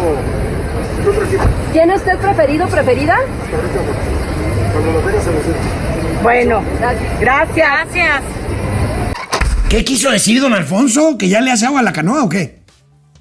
en 1.03 1.09
otro 1.09 1.25
equipo. 1.25 1.45
¿Tiene 1.73 1.95
usted 1.97 2.19
preferido, 2.19 2.67
preferida? 2.69 3.15
Ahorita, 3.15 3.81
Cuando 4.73 4.93
lo 4.93 4.99
tengas 5.01 5.25
se 5.25 5.31
lo 5.33 5.41
siento. 5.43 6.23
Bueno, 6.23 6.63
gracias. 6.81 7.21
Gracias. 7.55 8.23
¿Qué 9.69 9.85
quiso 9.85 10.11
decir 10.11 10.41
don 10.41 10.53
Alfonso? 10.53 11.17
¿Que 11.19 11.29
ya 11.29 11.41
le 11.41 11.51
hace 11.53 11.67
agua 11.67 11.81
a 11.81 11.83
la 11.83 11.93
canoa 11.93 12.25
o 12.25 12.29
qué? 12.29 12.64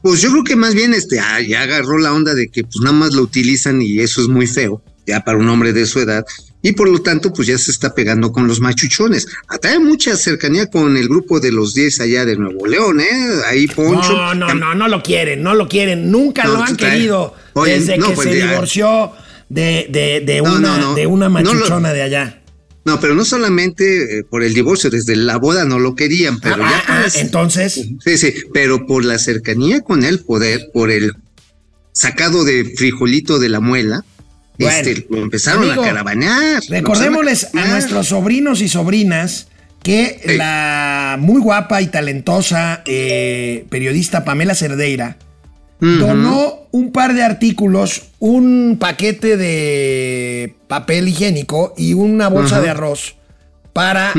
Pues 0.04 0.22
yo 0.22 0.30
creo 0.30 0.43
que 0.43 0.56
más 0.56 0.76
bien 0.76 0.93
este, 0.93 1.20
ah, 1.20 1.39
ya 1.41 1.62
agarró 1.64 1.97
la 1.97 2.14
onda 2.14 2.36
de 2.36 2.49
que 2.49 2.64
pues 2.64 2.78
nada 2.82 2.95
más 2.95 3.14
lo 3.14 3.24
utilizan 3.24 3.82
y 3.82 3.99
eso 3.99 4.22
es 4.22 4.28
muy 4.28 4.45
feo, 4.45 4.84
ya 5.08 5.22
para 5.22 5.38
un 5.39 5.49
hombre 5.49 5.74
de 5.74 5.86
su 5.88 5.99
edad, 5.99 6.24
y 6.62 6.74
por 6.74 6.88
lo 6.89 7.01
tanto 7.01 7.34
pues 7.34 7.47
ya 7.47 7.58
se 7.58 7.72
está 7.72 7.95
pegando 7.95 8.32
con 8.32 8.45
los 8.47 8.60
machuchones. 8.60 9.26
Atrae 9.47 9.80
mucha 9.80 10.16
cercanía 10.16 10.68
con 10.70 10.95
el 10.97 11.08
grupo 11.08 11.39
de 11.39 11.51
los 11.51 11.74
10 11.74 12.01
allá 12.01 12.26
de 12.26 12.36
Nuevo 12.38 12.68
León, 12.68 12.99
¿eh? 12.99 13.10
Ahí 13.47 13.66
Poncho. 13.68 14.12
No, 14.14 14.36
no, 14.36 14.54
no, 14.54 14.76
no 14.76 14.88
lo 14.88 15.01
quieren, 15.01 15.41
no 15.41 15.56
lo 15.56 15.68
quieren. 15.68 16.12
Nunca 16.12 16.43
No, 16.43 16.54
lo 16.54 16.64
han 16.64 16.78
trae- 16.78 16.91
querido 16.91 17.34
Oye, 17.54 17.80
desde 17.80 17.97
no, 17.97 18.10
que 18.10 18.14
pues, 18.14 18.30
se 18.30 18.36
divorció 18.36 19.12
de, 19.49 19.88
de, 19.89 20.22
de 20.26 20.41
una, 20.41 20.78
no, 20.80 20.93
de 20.95 21.08
una 21.08 21.26
lo- 21.26 21.32
machuchona 21.32 21.91
de 21.93 22.01
allá. 22.01 22.42
No, 22.86 22.99
pero 22.99 23.15
no 23.15 23.23
solamente 23.23 24.19
eh, 24.19 24.23
por 24.23 24.43
el 24.43 24.53
divorcio, 24.53 24.89
desde 24.89 25.15
la 25.15 25.38
boda 25.38 25.63
no 25.65 25.79
lo 25.79 25.95
querían, 25.95 26.39
pero 26.41 26.55
Ah, 26.63 26.69
ya 26.69 26.77
ah, 26.77 26.84
ah, 26.88 27.01
las- 27.03 27.15
entonces, 27.15 27.73
Sí, 28.03 28.17
sí, 28.17 28.34
pero 28.53 28.86
por 28.86 29.05
la 29.05 29.17
cercanía 29.19 29.81
con 29.81 30.03
el 30.03 30.19
poder, 30.19 30.69
por 30.73 30.91
el 30.91 31.13
sacado 31.93 32.43
de 32.43 32.65
frijolito 32.75 33.39
de 33.39 33.49
la 33.49 33.59
muela, 33.61 34.03
Bueno, 34.59 34.75
este, 34.89 35.05
lo 35.09 35.19
empezaron 35.23 35.63
amigo, 35.63 35.81
a 35.84 35.86
caravanear. 35.86 36.61
lo 36.67 36.75
recordémosles 36.75 37.47
a 37.55 37.65
nuestros 37.67 38.07
sobrinos 38.07 38.61
y 38.61 38.67
sobrinas 38.67 39.47
que 39.81 40.21
la 40.38 41.17
muy 41.19 41.41
guapa 41.41 41.81
y 41.81 41.88
talentosa 41.88 42.84
eh, 42.86 43.65
periodista 43.69 44.23
Pamela 44.25 44.55
Cerdeira 44.55 45.17
Donó 45.80 46.67
un 46.71 46.91
par 46.91 47.13
de 47.13 47.24
artículos, 47.24 48.03
un 48.19 48.78
paquete 48.80 49.36
de 49.38 50.55
papel 50.67 51.07
higiénico 51.09 51.74
y 51.78 51.93
una 51.93 52.30
bolsa 52.30 52.61
de 52.61 52.69
arroz 52.69 53.15
para 53.74 54.13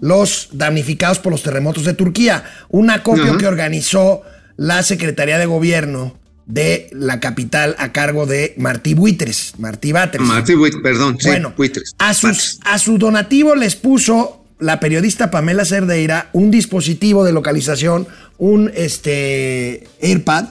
los 0.00 0.50
damnificados 0.52 1.18
por 1.18 1.32
los 1.32 1.42
terremotos 1.42 1.84
de 1.84 1.94
Turquía. 1.94 2.44
Un 2.68 2.90
acopio 2.90 3.36
que 3.36 3.46
organizó 3.46 4.22
la 4.56 4.82
Secretaría 4.82 5.38
de 5.38 5.46
Gobierno 5.46 6.16
de 6.46 6.88
la 6.92 7.20
capital 7.20 7.74
a 7.78 7.92
cargo 7.92 8.24
de 8.24 8.54
Martí 8.56 8.94
Buitres, 8.94 9.52
Martí 9.58 9.92
Batres. 9.92 10.22
Martí 10.26 10.54
Buit- 10.54 10.80
perdón, 10.82 11.16
sí, 11.20 11.28
Bueno, 11.28 11.52
buitres. 11.56 11.94
a, 11.98 12.14
sus, 12.14 12.58
a 12.64 12.78
su 12.78 12.96
donativo 12.96 13.54
les 13.54 13.76
puso 13.76 14.44
la 14.58 14.80
periodista 14.80 15.30
Pamela 15.30 15.64
Cerdeira 15.64 16.30
un 16.32 16.50
dispositivo 16.50 17.22
de 17.24 17.32
localización, 17.32 18.06
un 18.38 18.70
este, 18.74 19.86
AirPad, 20.00 20.46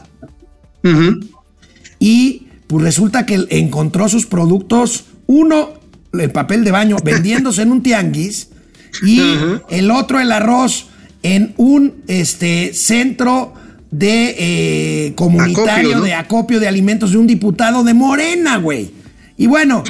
Y 2.00 2.48
pues 2.68 2.84
resulta 2.84 3.26
que 3.26 3.46
encontró 3.50 4.10
sus 4.10 4.26
productos, 4.26 5.06
uno, 5.26 5.74
el 6.14 6.32
papel 6.32 6.64
de 6.64 6.72
baño, 6.72 6.98
vendiéndose 7.04 7.62
en 7.62 7.72
un 7.72 7.84
tianguis, 7.84 8.50
y 9.04 9.22
el 9.70 9.92
otro, 9.92 10.20
el 10.20 10.32
arroz, 10.32 10.88
en 11.24 11.54
un 11.58 12.04
este, 12.08 12.74
centro 12.74 13.54
de 13.92 14.36
eh, 14.38 15.14
comunitario 15.16 15.90
Acopio, 15.90 15.98
¿no? 15.98 16.04
de 16.04 16.14
acopio 16.14 16.60
de 16.60 16.68
alimentos 16.68 17.12
de 17.12 17.18
un 17.18 17.28
diputado 17.28 17.84
de 17.84 17.94
Morena, 17.94 18.58
güey. 18.58 18.92
Y 19.38 19.48
bueno, 19.48 19.84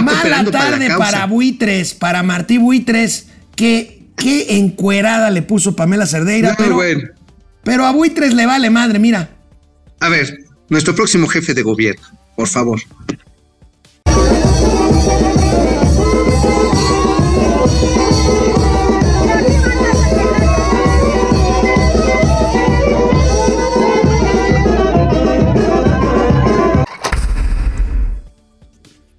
Mala 0.00 0.22
para 0.22 0.50
tarde 0.50 0.88
para, 0.96 1.26
Buitres, 1.26 1.94
para 1.94 2.22
Martí 2.22 2.56
Buitres, 2.56 3.26
que 3.54 4.06
qué 4.16 4.56
encuerada 4.56 5.30
le 5.30 5.42
puso 5.42 5.76
Pamela 5.76 6.06
Cerdeira, 6.06 6.54
pero, 6.56 6.76
bueno. 6.76 7.08
pero 7.62 7.84
a 7.84 7.92
Buitres 7.92 8.32
le 8.34 8.46
vale 8.46 8.70
madre, 8.70 8.98
mira. 8.98 9.30
A 10.02 10.08
ver, 10.08 10.36
nuestro 10.68 10.96
próximo 10.96 11.28
jefe 11.28 11.54
de 11.54 11.62
gobierno, 11.62 12.02
por 12.34 12.48
favor. 12.48 12.80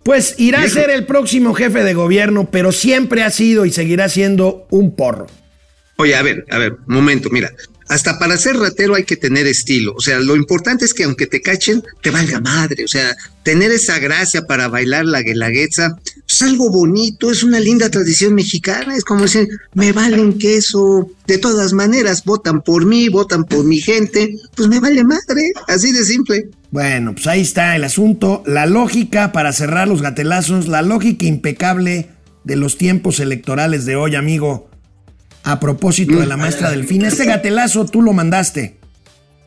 Pues 0.03 0.35
irá 0.37 0.63
a 0.63 0.67
ser 0.67 0.89
el 0.89 1.05
próximo 1.05 1.53
jefe 1.53 1.85
de 1.85 1.93
gobierno, 1.93 2.51
pero 2.51 2.73
siempre 2.73 3.23
ha 3.23 3.29
sido 3.29 3.65
y 3.65 3.71
seguirá 3.71 4.09
siendo 4.09 4.67
un 4.69 4.93
porro. 4.97 5.27
Oye, 5.95 6.17
a 6.17 6.21
ver, 6.21 6.45
a 6.51 6.57
ver, 6.57 6.73
un 6.73 6.95
momento, 6.95 7.29
mira. 7.29 7.53
Hasta 7.89 8.19
para 8.19 8.37
ser 8.37 8.57
ratero 8.57 8.95
hay 8.95 9.03
que 9.03 9.17
tener 9.17 9.47
estilo. 9.47 9.93
O 9.95 10.01
sea, 10.01 10.19
lo 10.19 10.35
importante 10.35 10.85
es 10.85 10.93
que 10.93 11.03
aunque 11.03 11.27
te 11.27 11.41
cachen, 11.41 11.83
te 12.01 12.11
valga 12.11 12.39
madre. 12.39 12.83
O 12.85 12.87
sea, 12.87 13.15
tener 13.43 13.71
esa 13.71 13.99
gracia 13.99 14.43
para 14.43 14.67
bailar 14.67 15.05
la 15.05 15.21
guelaguetza 15.21 15.97
es 16.27 16.41
algo 16.41 16.69
bonito, 16.69 17.29
es 17.31 17.43
una 17.43 17.59
linda 17.59 17.89
tradición 17.89 18.33
mexicana. 18.33 18.95
Es 18.95 19.03
como 19.03 19.23
decir, 19.23 19.47
me 19.73 19.91
valen 19.91 20.37
queso. 20.37 21.09
De 21.27 21.37
todas 21.37 21.73
maneras, 21.73 22.23
votan 22.23 22.61
por 22.61 22.85
mí, 22.85 23.09
votan 23.09 23.43
por 23.45 23.65
mi 23.65 23.79
gente. 23.79 24.35
Pues 24.55 24.67
me 24.67 24.79
vale 24.79 25.03
madre, 25.03 25.51
así 25.67 25.91
de 25.91 26.03
simple. 26.03 26.49
Bueno, 26.71 27.13
pues 27.13 27.27
ahí 27.27 27.41
está 27.41 27.75
el 27.75 27.83
asunto. 27.83 28.43
La 28.47 28.65
lógica 28.65 29.31
para 29.31 29.53
cerrar 29.53 29.87
los 29.87 30.01
gatelazos, 30.01 30.67
la 30.67 30.81
lógica 30.81 31.25
impecable 31.25 32.09
de 32.43 32.55
los 32.55 32.77
tiempos 32.77 33.19
electorales 33.19 33.85
de 33.85 33.95
hoy, 33.95 34.15
amigo. 34.15 34.69
A 35.43 35.59
propósito 35.59 36.19
de 36.19 36.25
la 36.25 36.37
maestra 36.37 36.71
Delfina. 36.71 37.07
Este 37.07 37.25
gatelazo 37.25 37.85
tú 37.85 38.01
lo 38.01 38.13
mandaste. 38.13 38.77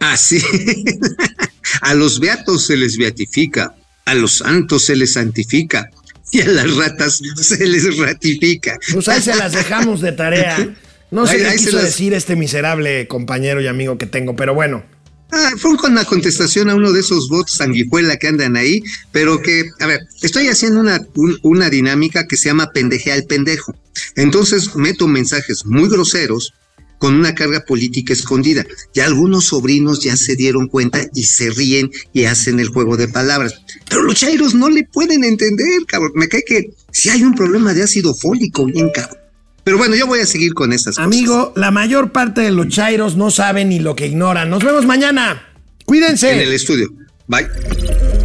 Así. 0.01 0.38
a 1.82 1.94
los 1.94 2.20
beatos 2.20 2.66
se 2.66 2.76
les 2.76 2.97
beatifica, 2.97 3.74
a 4.05 4.14
los 4.14 4.34
santos 4.38 4.84
se 4.84 4.97
les 4.97 5.14
santifica 5.14 5.90
y 6.32 6.40
a 6.42 6.49
las 6.49 6.74
ratas 6.76 7.20
se 7.40 7.66
les 7.66 7.97
ratifica. 7.99 8.78
Pues 8.92 9.09
ahí 9.09 9.22
se 9.22 9.34
las 9.34 9.53
dejamos 9.53 10.01
de 10.01 10.12
tarea. 10.12 10.74
No 11.11 11.26
sé 11.26 11.34
Ahí- 11.34 11.38
qué 11.42 11.47
ahí 11.49 11.57
quiso 11.59 11.76
las- 11.76 11.84
decir 11.86 12.12
este 12.14 12.36
miserable 12.36 13.07
compañero 13.09 13.61
y 13.61 13.66
amigo 13.68 13.97
que 13.97 14.07
tengo, 14.07 14.36
pero 14.36 14.55
bueno. 14.55 14.84
Ah, 15.32 15.51
fue 15.59 15.76
con 15.76 15.94
la 15.94 16.05
contestación 16.05 16.70
a 16.70 16.74
uno 16.76 16.92
de 16.92 17.01
esos 17.01 17.28
bots 17.28 17.53
sanguijuela 17.57 18.16
que 18.16 18.28
andan 18.28 18.57
ahí, 18.57 18.80
pero 19.11 19.40
que, 19.42 19.64
a 19.80 19.86
ver, 19.86 20.01
estoy 20.22 20.49
haciendo 20.49 20.78
una, 20.80 21.01
un- 21.14 21.38
una 21.42 21.68
dinámica 21.70 22.26
que 22.28 22.36
se 22.36 22.49
llama 22.49 22.70
pendeje 22.72 23.11
al 23.12 23.24
pendejo. 23.24 23.74
Entonces 24.14 24.74
meto 24.76 25.09
mensajes 25.09 25.64
muy 25.66 25.88
groseros 25.88 26.53
con 26.99 27.14
una 27.14 27.34
carga 27.34 27.64
política 27.64 28.12
escondida. 28.12 28.64
Ya 28.94 29.07
algunos 29.07 29.47
sobrinos 29.47 30.03
ya 30.03 30.16
se 30.16 30.36
dieron 30.36 30.68
cuenta 30.68 31.01
y 31.14 31.24
se 31.24 31.51
ríen 31.51 31.90
y 32.12 32.24
hacen 32.24 32.61
el 32.61 32.68
juego 32.68 32.97
de 32.97 33.09
palabras. 33.09 33.61
Pero 33.88 34.03
los 34.03 34.14
chairos 34.14 34.55
no 34.55 34.68
le 34.68 34.84
pueden 34.84 35.24
entender, 35.24 35.84
cabrón. 35.86 36.12
Me 36.14 36.28
cae 36.28 36.42
que 36.47 36.70
si 36.92 37.11
hay 37.11 37.22
un 37.22 37.34
problema 37.34 37.74
de 37.74 37.82
ácido 37.82 38.14
fólico, 38.14 38.66
bien 38.66 38.90
cabrón. 38.94 39.18
Pero 39.64 39.78
bueno, 39.78 39.97
yo 39.97 40.07
voy 40.07 40.20
a 40.20 40.26
seguir 40.26 40.55
con 40.55 40.72
estas 40.72 40.94
cosas. 40.94 41.05
Amigo, 41.05 41.53
la 41.57 41.72
mayor 41.72 42.12
parte 42.12 42.40
de 42.40 42.53
los 42.53 42.68
chairos 42.68 43.16
no 43.16 43.32
saben 43.32 43.68
ni 43.70 43.80
lo 43.80 43.97
que 43.97 44.07
ignoran. 44.07 44.49
Nos 44.49 44.62
vemos 44.62 44.86
mañana. 44.86 45.42
Cuídense. 45.84 46.32
En 46.32 46.40
el 46.40 46.53
estudio. 46.53 46.92
Bye. 47.26 48.16